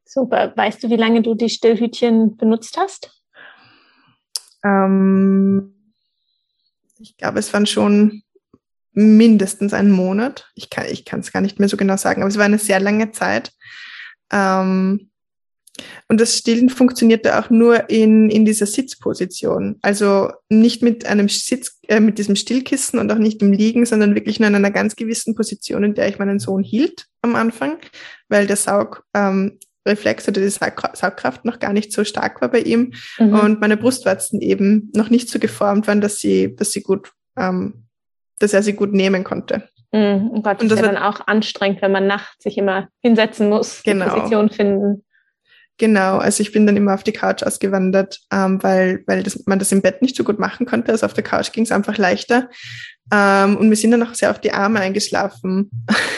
Super. 0.05 0.53
Weißt 0.57 0.83
du, 0.83 0.91
wie 0.91 0.97
lange 0.97 1.23
du 1.23 1.35
die 1.35 1.49
Stillhütchen 1.49 2.37
benutzt 2.37 2.77
hast? 2.77 3.22
Ähm, 4.65 5.75
ich 6.99 7.17
glaube, 7.17 7.39
es 7.39 7.53
waren 7.53 7.67
schon 7.67 8.23
mindestens 8.93 9.73
einen 9.73 9.91
Monat. 9.91 10.51
Ich 10.55 10.71
kann 10.71 10.87
ich 10.87 11.05
es 11.11 11.33
gar 11.33 11.41
nicht 11.41 11.59
mehr 11.59 11.69
so 11.69 11.77
genau 11.77 11.97
sagen, 11.97 12.23
aber 12.23 12.31
es 12.31 12.39
war 12.39 12.45
eine 12.45 12.59
sehr 12.59 12.81
lange 12.81 13.11
Zeit. 13.13 13.53
Ähm, 14.31 15.11
Und 16.07 16.21
das 16.21 16.37
Stillen 16.37 16.69
funktionierte 16.69 17.39
auch 17.39 17.49
nur 17.49 17.89
in, 17.89 18.29
in 18.29 18.45
dieser 18.45 18.67
Sitzposition. 18.67 19.79
Also 19.81 20.31
nicht 20.51 20.83
mit 20.83 21.07
einem 21.07 21.29
Sitz, 21.31 21.81
äh, 21.89 22.01
mit 22.01 22.19
diesem 22.19 22.37
Stillkissen 22.37 22.99
und 22.99 23.11
auch 23.11 23.19
nicht 23.19 23.41
im 23.41 23.53
Liegen, 23.53 23.87
sondern 23.87 24.15
wirklich 24.15 24.39
nur 24.39 24.49
in 24.49 24.55
einer 24.55 24.71
ganz 24.71 24.95
gewissen 24.95 25.35
Position, 25.35 25.85
in 25.85 25.95
der 25.95 26.09
ich 26.09 26.19
meinen 26.19 26.39
Sohn 26.39 26.63
hielt 26.63 27.07
am 27.23 27.35
Anfang, 27.35 27.79
weil 28.29 28.47
der 28.47 28.57
Saug, 28.57 29.05
ähm, 29.15 29.59
Reflex 29.87 30.29
oder 30.29 30.41
die 30.41 30.49
Saugkraft 30.49 31.45
noch 31.45 31.59
gar 31.59 31.73
nicht 31.73 31.93
so 31.93 32.05
stark 32.05 32.41
war 32.41 32.49
bei 32.49 32.61
ihm 32.61 32.93
mhm. 33.19 33.35
und 33.35 33.61
meine 33.61 33.77
Brustwarzen 33.77 34.41
eben 34.41 34.91
noch 34.95 35.11
nicht 35.11 35.29
so 35.29 35.39
geformt 35.39 35.87
waren, 35.87 36.01
dass 36.01 36.19
sie, 36.19 36.55
dass 36.55 36.73
sie 36.73 36.83
gut, 36.83 37.13
ähm, 37.37 37.87
dass 38.39 38.53
er 38.53 38.63
sie 38.63 38.75
gut 38.75 38.93
nehmen 38.93 39.25
konnte. 39.25 39.69
Mhm. 39.93 40.31
Oh 40.33 40.43
Gott, 40.43 40.63
und 40.63 40.71
das 40.71 40.79
ist 40.79 40.87
ja 40.87 40.93
dann 40.93 41.03
auch 41.03 41.27
anstrengend, 41.27 41.83
wenn 41.83 41.93
man 41.93 42.07
nachts 42.07 42.43
sich 42.43 42.57
immer 42.57 42.89
hinsetzen 43.01 43.49
muss, 43.49 43.83
genau. 43.83 44.09
Position 44.09 44.51
finden. 44.51 45.05
Genau, 45.79 46.19
also 46.19 46.43
ich 46.43 46.53
bin 46.53 46.67
dann 46.67 46.77
immer 46.77 46.95
auf 46.95 47.03
die 47.03 47.13
Couch 47.13 47.43
ausgewandert, 47.43 48.21
ähm, 48.33 48.63
weil, 48.63 49.03
weil 49.07 49.23
das, 49.23 49.47
man 49.47 49.59
das 49.59 49.73
im 49.73 49.83
Bett 49.83 50.01
nicht 50.01 50.15
so 50.15 50.23
gut 50.23 50.39
machen 50.39 50.67
konnte. 50.67 50.93
Also 50.93 51.07
auf 51.07 51.15
der 51.15 51.25
Couch 51.25 51.51
ging 51.53 51.65
es 51.65 51.73
einfach 51.73 51.99
leichter. 51.99 52.51
Ähm, 53.13 53.57
und 53.57 53.69
wir 53.69 53.77
sind 53.77 53.91
dann 53.91 54.03
auch 54.03 54.15
sehr 54.15 54.31
auf 54.31 54.41
die 54.41 54.53
Arme 54.53 54.81
eingeschlafen, 54.81 55.71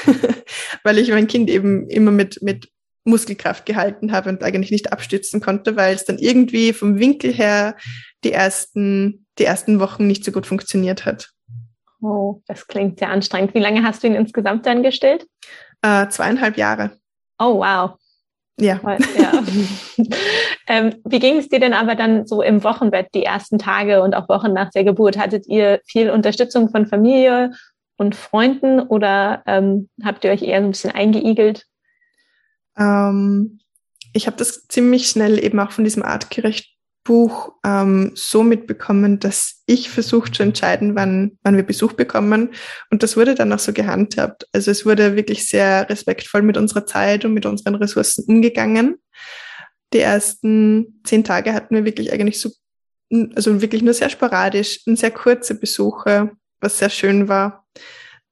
weil 0.83 0.99
ich 0.99 1.09
mein 1.09 1.29
Kind 1.29 1.49
eben 1.49 1.89
immer 1.89 2.11
mit, 2.11 2.43
mit 2.43 2.69
Muskelkraft 3.05 3.67
gehalten 3.67 4.13
habe 4.13 4.31
und 4.31 4.43
eigentlich 4.43 4.71
nicht 4.71 4.93
abstützen 4.93 5.41
konnte, 5.41 5.77
weil 5.77 5.95
es 5.95 6.05
dann 6.05 6.19
irgendwie 6.19 6.73
vom 6.73 6.99
Winkel 6.99 7.33
her 7.33 7.77
die 8.25 8.33
ersten, 8.33 9.27
die 9.39 9.45
ersten 9.45 9.79
Wochen 9.79 10.07
nicht 10.07 10.25
so 10.25 10.33
gut 10.33 10.47
funktioniert 10.47 11.05
hat. 11.05 11.31
Oh, 12.01 12.43
das 12.47 12.67
klingt 12.67 12.99
sehr 12.99 13.11
anstrengend. 13.11 13.55
Wie 13.55 13.61
lange 13.61 13.83
hast 13.83 14.03
du 14.03 14.07
ihn 14.07 14.15
insgesamt 14.15 14.67
dann 14.67 14.83
gestillt? 14.83 15.27
Äh, 15.83 16.09
zweieinhalb 16.09 16.57
Jahre. 16.57 16.99
Oh, 17.39 17.59
wow. 17.59 17.99
Ja. 18.59 18.81
ja. 19.19 19.43
ähm, 20.69 20.95
wie 21.05 21.19
ging 21.19 21.39
es 21.39 21.49
dir 21.49 21.61
denn 21.61 21.75
aber 21.75 21.95
dann 21.95 22.27
so 22.27 22.43
im 22.43 22.63
Wochenbett 22.63 23.09
die 23.15 23.25
ersten 23.25 23.59
Tage 23.59 24.03
und 24.03 24.15
auch 24.15 24.29
Wochen 24.29 24.53
nach 24.53 24.71
der 24.71 24.85
Geburt? 24.85 25.19
Hattet 25.19 25.47
ihr 25.47 25.81
viel 25.87 26.11
Unterstützung 26.11 26.71
von 26.71 26.87
Familie 26.87 27.53
und 27.97 28.15
Freunden 28.15 28.81
oder 28.81 29.43
ähm, 29.47 29.89
habt 30.05 30.25
ihr 30.25 30.31
euch 30.31 30.43
eher 30.43 30.61
so 30.61 30.67
ein 30.67 30.73
bisschen 30.73 30.93
eingeigelt? 30.93 31.65
Ähm, 32.79 33.61
ich 34.13 34.27
habe 34.27 34.37
das 34.37 34.67
ziemlich 34.69 35.09
schnell 35.09 35.43
eben 35.43 35.59
auch 35.61 35.73
von 35.73 35.85
diesem 35.85 36.03
artgerecht 36.03 36.75
Buch 37.05 37.53
ähm, 37.65 38.13
so 38.15 38.43
mitbekommen, 38.43 39.21
dass 39.21 39.63
ich 39.67 39.91
versucht 39.91 40.35
zu 40.35 40.43
entscheiden, 40.43 40.97
wann, 40.97 41.39
wann 41.43 41.57
wir 41.57 41.63
Besuch 41.63 41.93
bekommen. 41.93 42.55
Und 42.91 43.03
das 43.03 43.17
wurde 43.17 43.35
dann 43.35 43.53
auch 43.53 43.59
so 43.59 43.73
gehandhabt. 43.75 44.49
Also 44.53 44.71
es 44.71 44.87
wurde 44.87 45.15
wirklich 45.15 45.47
sehr 45.47 45.89
respektvoll 45.89 46.43
mit 46.43 46.57
unserer 46.57 46.87
Zeit 46.87 47.25
und 47.25 47.35
mit 47.35 47.45
unseren 47.45 47.75
Ressourcen 47.75 48.25
umgegangen. 48.27 48.97
Die 49.93 50.01
ersten 50.01 51.01
zehn 51.05 51.25
Tage 51.25 51.53
hatten 51.53 51.75
wir 51.75 51.85
wirklich 51.85 52.11
eigentlich 52.13 52.41
so, 52.41 52.51
also 53.35 53.61
wirklich 53.61 53.83
nur 53.83 53.95
sehr 53.95 54.09
sporadisch 54.09 54.81
und 54.87 54.99
sehr 54.99 55.11
kurze 55.11 55.61
Besuche, 55.61 56.31
was 56.61 56.79
sehr 56.79 56.91
schön 56.91 57.29
war. 57.29 57.67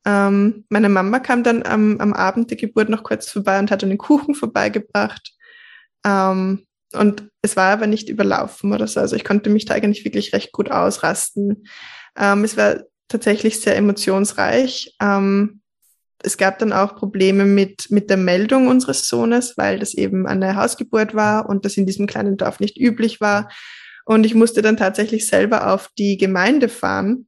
Ähm, 0.05 0.65
meine 0.69 0.89
Mama 0.89 1.21
kam 1.21 1.43
dann 1.43 1.65
am, 1.65 1.99
am 2.01 2.13
Abend 2.13 2.51
der 2.51 2.57
Geburt 2.57 2.89
noch 2.89 3.05
kurz 3.05 3.31
vorbei 3.31 3.59
und 3.59 3.71
hat 3.71 3.85
einen 3.85 3.99
Kuchen 3.99 4.35
vorbeigebracht. 4.35 5.33
Ähm, 6.05 6.67
und 6.93 7.29
es 7.41 7.57
war 7.57 7.73
aber 7.73 7.87
nicht 7.87 8.09
überlaufen 8.09 8.73
oder 8.73 8.87
so. 8.87 9.01
Also 9.01 9.17
ich 9.17 9.25
konnte 9.25 9.51
mich 9.51 9.65
da 9.65 9.75
eigentlich 9.75 10.05
wirklich 10.05 10.33
recht 10.33 10.53
gut 10.53 10.71
ausrasten. 10.71 11.65
Ähm, 12.17 12.45
es 12.45 12.57
war 12.57 12.81
tatsächlich 13.09 13.61
sehr 13.61 13.77
emotionsreich. 13.77 14.95
Ähm, 15.01 15.61
es 16.23 16.37
gab 16.37 16.59
dann 16.59 16.73
auch 16.73 16.95
Probleme 16.97 17.45
mit, 17.45 17.91
mit 17.91 18.11
der 18.11 18.17
Meldung 18.17 18.69
unseres 18.69 19.09
Sohnes, 19.09 19.57
weil 19.57 19.79
das 19.79 19.95
eben 19.95 20.27
eine 20.27 20.57
Hausgeburt 20.57 21.15
war 21.15 21.49
und 21.49 21.65
das 21.65 21.77
in 21.77 21.87
diesem 21.87 22.07
kleinen 22.07 22.37
Dorf 22.37 22.61
nicht 22.61 22.79
üblich 22.79 23.21
war. 23.21 23.51
Und 24.05 24.25
ich 24.25 24.35
musste 24.35 24.63
dann 24.63 24.77
tatsächlich 24.77 25.27
selber 25.27 25.73
auf 25.73 25.89
die 25.99 26.17
Gemeinde 26.17 26.69
fahren 26.69 27.27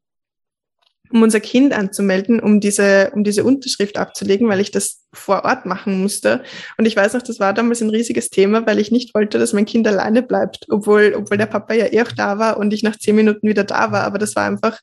um 1.15 1.23
unser 1.23 1.39
Kind 1.39 1.73
anzumelden, 1.73 2.41
um 2.41 2.59
diese, 2.59 3.13
um 3.15 3.23
diese 3.23 3.45
Unterschrift 3.45 3.97
abzulegen, 3.99 4.49
weil 4.49 4.59
ich 4.59 4.73
das 4.73 5.05
vor 5.13 5.45
Ort 5.45 5.65
machen 5.65 6.03
musste. 6.03 6.43
Und 6.77 6.87
ich 6.87 6.97
weiß 6.97 7.13
noch, 7.13 7.23
das 7.23 7.39
war 7.39 7.55
damals 7.55 7.81
ein 7.81 7.91
riesiges 7.91 8.31
Thema, 8.31 8.67
weil 8.67 8.81
ich 8.81 8.91
nicht 8.91 9.15
wollte, 9.15 9.39
dass 9.39 9.53
mein 9.53 9.65
Kind 9.65 9.87
alleine 9.87 10.25
bleibt, 10.25 10.67
obwohl, 10.71 11.15
obwohl 11.17 11.39
der 11.39 11.47
Papa 11.47 11.73
ja 11.73 11.87
eh 11.93 12.03
auch 12.03 12.11
da 12.11 12.41
war 12.41 12.57
und 12.57 12.73
ich 12.73 12.83
nach 12.83 12.99
zehn 12.99 13.15
Minuten 13.15 13.49
wieder 13.49 13.63
da 13.63 13.93
war. 13.93 14.03
Aber 14.03 14.19
das 14.19 14.35
war 14.35 14.45
einfach 14.45 14.81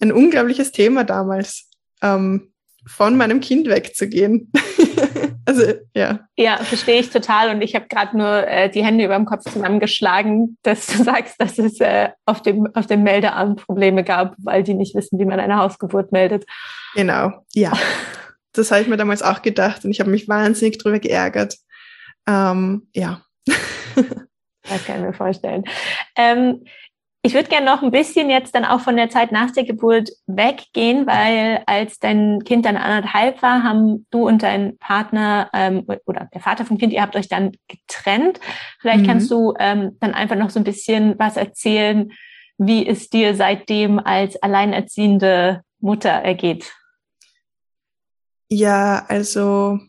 ein 0.00 0.10
unglaubliches 0.10 0.72
Thema 0.72 1.04
damals, 1.04 1.70
ähm, 2.02 2.52
von 2.84 3.16
meinem 3.16 3.38
Kind 3.38 3.68
wegzugehen. 3.68 4.50
Also 5.44 5.62
ja. 5.94 6.20
Ja, 6.36 6.58
verstehe 6.58 7.00
ich 7.00 7.10
total. 7.10 7.50
Und 7.50 7.62
ich 7.62 7.74
habe 7.74 7.86
gerade 7.88 8.16
nur 8.16 8.46
äh, 8.46 8.70
die 8.70 8.84
Hände 8.84 9.04
über 9.04 9.16
dem 9.16 9.24
Kopf 9.24 9.44
zusammengeschlagen, 9.44 10.58
dass 10.62 10.86
du 10.86 11.02
sagst, 11.04 11.40
dass 11.40 11.58
es 11.58 11.80
äh, 11.80 12.10
auf, 12.26 12.42
dem, 12.42 12.68
auf 12.74 12.86
dem 12.86 13.02
Meldeamt 13.02 13.64
Probleme 13.66 14.04
gab, 14.04 14.34
weil 14.38 14.62
die 14.62 14.74
nicht 14.74 14.94
wissen, 14.94 15.18
wie 15.18 15.24
man 15.24 15.40
eine 15.40 15.56
Hausgeburt 15.56 16.12
meldet. 16.12 16.44
Genau, 16.94 17.32
ja. 17.54 17.72
Das 18.52 18.72
habe 18.72 18.80
ich 18.80 18.88
mir 18.88 18.96
damals 18.96 19.22
auch 19.22 19.42
gedacht 19.42 19.84
und 19.84 19.92
ich 19.92 20.00
habe 20.00 20.10
mich 20.10 20.26
wahnsinnig 20.26 20.78
drüber 20.78 20.98
geärgert. 20.98 21.58
Ähm, 22.26 22.88
ja. 22.92 23.20
Das 24.68 24.84
kann 24.84 24.96
ich 24.96 25.02
mir 25.02 25.12
vorstellen. 25.12 25.64
Ähm, 26.16 26.64
ich 27.22 27.34
würde 27.34 27.48
gerne 27.48 27.66
noch 27.66 27.82
ein 27.82 27.90
bisschen 27.90 28.30
jetzt 28.30 28.54
dann 28.54 28.64
auch 28.64 28.80
von 28.80 28.96
der 28.96 29.10
Zeit 29.10 29.32
nach 29.32 29.50
der 29.50 29.64
Geburt 29.64 30.10
weggehen, 30.26 31.06
weil 31.06 31.62
als 31.66 31.98
dein 31.98 32.44
Kind 32.44 32.64
dann 32.64 32.76
anderthalb 32.76 33.42
war, 33.42 33.64
haben 33.64 34.06
du 34.10 34.26
und 34.26 34.42
dein 34.42 34.78
Partner 34.78 35.50
ähm, 35.52 35.84
oder 36.06 36.28
der 36.32 36.40
Vater 36.40 36.64
vom 36.64 36.78
Kind, 36.78 36.92
ihr 36.92 37.02
habt 37.02 37.16
euch 37.16 37.28
dann 37.28 37.52
getrennt. 37.66 38.38
Vielleicht 38.80 39.02
mhm. 39.02 39.06
kannst 39.06 39.30
du 39.30 39.52
ähm, 39.58 39.96
dann 40.00 40.14
einfach 40.14 40.36
noch 40.36 40.50
so 40.50 40.60
ein 40.60 40.64
bisschen 40.64 41.18
was 41.18 41.36
erzählen, 41.36 42.12
wie 42.56 42.86
es 42.86 43.10
dir 43.10 43.34
seitdem 43.34 43.98
als 43.98 44.40
alleinerziehende 44.40 45.62
Mutter 45.80 46.10
ergeht. 46.10 46.72
Ja, 48.48 49.04
also 49.08 49.80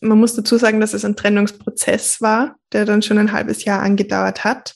man 0.00 0.18
muss 0.18 0.36
dazu 0.36 0.56
sagen, 0.56 0.80
dass 0.80 0.94
es 0.94 1.04
ein 1.04 1.16
Trennungsprozess 1.16 2.20
war, 2.20 2.56
der 2.72 2.84
dann 2.84 3.02
schon 3.02 3.18
ein 3.18 3.32
halbes 3.32 3.64
Jahr 3.64 3.82
angedauert 3.82 4.44
hat 4.44 4.74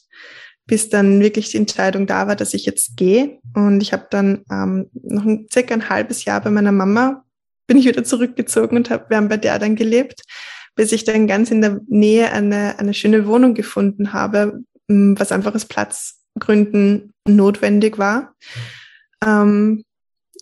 bis 0.69 0.91
dann 0.91 1.21
wirklich 1.21 1.49
die 1.49 1.57
Entscheidung 1.57 2.07
da 2.07 2.29
war, 2.29 2.37
dass 2.37 2.55
ich 2.55 2.67
jetzt 2.67 2.97
gehe. 2.97 3.41
Und 3.55 3.81
ich 3.81 3.93
habe 3.93 4.07
dann 4.11 4.45
ähm, 4.53 4.89
noch 4.93 5.25
ein, 5.25 5.47
circa 5.53 5.75
ein 5.75 5.89
halbes 5.89 6.25
Jahr 6.27 6.43
bei 6.43 6.51
meiner 6.51 6.73
Mama, 6.73 7.25
bin 7.67 7.79
ich 7.79 7.87
wieder 7.87 8.05
zurückgezogen 8.05 8.77
und 8.77 8.91
hab, 8.91 9.11
wir 9.11 9.17
haben 9.17 9.29
bei 9.29 9.39
der 9.39 9.59
dann 9.59 9.77
gelebt, 9.77 10.21
bis 10.77 10.93
ich 10.93 11.05
dann 11.05 11.27
ganz 11.27 11.51
in 11.51 11.63
der 11.63 11.81
Nähe 11.89 12.31
eine, 12.33 12.79
eine 12.79 12.93
schöne 12.93 13.27
Wohnung 13.27 13.55
gefunden 13.55 14.13
habe, 14.13 14.61
was 14.87 15.33
einfach 15.33 15.55
aus 15.55 15.65
Platzgründen 15.65 17.15
notwendig 17.27 17.97
war. 17.97 18.35
Ähm, 19.25 19.85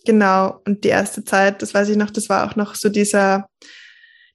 genau, 0.05 0.61
und 0.65 0.83
die 0.83 0.89
erste 0.89 1.23
Zeit, 1.23 1.61
das 1.61 1.73
weiß 1.73 1.87
ich 1.87 1.97
noch, 1.97 2.11
das 2.11 2.27
war 2.27 2.45
auch 2.45 2.57
noch 2.57 2.75
so 2.75 2.89
dieser, 2.89 3.47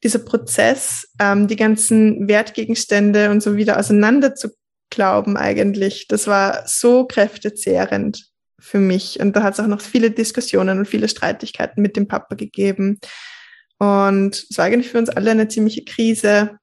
dieser 0.02 0.20
Prozess, 0.20 1.06
ähm, 1.18 1.48
die 1.48 1.56
ganzen 1.56 2.28
Wertgegenstände 2.28 3.30
und 3.30 3.42
so 3.42 3.56
wieder 3.56 3.78
auseinander 3.78 4.34
zu 4.34 4.48
glauben 4.92 5.36
eigentlich. 5.36 6.06
Das 6.06 6.28
war 6.28 6.62
so 6.66 7.04
kräftezehrend 7.04 8.26
für 8.60 8.78
mich. 8.78 9.18
Und 9.18 9.34
da 9.34 9.42
hat 9.42 9.54
es 9.54 9.60
auch 9.60 9.66
noch 9.66 9.80
viele 9.80 10.12
Diskussionen 10.12 10.78
und 10.78 10.86
viele 10.86 11.08
Streitigkeiten 11.08 11.82
mit 11.82 11.96
dem 11.96 12.06
Papa 12.06 12.36
gegeben. 12.36 13.00
Und 13.78 14.46
es 14.48 14.56
war 14.56 14.66
eigentlich 14.66 14.90
für 14.92 14.98
uns 14.98 15.10
alle 15.10 15.32
eine 15.32 15.48
ziemliche 15.48 15.84
Krise. 15.84 16.58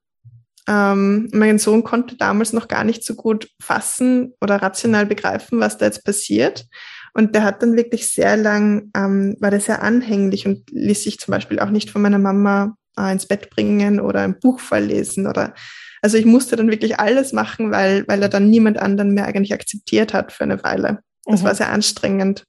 Ähm, 0.68 1.28
mein 1.34 1.60
Sohn 1.60 1.84
konnte 1.84 2.16
damals 2.16 2.54
noch 2.54 2.70
gar 2.70 2.86
nicht 2.86 3.04
so 3.04 3.16
gut 3.16 3.50
fassen 3.62 4.34
oder 4.40 4.62
rational 4.62 5.06
begreifen, 5.06 5.60
was 5.60 5.78
da 5.78 5.86
jetzt 5.88 6.06
passiert. 6.06 6.66
Und 7.14 7.36
der 7.36 7.44
hat 7.44 7.62
dann 7.62 7.76
wirklich 7.76 8.08
sehr 8.08 8.38
lang, 8.38 8.92
ähm, 8.96 9.36
war 9.40 9.52
der 9.52 9.60
sehr 9.60 9.82
anhänglich 9.82 10.46
und 10.48 10.70
ließ 10.72 11.04
sich 11.04 11.20
zum 11.20 11.34
Beispiel 11.34 11.60
auch 11.60 11.72
nicht 11.72 11.90
von 11.90 12.02
meiner 12.02 12.20
Mama 12.20 12.76
äh, 12.98 13.12
ins 13.12 13.26
Bett 13.26 13.50
bringen 13.50 14.00
oder 14.00 14.22
ein 14.22 14.40
Buch 14.40 14.60
vorlesen 14.60 15.28
oder 15.28 15.54
also 16.02 16.18
ich 16.18 16.26
musste 16.26 16.56
dann 16.56 16.70
wirklich 16.70 17.00
alles 17.00 17.34
machen, 17.34 17.72
weil, 17.72 18.08
weil 18.08 18.22
er 18.22 18.30
dann 18.30 18.50
niemand 18.50 18.78
anderen 18.78 19.14
mehr 19.14 19.26
eigentlich 19.26 19.54
akzeptiert 19.54 20.14
hat 20.14 20.32
für 20.32 20.44
eine 20.44 20.64
Weile. 20.64 21.00
Das 21.26 21.42
mhm. 21.42 21.46
war 21.46 21.56
sehr 21.56 21.70
anstrengend. 21.70 22.44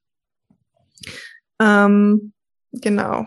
Ähm, 1.61 2.33
genau. 2.73 3.27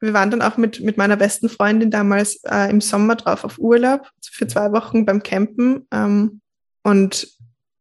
Wir 0.00 0.14
waren 0.14 0.30
dann 0.30 0.42
auch 0.42 0.56
mit, 0.56 0.80
mit 0.80 0.96
meiner 0.96 1.16
besten 1.16 1.48
Freundin 1.48 1.90
damals 1.90 2.40
äh, 2.44 2.68
im 2.70 2.80
Sommer 2.80 3.16
drauf 3.16 3.44
auf 3.44 3.58
Urlaub 3.58 4.08
für 4.20 4.46
zwei 4.46 4.72
Wochen 4.72 5.06
beim 5.06 5.22
Campen. 5.22 5.86
Ähm, 5.92 6.40
und 6.82 7.28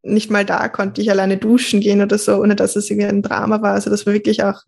nicht 0.04 0.30
mal 0.32 0.46
da 0.46 0.68
konnte 0.70 1.02
ich 1.02 1.12
alleine 1.12 1.38
duschen 1.38 1.80
gehen 1.80 2.02
oder 2.02 2.18
so, 2.18 2.40
ohne 2.40 2.56
dass 2.56 2.76
es 2.76 2.90
irgendwie 2.90 3.08
ein 3.08 3.22
Drama 3.22 3.62
war. 3.62 3.74
Also 3.74 3.90
das 3.90 4.06
war 4.06 4.14
wirklich 4.14 4.44
auch 4.44 4.62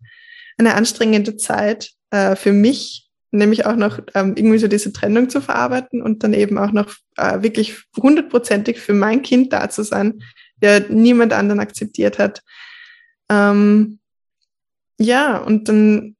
eine 0.58 0.74
anstrengende 0.74 1.36
Zeit 1.36 1.92
äh, 2.10 2.36
für 2.36 2.52
mich, 2.52 3.08
nämlich 3.34 3.66
auch 3.66 3.76
noch 3.76 4.00
ähm, 4.14 4.34
irgendwie 4.36 4.58
so 4.58 4.68
diese 4.68 4.92
Trennung 4.92 5.28
zu 5.28 5.40
verarbeiten 5.40 6.02
und 6.02 6.22
dann 6.22 6.32
eben 6.32 6.58
auch 6.58 6.72
noch 6.72 6.94
äh, 7.16 7.42
wirklich 7.42 7.84
hundertprozentig 7.96 8.78
für 8.78 8.94
mein 8.94 9.22
Kind 9.22 9.52
da 9.52 9.68
zu 9.68 9.82
sein, 9.82 10.22
der 10.56 10.88
niemand 10.88 11.32
anderen 11.32 11.60
akzeptiert 11.60 12.18
hat. 12.18 12.42
Ähm, 13.28 13.98
ja, 14.98 15.38
und 15.38 15.68
dann 15.68 16.16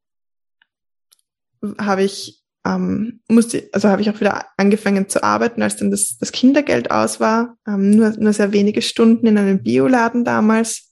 habe 1.79 2.03
ich 2.03 2.45
ähm, 2.67 3.21
musste, 3.29 3.69
also 3.73 3.89
habe 3.89 4.01
ich 4.01 4.11
auch 4.11 4.21
wieder 4.21 4.47
angefangen 4.57 5.09
zu 5.09 5.23
arbeiten, 5.23 5.62
als 5.62 5.77
dann 5.77 5.91
das, 5.91 6.17
das 6.19 6.33
Kindergeld 6.33 6.91
aus 6.91 7.21
war. 7.21 7.57
Ähm, 7.67 7.91
nur, 7.91 8.11
nur 8.19 8.33
sehr 8.33 8.53
wenige 8.53 8.83
Stunden 8.83 9.27
in 9.27 9.37
einem 9.37 9.62
Bioladen 9.62 10.25
damals. 10.25 10.91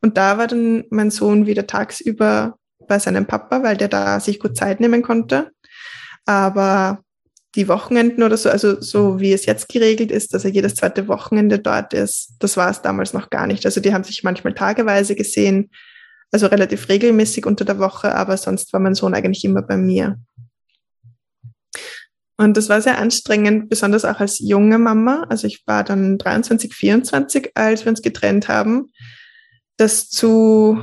Und 0.00 0.16
da 0.16 0.38
war 0.38 0.46
dann 0.46 0.84
mein 0.90 1.10
Sohn 1.10 1.46
wieder 1.46 1.66
tagsüber 1.66 2.56
bei 2.88 2.98
seinem 2.98 3.26
Papa, 3.26 3.62
weil 3.62 3.76
der 3.76 3.88
da 3.88 4.18
sich 4.18 4.40
gut 4.40 4.56
Zeit 4.56 4.80
nehmen 4.80 5.02
konnte. 5.02 5.50
Aber 6.30 7.02
die 7.56 7.66
Wochenenden 7.66 8.22
oder 8.22 8.36
so, 8.36 8.50
also 8.50 8.80
so 8.80 9.18
wie 9.18 9.32
es 9.32 9.46
jetzt 9.46 9.68
geregelt 9.68 10.12
ist, 10.12 10.32
dass 10.32 10.44
er 10.44 10.52
jedes 10.52 10.76
zweite 10.76 11.08
Wochenende 11.08 11.58
dort 11.58 11.92
ist, 11.92 12.36
das 12.38 12.56
war 12.56 12.70
es 12.70 12.82
damals 12.82 13.12
noch 13.12 13.30
gar 13.30 13.48
nicht. 13.48 13.66
Also 13.66 13.80
die 13.80 13.92
haben 13.92 14.04
sich 14.04 14.22
manchmal 14.22 14.54
tageweise 14.54 15.16
gesehen, 15.16 15.72
also 16.30 16.46
relativ 16.46 16.88
regelmäßig 16.88 17.46
unter 17.46 17.64
der 17.64 17.80
Woche, 17.80 18.14
aber 18.14 18.36
sonst 18.36 18.72
war 18.72 18.78
mein 18.78 18.94
Sohn 18.94 19.12
eigentlich 19.12 19.44
immer 19.44 19.62
bei 19.62 19.76
mir. 19.76 20.20
Und 22.36 22.56
das 22.56 22.68
war 22.68 22.80
sehr 22.80 22.98
anstrengend, 22.98 23.68
besonders 23.68 24.04
auch 24.04 24.20
als 24.20 24.38
junge 24.38 24.78
Mama. 24.78 25.26
Also 25.28 25.48
ich 25.48 25.66
war 25.66 25.82
dann 25.82 26.16
23, 26.16 26.72
24, 26.72 27.50
als 27.56 27.84
wir 27.84 27.90
uns 27.90 28.02
getrennt 28.02 28.46
haben, 28.46 28.92
das 29.78 30.08
zu, 30.08 30.80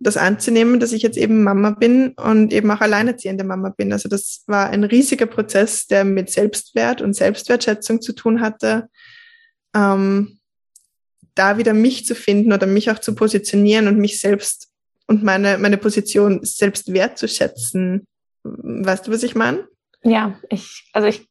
das 0.00 0.16
anzunehmen, 0.16 0.80
dass 0.80 0.92
ich 0.92 1.02
jetzt 1.02 1.18
eben 1.18 1.42
Mama 1.42 1.70
bin 1.70 2.12
und 2.12 2.52
eben 2.52 2.70
auch 2.70 2.80
alleinerziehende 2.80 3.44
Mama 3.44 3.70
bin. 3.70 3.92
Also 3.92 4.08
das 4.08 4.44
war 4.46 4.70
ein 4.70 4.84
riesiger 4.84 5.26
Prozess, 5.26 5.86
der 5.86 6.04
mit 6.04 6.30
Selbstwert 6.30 7.02
und 7.02 7.14
Selbstwertschätzung 7.14 8.00
zu 8.00 8.12
tun 8.12 8.40
hatte. 8.40 8.88
Ähm, 9.74 10.38
da 11.34 11.58
wieder 11.58 11.74
mich 11.74 12.04
zu 12.04 12.14
finden 12.14 12.52
oder 12.52 12.66
mich 12.66 12.90
auch 12.90 12.98
zu 12.98 13.14
positionieren 13.14 13.88
und 13.88 13.98
mich 13.98 14.20
selbst 14.20 14.68
und 15.06 15.22
meine, 15.22 15.58
meine 15.58 15.78
Position 15.78 16.40
selbst 16.42 16.92
wertzuschätzen. 16.92 18.06
Weißt 18.42 19.06
du, 19.06 19.12
was 19.12 19.22
ich 19.22 19.34
meine? 19.34 19.66
Ja, 20.02 20.38
ich, 20.50 20.88
also 20.92 21.08
ich 21.08 21.28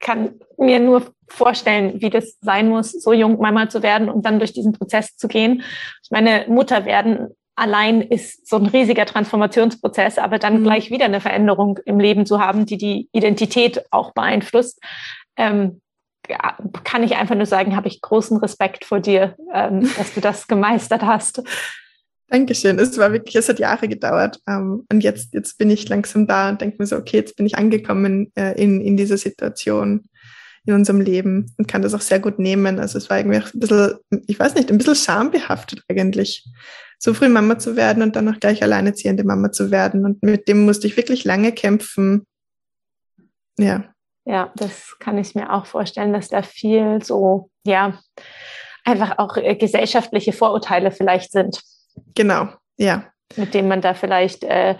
kann 0.00 0.40
mir 0.58 0.80
nur 0.80 1.12
vorstellen, 1.28 2.00
wie 2.00 2.10
das 2.10 2.36
sein 2.40 2.68
muss, 2.68 2.92
so 2.92 3.12
jung 3.12 3.38
Mama 3.38 3.68
zu 3.68 3.82
werden 3.82 4.08
und 4.08 4.24
dann 4.26 4.38
durch 4.38 4.52
diesen 4.52 4.72
Prozess 4.72 5.16
zu 5.16 5.28
gehen. 5.28 5.62
Meine 6.10 6.46
Mutter 6.48 6.84
werden 6.86 7.28
allein 7.60 8.00
ist 8.00 8.48
so 8.48 8.56
ein 8.56 8.66
riesiger 8.66 9.04
Transformationsprozess, 9.04 10.18
aber 10.18 10.38
dann 10.38 10.60
mhm. 10.60 10.64
gleich 10.64 10.90
wieder 10.90 11.04
eine 11.04 11.20
Veränderung 11.20 11.78
im 11.84 12.00
Leben 12.00 12.24
zu 12.24 12.40
haben, 12.40 12.64
die 12.64 12.78
die 12.78 13.08
Identität 13.12 13.84
auch 13.90 14.12
beeinflusst. 14.12 14.80
Ähm, 15.36 15.80
ja, 16.28 16.56
kann 16.84 17.02
ich 17.02 17.16
einfach 17.16 17.34
nur 17.34 17.46
sagen, 17.46 17.76
habe 17.76 17.88
ich 17.88 18.00
großen 18.00 18.38
Respekt 18.38 18.84
vor 18.84 19.00
dir, 19.00 19.36
ähm, 19.52 19.90
dass 19.98 20.14
du 20.14 20.20
das 20.20 20.48
gemeistert 20.48 21.02
hast. 21.02 21.42
Dankeschön. 22.28 22.78
Es 22.78 22.96
war 22.96 23.12
wirklich, 23.12 23.36
es 23.36 23.48
hat 23.48 23.58
Jahre 23.58 23.88
gedauert. 23.88 24.40
Ähm, 24.48 24.86
und 24.90 25.02
jetzt, 25.02 25.34
jetzt 25.34 25.58
bin 25.58 25.68
ich 25.68 25.88
langsam 25.88 26.26
da 26.26 26.48
und 26.48 26.60
denke 26.60 26.76
mir 26.78 26.86
so, 26.86 26.96
okay, 26.96 27.18
jetzt 27.18 27.36
bin 27.36 27.44
ich 27.44 27.58
angekommen 27.58 28.32
äh, 28.36 28.60
in, 28.60 28.80
in 28.80 28.96
dieser 28.96 29.18
Situation 29.18 30.08
in 30.66 30.74
unserem 30.74 31.00
Leben 31.00 31.52
und 31.56 31.68
kann 31.68 31.82
das 31.82 31.94
auch 31.94 32.00
sehr 32.00 32.20
gut 32.20 32.38
nehmen. 32.38 32.78
Also 32.78 32.98
es 32.98 33.10
war 33.10 33.18
irgendwie 33.18 33.38
ein 33.38 33.60
bisschen, 33.60 33.94
ich 34.26 34.38
weiß 34.38 34.54
nicht, 34.54 34.70
ein 34.70 34.78
bisschen 34.78 34.94
schambehaftet 34.94 35.82
eigentlich, 35.88 36.44
so 37.02 37.14
früh 37.14 37.28
Mama 37.28 37.58
zu 37.58 37.76
werden 37.76 38.02
und 38.02 38.14
dann 38.14 38.28
auch 38.28 38.38
gleich 38.38 38.62
alleineziehende 38.62 39.24
Mama 39.24 39.50
zu 39.50 39.70
werden. 39.70 40.04
Und 40.04 40.22
mit 40.22 40.48
dem 40.48 40.66
musste 40.66 40.86
ich 40.86 40.98
wirklich 40.98 41.24
lange 41.24 41.52
kämpfen. 41.52 42.26
Ja. 43.58 43.84
Ja, 44.26 44.52
das 44.54 44.98
kann 44.98 45.16
ich 45.16 45.34
mir 45.34 45.50
auch 45.50 45.64
vorstellen, 45.64 46.12
dass 46.12 46.28
da 46.28 46.42
viel 46.42 47.02
so, 47.02 47.50
ja, 47.64 47.98
einfach 48.84 49.18
auch 49.18 49.38
äh, 49.38 49.56
gesellschaftliche 49.56 50.34
Vorurteile 50.34 50.90
vielleicht 50.90 51.32
sind. 51.32 51.62
Genau, 52.14 52.48
ja. 52.76 53.06
Mit 53.36 53.54
denen 53.54 53.68
man 53.68 53.80
da 53.80 53.94
vielleicht 53.94 54.44
äh, 54.44 54.76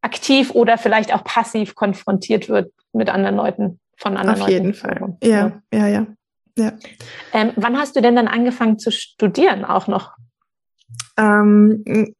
aktiv 0.00 0.52
oder 0.52 0.78
vielleicht 0.78 1.12
auch 1.12 1.24
passiv 1.24 1.74
konfrontiert 1.74 2.48
wird 2.48 2.72
mit 2.92 3.08
anderen 3.08 3.36
Leuten, 3.36 3.80
von 3.96 4.16
anderen 4.16 4.40
Auf 4.40 4.48
Leuten. 4.48 4.52
Auf 4.52 4.64
jeden 4.66 4.74
Fall. 4.74 5.16
Ja, 5.22 5.60
ja, 5.74 5.88
ja. 5.88 6.06
ja. 6.56 6.72
Ähm, 7.32 7.52
wann 7.56 7.76
hast 7.76 7.96
du 7.96 8.00
denn 8.00 8.14
dann 8.14 8.28
angefangen 8.28 8.78
zu 8.78 8.92
studieren 8.92 9.64
auch 9.64 9.88
noch? 9.88 10.12
Ähm, 11.18 12.14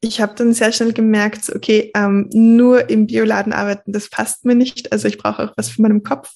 ich 0.00 0.20
habe 0.20 0.34
dann 0.36 0.52
sehr 0.52 0.72
schnell 0.72 0.92
gemerkt, 0.92 1.50
okay, 1.54 1.90
ähm, 1.94 2.28
nur 2.32 2.90
im 2.90 3.06
Bioladen 3.06 3.52
arbeiten, 3.52 3.92
das 3.92 4.10
passt 4.10 4.44
mir 4.44 4.56
nicht. 4.56 4.92
Also 4.92 5.08
ich 5.08 5.16
brauche 5.16 5.44
auch 5.44 5.52
was 5.56 5.70
für 5.70 5.80
meinem 5.80 6.02
Kopf. 6.02 6.32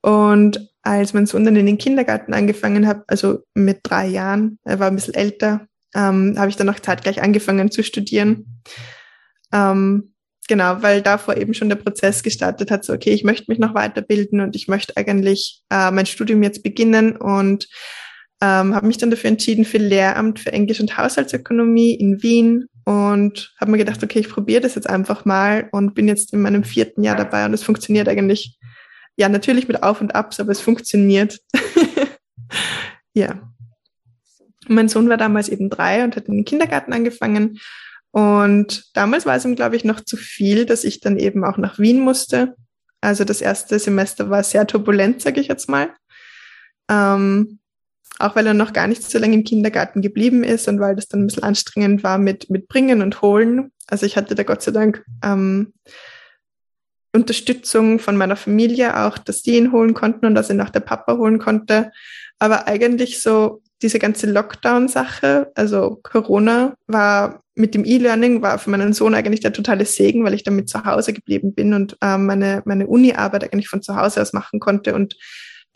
Und 0.00 0.70
als 0.82 1.12
mein 1.12 1.26
Sohn 1.26 1.44
dann 1.44 1.56
in 1.56 1.66
den 1.66 1.76
Kindergarten 1.76 2.32
angefangen 2.32 2.86
hat, 2.86 3.02
also 3.08 3.40
mit 3.54 3.80
drei 3.82 4.06
Jahren, 4.06 4.58
er 4.64 4.78
war 4.78 4.86
ein 4.86 4.94
bisschen 4.94 5.14
älter, 5.14 5.66
ähm, 5.94 6.36
habe 6.38 6.48
ich 6.48 6.56
dann 6.56 6.68
auch 6.68 6.78
zeitgleich 6.78 7.20
angefangen 7.20 7.70
zu 7.70 7.82
studieren. 7.82 8.62
Ähm, 9.52 10.14
genau, 10.48 10.80
weil 10.80 11.02
davor 11.02 11.36
eben 11.36 11.52
schon 11.52 11.68
der 11.68 11.76
Prozess 11.76 12.22
gestartet 12.22 12.70
hat, 12.70 12.84
so 12.84 12.92
okay, 12.92 13.10
ich 13.10 13.24
möchte 13.24 13.46
mich 13.48 13.58
noch 13.58 13.74
weiterbilden 13.74 14.40
und 14.40 14.54
ich 14.54 14.68
möchte 14.68 14.96
eigentlich 14.96 15.62
äh, 15.70 15.90
mein 15.90 16.06
Studium 16.06 16.42
jetzt 16.44 16.62
beginnen 16.62 17.16
und 17.16 17.68
ähm, 18.40 18.74
habe 18.74 18.86
mich 18.86 18.98
dann 18.98 19.10
dafür 19.10 19.28
entschieden 19.28 19.64
für 19.64 19.78
Lehramt 19.78 20.40
für 20.40 20.52
Englisch 20.52 20.80
und 20.80 20.96
Haushaltsökonomie 20.96 21.94
in 21.94 22.22
Wien 22.22 22.66
und 22.84 23.52
habe 23.60 23.70
mir 23.70 23.78
gedacht, 23.78 24.02
okay, 24.02 24.18
ich 24.20 24.30
probiere 24.30 24.62
das 24.62 24.74
jetzt 24.74 24.88
einfach 24.88 25.24
mal 25.24 25.68
und 25.72 25.94
bin 25.94 26.08
jetzt 26.08 26.32
in 26.32 26.40
meinem 26.40 26.64
vierten 26.64 27.04
Jahr 27.04 27.16
dabei 27.16 27.44
und 27.44 27.52
es 27.52 27.62
funktioniert 27.62 28.08
eigentlich, 28.08 28.58
ja, 29.16 29.28
natürlich 29.28 29.68
mit 29.68 29.82
Auf 29.82 30.00
und 30.00 30.14
Abs, 30.14 30.40
aber 30.40 30.52
es 30.52 30.60
funktioniert. 30.60 31.38
ja. 33.14 33.52
Mein 34.68 34.88
Sohn 34.88 35.08
war 35.08 35.16
damals 35.16 35.48
eben 35.48 35.68
drei 35.68 36.04
und 36.04 36.16
hat 36.16 36.26
in 36.26 36.34
den 36.34 36.44
Kindergarten 36.44 36.92
angefangen. 36.92 37.58
Und 38.12 38.84
damals 38.94 39.26
war 39.26 39.36
es 39.36 39.44
ihm, 39.44 39.56
glaube 39.56 39.76
ich, 39.76 39.84
noch 39.84 40.00
zu 40.00 40.16
viel, 40.16 40.64
dass 40.64 40.84
ich 40.84 41.00
dann 41.00 41.18
eben 41.18 41.44
auch 41.44 41.58
nach 41.58 41.78
Wien 41.78 42.00
musste. 42.00 42.54
Also 43.00 43.24
das 43.24 43.40
erste 43.40 43.78
Semester 43.78 44.30
war 44.30 44.42
sehr 44.42 44.66
turbulent, 44.66 45.22
sage 45.22 45.40
ich 45.40 45.48
jetzt 45.48 45.68
mal. 45.68 45.90
Ähm, 46.88 47.60
auch 48.20 48.36
weil 48.36 48.46
er 48.46 48.54
noch 48.54 48.72
gar 48.72 48.86
nicht 48.86 49.02
so 49.02 49.18
lange 49.18 49.34
im 49.34 49.44
Kindergarten 49.44 50.02
geblieben 50.02 50.44
ist 50.44 50.68
und 50.68 50.80
weil 50.80 50.96
das 50.96 51.08
dann 51.08 51.22
ein 51.22 51.26
bisschen 51.26 51.42
anstrengend 51.42 52.02
war 52.02 52.18
mit, 52.18 52.50
mit 52.50 52.68
Bringen 52.68 53.02
und 53.02 53.22
Holen. 53.22 53.72
Also 53.86 54.06
ich 54.06 54.16
hatte 54.16 54.34
da 54.34 54.42
Gott 54.42 54.62
sei 54.62 54.72
Dank 54.72 55.04
ähm, 55.24 55.72
Unterstützung 57.12 57.98
von 57.98 58.16
meiner 58.16 58.36
Familie 58.36 59.04
auch, 59.04 59.18
dass 59.18 59.42
die 59.42 59.56
ihn 59.56 59.72
holen 59.72 59.94
konnten 59.94 60.26
und 60.26 60.34
dass 60.34 60.50
ihn 60.50 60.60
auch 60.60 60.70
der 60.70 60.80
Papa 60.80 61.16
holen 61.16 61.38
konnte. 61.38 61.90
Aber 62.38 62.68
eigentlich 62.68 63.20
so 63.20 63.62
diese 63.82 63.98
ganze 63.98 64.30
Lockdown-Sache, 64.30 65.50
also 65.54 65.98
Corona, 66.02 66.74
war 66.86 67.42
mit 67.54 67.74
dem 67.74 67.84
E-Learning, 67.84 68.42
war 68.42 68.58
für 68.58 68.70
meinen 68.70 68.92
Sohn 68.92 69.14
eigentlich 69.14 69.40
der 69.40 69.52
totale 69.52 69.84
Segen, 69.84 70.24
weil 70.24 70.34
ich 70.34 70.44
damit 70.44 70.68
zu 70.68 70.84
Hause 70.84 71.12
geblieben 71.12 71.54
bin 71.54 71.74
und 71.74 71.96
äh, 72.00 72.16
meine, 72.16 72.62
meine 72.64 72.86
Uni-Arbeit 72.86 73.44
eigentlich 73.44 73.68
von 73.68 73.82
zu 73.82 73.96
Hause 73.96 74.22
aus 74.22 74.32
machen 74.32 74.60
konnte. 74.60 74.94
Und 74.94 75.16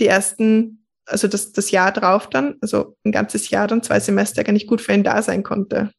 die 0.01 0.07
ersten, 0.07 0.84
also 1.07 1.29
das, 1.29 1.53
das 1.53 1.71
Jahr 1.71 1.93
drauf 1.93 2.29
dann, 2.29 2.57
also 2.61 2.97
ein 3.05 3.13
ganzes 3.13 3.51
Jahr 3.51 3.67
dann, 3.67 3.83
zwei 3.83 4.01
Semester 4.01 4.41
eigentlich 4.41 4.67
gut 4.67 4.81
für 4.81 4.93
ihn 4.93 5.05
da 5.05 5.23
sein 5.23 5.43
konnte. 5.43 5.91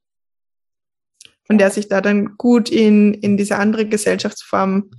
Und 1.48 1.60
der 1.60 1.70
sich 1.70 1.88
da 1.88 2.02
dann 2.02 2.38
gut 2.38 2.70
in, 2.70 3.14
in 3.14 3.38
diese 3.38 3.58
andere 3.58 3.86
Gesellschaftsform, 3.86 4.90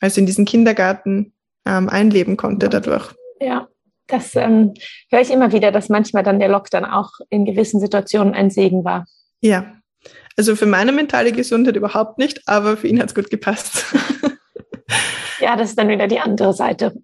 also 0.00 0.20
in 0.20 0.26
diesen 0.26 0.44
Kindergarten, 0.44 1.32
ähm, 1.64 1.88
einleben 1.88 2.36
konnte 2.36 2.68
dadurch. 2.68 3.12
Ja, 3.40 3.68
das 4.06 4.36
ähm, 4.36 4.74
höre 5.10 5.20
ich 5.20 5.30
immer 5.30 5.52
wieder, 5.52 5.72
dass 5.72 5.88
manchmal 5.88 6.22
dann 6.22 6.38
der 6.38 6.48
Lockdown 6.48 6.84
auch 6.84 7.10
in 7.30 7.44
gewissen 7.44 7.80
Situationen 7.80 8.34
ein 8.34 8.50
Segen 8.50 8.84
war. 8.84 9.06
Ja, 9.40 9.72
also 10.36 10.54
für 10.54 10.66
meine 10.66 10.92
mentale 10.92 11.32
Gesundheit 11.32 11.76
überhaupt 11.76 12.18
nicht, 12.18 12.46
aber 12.46 12.76
für 12.76 12.88
ihn 12.88 13.00
hat 13.00 13.08
es 13.08 13.14
gut 13.14 13.30
gepasst. 13.30 13.84
ja, 15.40 15.56
das 15.56 15.70
ist 15.70 15.78
dann 15.78 15.88
wieder 15.88 16.06
die 16.06 16.20
andere 16.20 16.52
Seite. 16.52 16.94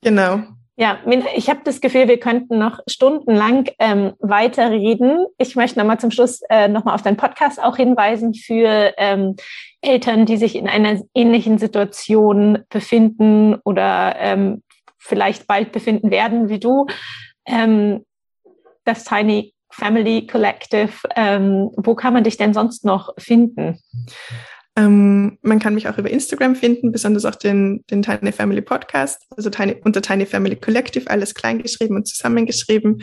Genau. 0.00 0.42
Ja, 0.76 0.98
ich 1.36 1.50
habe 1.50 1.60
das 1.64 1.82
Gefühl, 1.82 2.08
wir 2.08 2.18
könnten 2.18 2.58
noch 2.58 2.80
stundenlang 2.88 3.68
ähm, 3.78 4.14
weiterreden. 4.20 5.26
Ich 5.36 5.54
möchte 5.54 5.78
nochmal 5.78 6.00
zum 6.00 6.10
Schluss 6.10 6.40
äh, 6.48 6.66
nochmal 6.66 6.94
auf 6.94 7.02
deinen 7.02 7.18
Podcast 7.18 7.62
auch 7.62 7.76
hinweisen 7.76 8.32
für 8.32 8.94
ähm, 8.96 9.36
Eltern, 9.82 10.24
die 10.24 10.38
sich 10.38 10.56
in 10.56 10.68
einer 10.68 11.02
ähnlichen 11.14 11.58
Situation 11.58 12.64
befinden 12.70 13.56
oder 13.64 14.16
ähm, 14.18 14.62
vielleicht 14.98 15.46
bald 15.46 15.72
befinden 15.72 16.10
werden 16.10 16.48
wie 16.48 16.58
du. 16.58 16.86
Ähm, 17.44 18.06
das 18.84 19.04
Tiny 19.04 19.54
Family 19.70 20.26
Collective. 20.26 20.92
Ähm, 21.16 21.70
wo 21.76 21.94
kann 21.94 22.14
man 22.14 22.24
dich 22.24 22.38
denn 22.38 22.54
sonst 22.54 22.84
noch 22.84 23.10
finden? 23.18 23.78
Ähm, 24.74 25.38
man 25.42 25.58
kann 25.58 25.74
mich 25.74 25.86
auch 25.88 25.98
über 25.98 26.08
Instagram 26.10 26.56
finden, 26.56 26.92
besonders 26.92 27.26
auch 27.26 27.34
den, 27.34 27.84
den 27.90 28.00
Tiny 28.02 28.32
Family 28.32 28.62
Podcast, 28.62 29.26
also 29.36 29.50
Tiny, 29.50 29.76
unter 29.84 30.00
Tiny 30.00 30.24
Family 30.24 30.56
Collective, 30.56 31.10
alles 31.10 31.34
kleingeschrieben 31.34 31.96
und 31.96 32.08
zusammengeschrieben. 32.08 33.02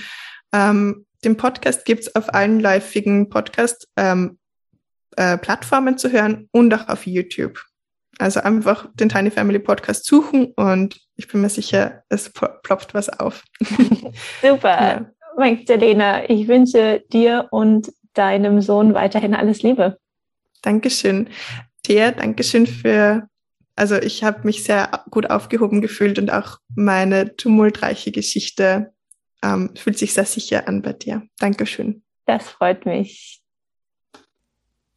Ähm, 0.52 1.06
den 1.24 1.38
Podcast 1.38 1.86
gibt's 1.86 2.16
auf 2.16 2.34
allen 2.34 2.60
läufigen 2.60 3.30
Podcast-Plattformen 3.30 5.88
ähm, 5.88 5.94
äh, 5.94 5.98
zu 5.98 6.12
hören 6.12 6.50
und 6.52 6.74
auch 6.74 6.88
auf 6.88 7.06
YouTube. 7.06 7.64
Also 8.18 8.42
einfach 8.42 8.88
den 8.96 9.10
Tiny 9.10 9.30
Family 9.30 9.60
Podcast 9.60 10.06
suchen 10.06 10.54
und 10.56 11.00
ich 11.16 11.28
bin 11.28 11.42
mir 11.42 11.50
sicher, 11.50 12.04
es 12.10 12.32
ploppt 12.32 12.94
was 12.94 13.10
auf. 13.10 13.44
Super. 14.42 14.70
Ja. 14.70 15.12
Magdalena, 15.38 16.30
ich 16.30 16.48
wünsche 16.48 17.04
dir 17.14 17.48
und 17.52 17.92
deinem 18.14 18.62
Sohn 18.62 18.94
weiterhin 18.94 19.36
alles 19.36 19.62
Liebe. 19.62 19.98
Dankeschön. 20.62 21.30
Thea, 21.84 22.12
Dankeschön 22.12 22.68
für 22.68 23.28
Also 23.76 23.96
ich 23.96 24.24
habe 24.24 24.42
mich 24.44 24.64
sehr 24.64 25.04
gut 25.10 25.30
aufgehoben 25.30 25.82
gefühlt 25.82 26.20
und 26.20 26.32
auch 26.32 26.58
meine 26.76 27.36
tumultreiche 27.38 28.12
Geschichte 28.12 28.92
ähm, 29.42 29.72
fühlt 29.76 29.98
sich 29.98 30.14
sehr 30.14 30.26
sicher 30.26 30.68
an 30.68 30.82
bei 30.82 30.94
dir. 30.94 31.24
Dankeschön. 31.40 32.04
Das 32.26 32.48
freut 32.50 32.86
mich. 32.86 33.42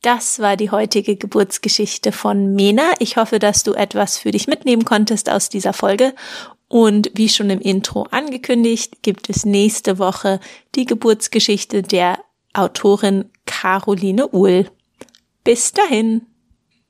Das 0.02 0.40
war 0.40 0.56
die 0.56 0.72
heutige 0.72 1.14
Geburtsgeschichte 1.14 2.10
von 2.10 2.54
Mena. 2.54 2.90
Ich 2.98 3.16
hoffe, 3.16 3.38
dass 3.38 3.62
du 3.62 3.72
etwas 3.72 4.18
für 4.18 4.32
dich 4.32 4.48
mitnehmen 4.48 4.84
konntest 4.84 5.30
aus 5.30 5.48
dieser 5.48 5.72
Folge. 5.72 6.12
Und 6.66 7.12
wie 7.14 7.28
schon 7.28 7.50
im 7.50 7.60
Intro 7.60 8.02
angekündigt, 8.10 9.02
gibt 9.02 9.30
es 9.30 9.44
nächste 9.44 9.98
Woche 9.98 10.40
die 10.74 10.86
Geburtsgeschichte 10.86 11.82
der 11.82 12.18
Autorin 12.52 13.30
Caroline 13.46 14.28
Uhl. 14.32 14.68
Bis 15.44 15.72
dahin. 15.72 16.26